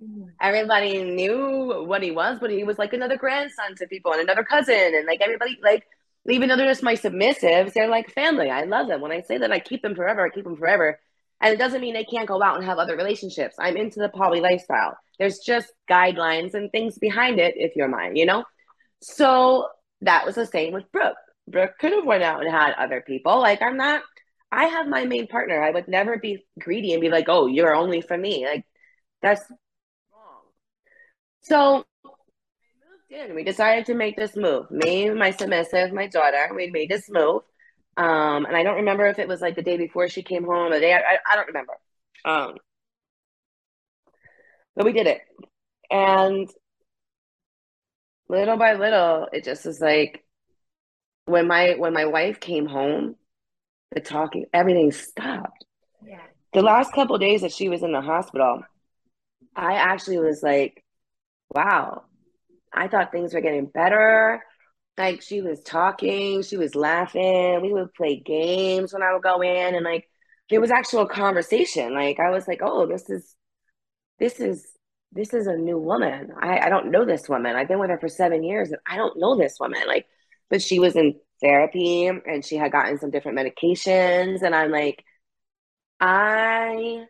Mhm. 0.02 0.28
Everybody 0.40 1.02
knew 1.02 1.84
what 1.84 2.02
he 2.02 2.10
was, 2.10 2.38
but 2.40 2.50
he 2.50 2.64
was 2.64 2.78
like 2.78 2.92
another 2.92 3.16
grandson 3.16 3.74
to 3.76 3.86
people 3.86 4.12
and 4.12 4.20
another 4.20 4.44
cousin. 4.44 4.94
And 4.94 5.06
like 5.06 5.20
everybody, 5.20 5.58
like, 5.62 5.84
even 6.28 6.48
though 6.48 6.56
they're 6.56 6.66
just 6.66 6.82
my 6.82 6.94
submissives, 6.94 7.72
they're 7.72 7.88
like 7.88 8.10
family. 8.12 8.50
I 8.50 8.64
love 8.64 8.86
them. 8.88 9.00
When 9.00 9.12
I 9.12 9.22
say 9.22 9.38
that 9.38 9.52
I 9.52 9.58
keep 9.58 9.82
them 9.82 9.94
forever, 9.94 10.24
I 10.24 10.30
keep 10.30 10.44
them 10.44 10.56
forever. 10.56 11.00
And 11.40 11.54
it 11.54 11.58
doesn't 11.58 11.80
mean 11.80 11.94
they 11.94 12.04
can't 12.04 12.28
go 12.28 12.42
out 12.42 12.56
and 12.56 12.64
have 12.64 12.78
other 12.78 12.96
relationships. 12.96 13.56
I'm 13.58 13.76
into 13.76 14.00
the 14.00 14.08
poly 14.08 14.40
lifestyle. 14.40 14.96
There's 15.18 15.38
just 15.38 15.72
guidelines 15.88 16.54
and 16.54 16.70
things 16.70 16.98
behind 16.98 17.38
it 17.38 17.54
if 17.56 17.76
you're 17.76 17.88
mine, 17.88 18.16
you 18.16 18.26
know? 18.26 18.44
So 19.00 19.68
that 20.02 20.26
was 20.26 20.34
the 20.34 20.46
same 20.46 20.72
with 20.72 20.90
Brooke. 20.92 21.16
Brooke 21.46 21.78
could 21.80 21.92
have 21.92 22.04
went 22.04 22.22
out 22.24 22.42
and 22.44 22.50
had 22.50 22.74
other 22.74 23.00
people. 23.00 23.40
Like 23.40 23.62
I'm 23.62 23.76
not 23.76 24.02
I 24.50 24.64
have 24.66 24.88
my 24.88 25.04
main 25.04 25.26
partner. 25.26 25.62
I 25.62 25.70
would 25.70 25.88
never 25.88 26.18
be 26.18 26.44
greedy 26.58 26.92
and 26.92 27.00
be 27.00 27.10
like, 27.10 27.26
oh, 27.28 27.46
you're 27.46 27.74
only 27.74 28.00
for 28.00 28.16
me. 28.16 28.46
Like 28.46 28.64
that's 29.22 29.42
wrong. 30.12 30.42
So 31.42 31.84
I 32.04 32.08
moved 32.90 33.30
in. 33.30 33.34
We 33.34 33.44
decided 33.44 33.86
to 33.86 33.94
make 33.94 34.16
this 34.16 34.36
move. 34.36 34.70
Me, 34.70 35.10
my 35.10 35.30
submissive, 35.32 35.92
my 35.92 36.06
daughter, 36.06 36.50
we 36.54 36.70
made 36.70 36.88
this 36.88 37.08
move. 37.10 37.42
Um, 37.96 38.46
and 38.46 38.56
I 38.56 38.62
don't 38.62 38.76
remember 38.76 39.06
if 39.06 39.18
it 39.18 39.28
was 39.28 39.40
like 39.40 39.56
the 39.56 39.62
day 39.62 39.76
before 39.76 40.08
she 40.08 40.22
came 40.22 40.44
home 40.44 40.70
or 40.72 40.74
the 40.74 40.80
day 40.80 40.94
I, 40.94 41.18
I 41.30 41.36
don't 41.36 41.48
remember. 41.48 41.72
Um, 42.24 42.54
but 44.76 44.84
we 44.84 44.92
did 44.92 45.08
it. 45.08 45.20
And 45.90 46.48
little 48.28 48.56
by 48.56 48.74
little, 48.74 49.28
it 49.32 49.44
just 49.44 49.66
was 49.66 49.80
like 49.80 50.24
when 51.26 51.46
my 51.46 51.74
when 51.76 51.92
my 51.92 52.06
wife 52.06 52.40
came 52.40 52.66
home, 52.66 53.16
the 53.92 54.00
talking, 54.00 54.46
everything 54.52 54.92
stopped. 54.92 55.64
yeah 56.04 56.20
The 56.52 56.62
last 56.62 56.92
couple 56.92 57.18
days 57.18 57.42
that 57.42 57.52
she 57.52 57.68
was 57.68 57.82
in 57.82 57.92
the 57.92 58.00
hospital, 58.00 58.62
I 59.56 59.74
actually 59.74 60.18
was 60.18 60.42
like, 60.42 60.84
wow, 61.50 62.04
I 62.72 62.88
thought 62.88 63.12
things 63.12 63.34
were 63.34 63.40
getting 63.40 63.66
better. 63.66 64.42
Like 64.96 65.22
she 65.22 65.40
was 65.42 65.60
talking, 65.62 66.42
she 66.42 66.56
was 66.56 66.74
laughing. 66.74 67.60
We 67.62 67.72
would 67.72 67.94
play 67.94 68.16
games 68.16 68.92
when 68.92 69.02
I 69.02 69.12
would 69.12 69.22
go 69.22 69.40
in, 69.42 69.74
and 69.74 69.84
like 69.84 70.08
there 70.50 70.60
was 70.60 70.70
actual 70.70 71.06
conversation. 71.06 71.94
Like 71.94 72.18
I 72.20 72.30
was 72.30 72.48
like, 72.48 72.60
oh, 72.62 72.86
this 72.86 73.08
is 73.08 73.34
this 74.18 74.40
is 74.40 74.66
this 75.12 75.32
is 75.32 75.46
a 75.46 75.56
new 75.56 75.78
woman. 75.78 76.30
I, 76.40 76.58
I 76.60 76.68
don't 76.68 76.90
know 76.90 77.04
this 77.04 77.28
woman. 77.28 77.56
I've 77.56 77.68
been 77.68 77.78
with 77.78 77.90
her 77.90 77.98
for 77.98 78.08
seven 78.08 78.42
years 78.42 78.70
and 78.70 78.80
I 78.86 78.96
don't 78.96 79.18
know 79.18 79.36
this 79.36 79.58
woman. 79.58 79.82
Like, 79.86 80.06
but 80.50 80.60
she 80.62 80.78
was 80.78 80.96
in 80.96 81.14
therapy 81.40 82.06
and 82.06 82.44
she 82.44 82.56
had 82.56 82.72
gotten 82.72 82.98
some 82.98 83.10
different 83.10 83.38
medications. 83.38 84.42
And 84.42 84.54
I'm 84.54 84.70
like, 84.70 85.04
I 86.00 87.06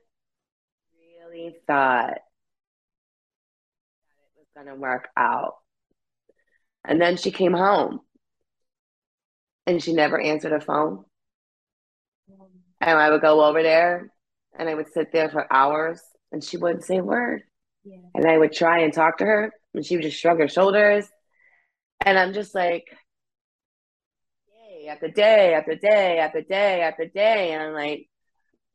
really 1.20 1.56
thought 1.66 2.12
it 2.12 2.22
was 4.36 4.46
gonna 4.56 4.76
work 4.76 5.08
out. 5.16 5.54
And 6.84 7.00
then 7.00 7.16
she 7.16 7.30
came 7.30 7.52
home. 7.52 8.00
and 9.66 9.82
she 9.82 9.92
never 9.92 10.20
answered 10.20 10.52
her 10.52 10.60
phone. 10.60 11.04
And 12.80 12.98
I 12.98 13.10
would 13.10 13.20
go 13.22 13.44
over 13.44 13.62
there 13.62 14.12
and 14.58 14.68
I 14.68 14.74
would 14.74 14.92
sit 14.92 15.12
there 15.12 15.28
for 15.30 15.52
hours 15.52 16.00
and 16.32 16.42
she 16.42 16.56
wouldn't 16.56 16.84
say 16.84 16.98
a 16.98 17.04
word. 17.04 17.42
Yeah. 17.84 17.98
And 18.14 18.26
I 18.26 18.38
would 18.38 18.52
try 18.52 18.80
and 18.80 18.92
talk 18.92 19.18
to 19.18 19.24
her 19.26 19.52
and 19.74 19.84
she 19.84 19.96
would 19.96 20.04
just 20.04 20.18
shrug 20.18 20.38
her 20.38 20.48
shoulders. 20.48 21.06
And 22.04 22.18
I'm 22.18 22.32
just 22.32 22.54
like, 22.54 22.84
after 24.88 25.08
day 25.08 25.54
after 25.54 25.74
day 25.74 26.18
after 26.18 26.42
day 26.42 26.82
after 26.82 27.06
day. 27.06 27.52
And 27.52 27.74
like, 27.74 28.08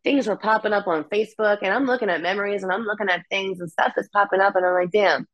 things 0.04 0.28
were 0.28 0.36
popping 0.36 0.74
up 0.74 0.88
on 0.88 1.06
Facebook 1.06 1.60
and 1.62 1.74
I'm 1.74 1.86
looking 1.86 2.10
at 2.10 2.22
memories 2.22 2.64
and 2.64 2.72
I'm 2.72 2.84
looking 2.84 3.10
at 3.10 3.24
things 3.30 3.60
and 3.60 3.72
stuff 3.72 3.94
that's 3.96 4.10
popping 4.10 4.42
up. 4.42 4.56
And 4.56 4.66
I'm 4.66 4.74
like, 4.74 4.92
damn, 4.92 5.28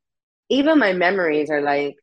even 0.49 0.79
my 0.79 0.93
memories 0.93 1.49
are 1.49 1.61
like 1.61 1.95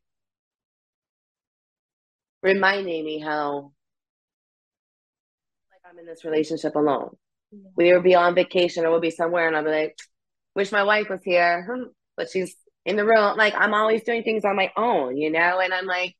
reminding 2.43 3.05
me 3.05 3.19
how 3.19 3.71
like 5.71 5.81
I'm 5.89 5.99
in 5.99 6.05
this 6.05 6.25
relationship 6.25 6.75
alone. 6.75 7.15
Yeah. 7.51 7.69
We 7.75 7.93
would 7.93 8.03
be 8.03 8.15
on 8.15 8.35
vacation 8.35 8.85
or 8.85 8.91
we'll 8.91 8.99
be 8.99 9.11
somewhere 9.11 9.47
and 9.47 9.55
I'll 9.55 9.63
be 9.63 9.71
like, 9.71 9.97
wish 10.55 10.71
my 10.71 10.83
wife 10.83 11.09
was 11.09 11.21
here, 11.23 11.65
hmm, 11.65 11.83
but 12.17 12.29
she's 12.29 12.55
in 12.85 12.97
the 12.97 13.05
room. 13.05 13.37
Like 13.37 13.53
I'm 13.57 13.73
always 13.73 14.03
doing 14.03 14.23
things 14.23 14.43
on 14.43 14.55
my 14.57 14.71
own, 14.75 15.15
you 15.15 15.31
know? 15.31 15.59
And 15.59 15.73
I'm 15.73 15.85
like, 15.85 16.15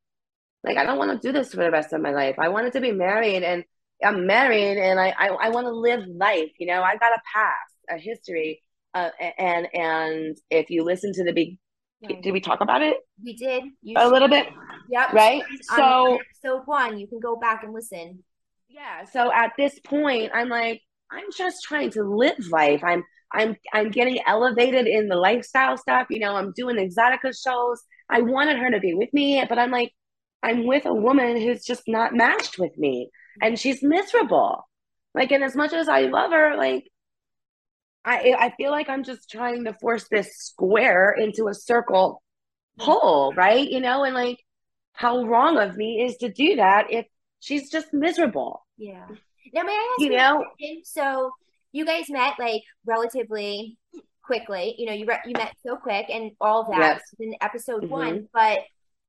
like 0.64 0.78
I 0.78 0.84
don't 0.86 0.98
want 0.98 1.12
to 1.22 1.28
do 1.28 1.32
this 1.34 1.52
for 1.52 1.58
the 1.64 1.72
rest 1.72 1.94
of 1.94 2.02
my 2.02 2.12
life. 2.12 2.36
I 2.40 2.50
wanted 2.50 2.74
to 2.74 2.82
be 2.82 2.92
married 2.92 3.44
and 3.44 3.64
I'm 4.04 4.28
married 4.28 4.78
and 4.78 5.00
I 5.00 5.10
I, 5.18 5.28
I 5.28 5.50
want 5.50 5.66
to 5.68 5.72
live 5.72 6.02
life, 6.08 6.52
you 6.60 6.68
know. 6.68 6.82
I 6.84 6.98
got 6.98 7.14
a 7.14 7.22
past, 7.34 7.74
a 7.90 7.98
history, 7.98 8.62
uh, 8.94 9.10
and 9.38 9.68
and 9.74 10.38
if 10.50 10.70
you 10.70 10.84
listen 10.84 11.14
to 11.14 11.24
the 11.24 11.34
big, 11.34 11.58
Right. 12.04 12.22
did 12.22 12.32
we 12.32 12.42
talk 12.42 12.62
about 12.62 12.84
it 12.84 12.98
We 13.24 13.36
did. 13.36 13.64
You 13.82 13.96
a 13.98 14.08
little 14.08 14.28
bit? 14.28 14.48
Yep. 14.90 15.14
Right. 15.14 15.42
On 15.42 15.58
So 15.78 16.20
episode 16.46 16.62
one, 16.66 17.00
you 17.00 17.08
can 17.08 17.20
go 17.20 17.38
back 17.38 17.64
and 17.64 17.74
listen. 17.74 18.24
yeah. 18.70 19.04
So 19.06 19.32
at 19.34 19.54
this 19.58 19.80
point, 19.80 20.32
I'm 20.34 20.48
like, 20.50 20.82
I'm 21.12 21.26
just 21.36 21.64
trying 21.64 21.90
to 21.92 22.04
live 22.04 22.38
life. 22.52 22.84
I'm 22.84 23.04
I'm 23.34 23.56
I'm 23.74 23.90
getting 23.90 24.20
elevated 24.28 24.88
in 24.88 25.08
the 25.08 25.16
lifestyle 25.16 25.78
stuff. 25.78 26.08
You 26.10 26.20
know, 26.20 26.36
I'm 26.36 26.54
doing 26.56 26.76
Exxxotica 26.78 27.34
shows. 27.44 27.82
I 28.10 28.22
wanted 28.22 28.58
her 28.60 28.70
to 28.72 28.80
be 28.80 28.94
with 28.94 29.12
me, 29.14 29.44
but 29.50 29.58
I'm 29.60 29.72
like, 29.72 29.92
I'm 30.44 30.66
with 30.68 30.86
a 30.86 30.94
woman 30.94 31.38
who's 31.42 31.64
just 31.64 31.84
not 31.88 32.14
matched 32.14 32.60
with 32.60 32.78
me, 32.78 33.10
and 33.42 33.60
she's 33.60 33.82
miserable. 33.84 34.68
Like, 35.14 35.32
and 35.32 35.44
as 35.44 35.56
much 35.56 35.74
as 35.74 35.88
I 35.90 36.02
love 36.02 36.32
her, 36.32 36.56
like, 36.58 36.86
I 38.06 38.36
I 38.38 38.54
feel 38.58 38.72
like 38.72 38.88
I'm 38.90 39.04
just 39.04 39.30
trying 39.30 39.66
to 39.66 39.74
force 39.74 40.08
this 40.10 40.38
square 40.38 41.12
into 41.18 41.48
a 41.48 41.54
circle 41.54 42.22
hole, 42.80 43.34
right? 43.36 43.68
You 43.68 43.80
know, 43.82 44.04
and 44.04 44.14
like, 44.16 44.38
how 44.94 45.24
wrong 45.26 45.58
of 45.58 45.76
me 45.76 46.04
is 46.06 46.18
to 46.18 46.30
do 46.32 46.56
that 46.58 46.88
if 46.92 47.06
she's 47.40 47.70
just 47.70 47.94
miserable, 47.94 48.66
Yeah. 48.78 49.08
Now, 49.54 49.64
may 49.64 49.72
I 49.72 49.96
ask 49.96 50.06
you 50.06 50.12
you 50.12 50.18
know? 50.18 50.44
question? 50.58 50.82
So, 50.84 51.32
you 51.72 51.86
guys 51.86 52.10
met 52.10 52.34
like 52.40 52.62
relatively 52.86 53.78
quickly. 54.24 54.76
You 54.78 54.86
know, 54.88 54.94
you 54.94 55.06
re 55.06 55.18
you 55.26 55.34
met 55.34 55.56
so 55.66 55.76
quick, 55.78 56.08
and 56.10 56.32
all 56.40 56.66
that 56.72 56.78
Yes. 56.80 57.02
in 57.20 57.36
episode 57.42 57.84
Mhm. 57.84 57.90
one. 57.90 58.30
But 58.34 58.60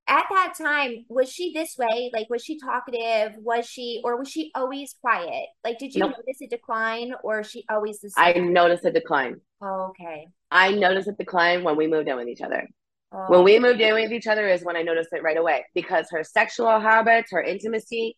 at 0.09 0.25
that 0.31 0.55
time, 0.57 1.05
was 1.09 1.31
she 1.31 1.53
this 1.53 1.77
way? 1.79 2.11
Like, 2.15 2.29
was 2.31 2.43
she 2.43 2.59
talkative? 2.59 3.33
Was 3.39 3.67
she, 3.67 4.01
or 4.05 4.17
was 4.19 4.29
she 4.29 4.51
always 4.55 4.95
quiet? 5.01 5.47
Like, 5.65 5.79
did 5.79 5.95
you 5.95 6.01
Nope. 6.01 6.13
notice 6.13 6.41
a 6.43 6.47
decline, 6.49 7.13
or 7.23 7.45
she 7.45 7.65
always 7.71 8.01
the 8.01 8.11
I 8.17 8.33
noticed 8.35 8.85
a 8.85 8.91
decline. 8.91 9.41
Oh, 9.61 9.91
okay. 9.91 10.29
I 10.51 10.73
noticed 10.73 11.09
a 11.09 11.13
decline 11.13 11.63
when 11.63 11.77
we 11.77 11.87
moved 11.87 12.09
in 12.09 12.17
with 12.17 12.29
each 12.29 12.41
other. 12.41 12.67
Oh, 13.13 13.27
When 13.29 13.45
we 13.45 13.59
moved 13.59 13.81
in 13.81 13.95
with 13.95 14.13
each 14.13 14.27
other 14.27 14.49
is 14.49 14.65
when 14.65 14.77
I 14.77 14.83
noticed 14.83 15.11
it 15.13 15.23
right 15.23 15.37
away 15.37 15.65
because 15.75 16.07
her 16.11 16.25
sexual 16.25 16.81
habits, 16.81 17.31
her 17.33 17.43
intimacy 17.43 18.17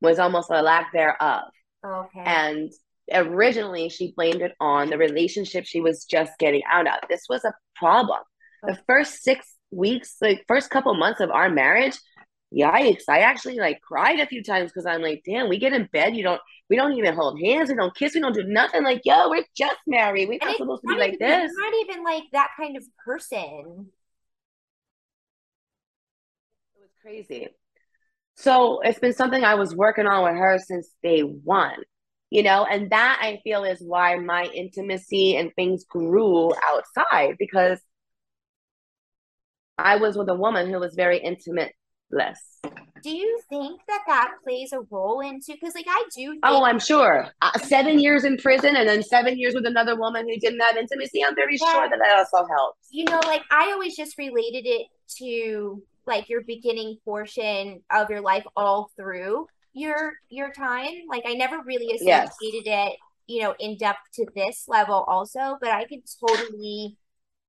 was 0.00 0.18
almost 0.18 0.50
a 0.50 0.62
lack 0.62 0.92
thereof. 0.92 1.42
okay. 1.84 2.20
And 2.24 2.72
originally 3.12 3.88
she 3.88 4.12
blamed 4.16 4.42
it 4.42 4.52
on 4.60 4.90
the 4.90 4.98
relationship 4.98 5.64
she 5.64 5.80
was 5.80 6.04
just 6.04 6.32
getting 6.38 6.62
out 6.70 6.86
of. 6.86 7.08
This 7.08 7.22
was 7.28 7.44
a 7.44 7.54
problem. 7.76 8.20
The 8.62 8.74
oh. 8.78 8.82
first 8.86 9.22
six 9.22 9.57
weeks, 9.70 10.16
like 10.20 10.44
first 10.48 10.70
couple 10.70 10.94
months 10.94 11.20
of 11.20 11.30
our 11.30 11.50
marriage, 11.50 11.98
yikes. 12.54 13.04
I 13.08 13.20
actually 13.20 13.56
like 13.56 13.80
cried 13.80 14.20
a 14.20 14.26
few 14.26 14.42
times 14.42 14.70
because 14.70 14.86
I'm 14.86 15.02
like, 15.02 15.22
damn, 15.24 15.48
we 15.48 15.58
get 15.58 15.72
in 15.72 15.88
bed, 15.92 16.16
you 16.16 16.22
don't 16.22 16.40
we 16.70 16.76
don't 16.76 16.92
even 16.92 17.14
hold 17.14 17.40
hands, 17.40 17.70
we 17.70 17.76
don't 17.76 17.94
kiss, 17.94 18.14
we 18.14 18.20
don't 18.20 18.34
do 18.34 18.44
nothing. 18.44 18.82
Like, 18.82 19.02
yo, 19.04 19.30
we're 19.30 19.44
just 19.56 19.78
married. 19.86 20.28
We're 20.28 20.38
not 20.42 20.56
supposed 20.56 20.82
to 20.82 20.88
be 20.88 20.98
like 20.98 21.14
even, 21.14 21.28
this. 21.28 21.52
not 21.54 21.74
even 21.82 22.04
like 22.04 22.24
that 22.32 22.48
kind 22.58 22.76
of 22.76 22.84
person. 23.04 23.90
It 26.74 26.80
was 26.80 26.90
crazy. 27.00 27.48
So 28.36 28.80
it's 28.82 28.98
been 28.98 29.14
something 29.14 29.42
I 29.44 29.54
was 29.56 29.74
working 29.74 30.06
on 30.06 30.24
with 30.24 30.38
her 30.38 30.58
since 30.58 30.94
day 31.02 31.22
one, 31.22 31.82
you 32.30 32.42
know, 32.42 32.64
and 32.70 32.90
that 32.90 33.18
I 33.20 33.40
feel 33.42 33.64
is 33.64 33.80
why 33.80 34.16
my 34.16 34.44
intimacy 34.44 35.36
and 35.36 35.52
things 35.56 35.84
grew 35.84 36.52
outside 36.64 37.36
because 37.38 37.80
I 39.78 39.96
was 39.96 40.16
with 40.16 40.28
a 40.28 40.34
woman 40.34 40.70
who 40.70 40.78
was 40.80 40.94
very 40.94 41.18
intimate 41.18 41.72
less. 42.10 42.40
Do 43.02 43.10
you 43.10 43.40
think 43.48 43.80
that 43.86 44.02
that 44.08 44.32
plays 44.42 44.72
a 44.72 44.80
role 44.90 45.20
into, 45.20 45.52
because 45.52 45.74
like 45.74 45.86
I 45.88 46.04
do 46.16 46.30
think 46.32 46.40
Oh, 46.42 46.64
I'm 46.64 46.80
sure. 46.80 47.28
Uh, 47.40 47.56
seven 47.60 48.00
years 48.00 48.24
in 48.24 48.36
prison 48.38 48.74
and 48.74 48.88
then 48.88 49.02
seven 49.04 49.38
years 49.38 49.54
with 49.54 49.66
another 49.66 49.94
woman 49.96 50.28
who 50.28 50.36
didn't 50.40 50.60
have 50.60 50.76
intimacy. 50.76 51.24
I'm 51.24 51.36
very 51.36 51.56
Yeah. 51.60 51.72
sure 51.72 51.88
that 51.88 51.98
that 51.98 52.16
also 52.18 52.38
helps. 52.48 52.88
you 52.90 53.04
know, 53.04 53.20
like 53.26 53.42
I 53.50 53.70
always 53.72 53.94
just 53.96 54.18
related 54.18 54.66
it 54.66 54.86
to 55.18 55.82
like 56.06 56.28
your 56.28 56.42
beginning 56.42 56.96
portion 57.04 57.82
of 57.90 58.10
your 58.10 58.20
life 58.20 58.44
all 58.56 58.90
through 58.96 59.46
your 59.74 60.14
your 60.28 60.50
time. 60.50 60.92
Like 61.08 61.22
I 61.26 61.34
never 61.34 61.58
really 61.64 61.86
Yes. 62.00 62.30
associated 62.34 62.66
it, 62.68 62.96
you 63.28 63.42
know, 63.42 63.54
in 63.60 63.76
depth 63.76 64.00
to 64.14 64.26
this 64.34 64.64
level 64.66 65.04
also, 65.06 65.56
but 65.60 65.70
I 65.70 65.84
could 65.84 66.00
totally 66.26 66.96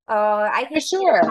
uh 0.09 0.49
I 0.59 0.67
For 0.73 0.79
sure. 0.79 1.21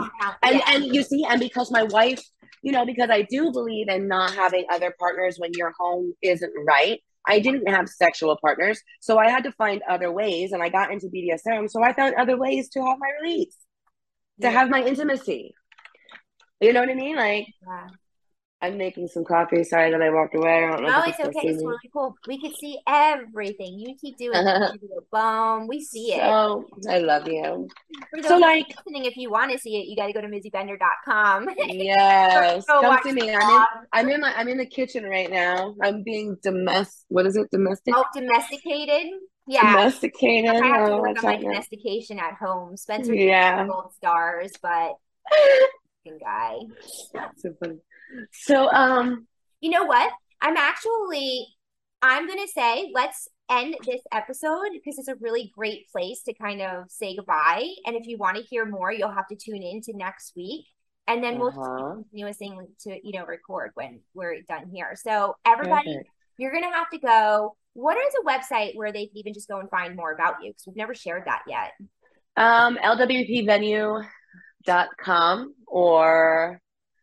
And 0.42 0.54
yeah. 0.56 0.62
and 0.74 0.84
you 0.94 1.02
see, 1.02 1.24
and 1.28 1.40
because 1.40 1.70
my 1.70 1.82
wife, 1.84 2.22
you 2.62 2.72
know, 2.72 2.84
because 2.86 3.10
I 3.10 3.22
do 3.22 3.50
believe 3.52 3.88
in 3.88 4.08
not 4.08 4.32
having 4.34 4.64
other 4.70 4.94
partners 4.98 5.36
when 5.38 5.50
your 5.54 5.72
home 5.78 6.14
isn't 6.22 6.52
right. 6.66 7.00
I 7.26 7.40
didn't 7.40 7.68
have 7.68 7.88
sexual 7.88 8.38
partners, 8.40 8.80
so 9.00 9.18
I 9.18 9.28
had 9.30 9.44
to 9.44 9.52
find 9.52 9.82
other 9.88 10.10
ways, 10.10 10.52
and 10.52 10.62
I 10.62 10.68
got 10.70 10.90
into 10.92 11.08
BDSM, 11.08 11.68
so 11.68 11.82
I 11.82 11.92
found 11.92 12.14
other 12.14 12.38
ways 12.38 12.70
to 12.70 12.80
have 12.80 12.98
my 12.98 13.10
release, 13.22 13.54
to 14.40 14.48
Yeah. 14.48 14.50
have 14.50 14.70
my 14.70 14.82
intimacy. 14.82 15.54
You 16.60 16.72
know 16.72 16.80
what 16.80 16.88
I 16.90 16.94
mean? 16.94 17.16
Like 17.16 17.46
Yeah. 17.66 17.88
I'm 18.60 18.76
making 18.76 19.06
some 19.06 19.24
coffee. 19.24 19.62
Sorry 19.62 19.92
that 19.92 20.02
I 20.02 20.10
walked 20.10 20.34
away. 20.34 20.56
I 20.56 20.60
don't 20.60 20.82
know 20.82 20.88
oh, 20.88 20.98
No, 20.98 21.02
it's 21.06 21.20
okay. 21.20 21.48
It's 21.48 21.62
totally 21.62 21.78
cool. 21.92 22.16
We 22.26 22.40
could 22.40 22.56
see 22.56 22.76
everything. 22.88 23.78
You 23.78 23.94
keep 24.00 24.18
doing 24.18 24.36
it. 24.36 24.72
Boom. 25.12 25.68
We 25.68 25.80
see 25.80 26.14
it. 26.14 26.20
So 26.20 26.66
I 26.88 26.98
love 26.98 27.28
you. 27.28 27.68
So 28.26 28.36
like, 28.36 28.66
listening, 28.84 29.04
if 29.04 29.16
you 29.16 29.30
want 29.30 29.52
to 29.52 29.58
see 29.58 29.76
it, 29.76 29.86
you 29.86 29.94
got 29.94 30.08
to 30.08 30.12
go 30.12 30.20
to 30.20 30.26
mizzybender.com. 30.26 31.48
yes, 31.68 32.64
Go 32.66 32.80
come 32.80 32.98
to 33.04 33.12
me. 33.12 33.32
I'm 33.32 33.48
in. 33.50 33.62
I'm 33.92 34.08
in 34.08 34.20
my. 34.20 34.34
I'm 34.36 34.48
in 34.48 34.58
the 34.58 34.66
kitchen 34.66 35.04
right 35.04 35.30
now. 35.30 35.76
I'm 35.80 36.02
being 36.02 36.36
domestic. 36.42 37.06
What 37.08 37.26
is 37.26 37.36
it? 37.36 37.48
Domestic. 37.52 37.94
Oh, 37.96 38.04
domesticated. 38.12 39.12
Yeah. 39.46 39.72
Domesticated. 39.72 40.50
I 40.50 40.66
have 40.66 40.86
to 40.88 40.92
Oh, 40.94 40.98
work 40.98 41.14
that's 41.14 41.24
on 41.24 41.30
my 41.30 41.36
not 41.36 41.42
domestication 41.42 42.18
at 42.18 42.34
home. 42.34 42.76
Spencer 42.76 43.14
Yeah. 43.14 43.68
gold 43.68 43.92
stars, 43.94 44.50
but 44.60 44.96
fucking 46.04 46.18
guy. 46.18 46.56
so 47.36 47.54
funny. 47.60 47.78
So 48.32 48.70
um, 48.72 49.26
You 49.60 49.70
know 49.70 49.84
what? 49.84 50.12
I'm 50.40 50.56
actually 50.56 51.46
I'm 52.02 52.26
gonna 52.28 52.46
say 52.48 52.90
let's 52.94 53.28
end 53.50 53.74
this 53.86 54.02
episode 54.12 54.68
because 54.72 54.98
it's 54.98 55.08
a 55.08 55.16
really 55.16 55.50
great 55.56 55.88
place 55.90 56.22
to 56.24 56.34
kind 56.34 56.60
of 56.62 56.84
say 56.90 57.16
goodbye. 57.16 57.66
And 57.86 57.96
if 57.96 58.06
you 58.06 58.16
want 58.18 58.36
to 58.36 58.42
hear 58.42 58.64
more, 58.66 58.92
you'll 58.92 59.10
have 59.10 59.26
to 59.28 59.36
tune 59.36 59.62
in 59.62 59.80
to 59.82 59.96
next 59.96 60.34
week. 60.36 60.66
And 61.06 61.24
then 61.24 61.38
we'll 61.38 61.48
Uh-huh. 61.48 61.94
continue 61.94 62.32
thing 62.34 62.66
to, 62.82 63.00
you 63.02 63.18
know, 63.18 63.24
record 63.26 63.70
when 63.74 64.00
we're 64.14 64.42
done 64.42 64.68
here. 64.70 64.94
So 64.96 65.34
everybody, 65.46 65.94
perfect. 65.94 66.10
you're 66.36 66.52
gonna 66.52 66.70
have 66.72 66.90
to 66.90 66.98
go. 66.98 67.56
What 67.72 67.96
is 67.96 68.14
a 68.20 68.24
website 68.28 68.74
where 68.76 68.92
they 68.92 69.06
can 69.06 69.16
even 69.18 69.32
just 69.34 69.48
go 69.48 69.58
and 69.60 69.70
find 69.70 69.96
more 69.96 70.12
about 70.12 70.42
you? 70.42 70.50
Because 70.50 70.66
we've 70.66 70.76
never 70.76 70.94
shared 70.94 71.24
that 71.26 71.42
yet. 71.48 71.72
um, 72.36 72.76
lwpvenue.com 74.66 75.54
or 75.66 76.60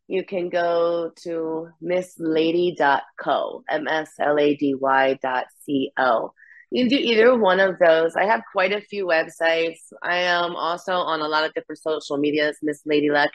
you 0.07 0.23
can 0.23 0.49
go 0.49 1.11
to 1.23 1.69
mslady.co, 1.83 3.63
M-S-L-A-D-Y 3.69 5.19
dot 5.21 5.45
C-O. 5.63 6.33
You 6.71 6.83
can 6.83 6.89
do 6.89 7.03
either 7.03 7.37
one 7.37 7.59
of 7.59 7.77
those. 7.79 8.15
I 8.15 8.25
have 8.25 8.41
quite 8.51 8.71
a 8.73 8.81
few 8.81 9.05
websites. 9.05 9.79
I 10.03 10.17
am 10.17 10.55
also 10.55 10.93
on 10.93 11.21
a 11.21 11.27
lot 11.27 11.45
of 11.45 11.53
different 11.53 11.79
social 11.81 12.17
medias, 12.17 12.57
Miss 12.61 12.81
Lady 12.85 13.09
Luck, 13.09 13.31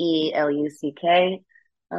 M-S-L-8-E-L-U-C-K. 0.00 1.40
Uh, 1.90 1.96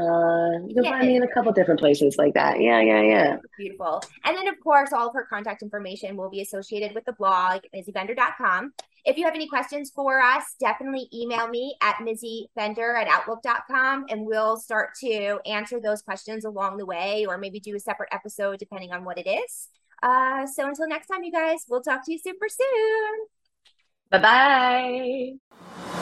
you 0.68 0.76
can 0.76 0.84
Yeah. 0.84 0.92
find 0.92 1.08
me 1.08 1.16
in 1.16 1.24
a 1.24 1.28
couple 1.34 1.52
different 1.52 1.80
places 1.80 2.16
like 2.18 2.36
that. 2.36 2.60
Yeah, 2.62 2.80
yeah, 2.80 3.02
yeah. 3.02 3.38
Beautiful. 3.58 4.04
And 4.24 4.38
then, 4.38 4.48
of 4.48 4.60
course, 4.60 4.94
all 4.94 5.08
of 5.08 5.16
her 5.16 5.26
contact 5.28 5.64
information 5.64 6.16
will 6.16 6.30
be 6.30 6.42
associated 6.42 6.94
with 6.94 7.06
the 7.06 7.14
blog, 7.14 7.62
mizzybender.com. 7.76 8.74
If 9.06 9.18
you 9.18 9.26
have 9.26 9.36
any 9.36 9.48
questions 9.48 9.92
for 9.94 10.22
us, 10.22 10.44
definitely 10.60 11.08
email 11.14 11.48
me 11.48 11.76
at 11.82 11.98
mizzybender 11.98 13.00
at 13.00 13.08
outlook.com 13.08 14.06
and 14.10 14.26
we'll 14.26 14.58
start 14.58 14.90
to 15.02 15.40
answer 15.46 15.80
those 15.80 16.02
questions 16.02 16.46
along 16.46 16.78
the 16.78 16.86
way 16.86 17.26
or 17.28 17.38
maybe 17.38 17.60
do 17.60 17.76
a 17.76 17.80
separate 17.80 18.10
episode 18.12 18.60
depending 18.60 18.92
on 18.92 19.04
what 19.04 19.18
it 19.18 19.28
is. 19.28 19.70
Uh, 20.02 20.46
so 20.46 20.68
until 20.68 20.88
next 20.88 21.08
time, 21.08 21.24
you 21.24 21.32
guys, 21.32 21.66
we'll 21.68 21.82
talk 21.82 22.06
to 22.06 22.12
you 22.12 22.20
super 22.20 22.48
soon. 22.50 23.28
Bye 24.10 25.38
bye. 25.40 25.99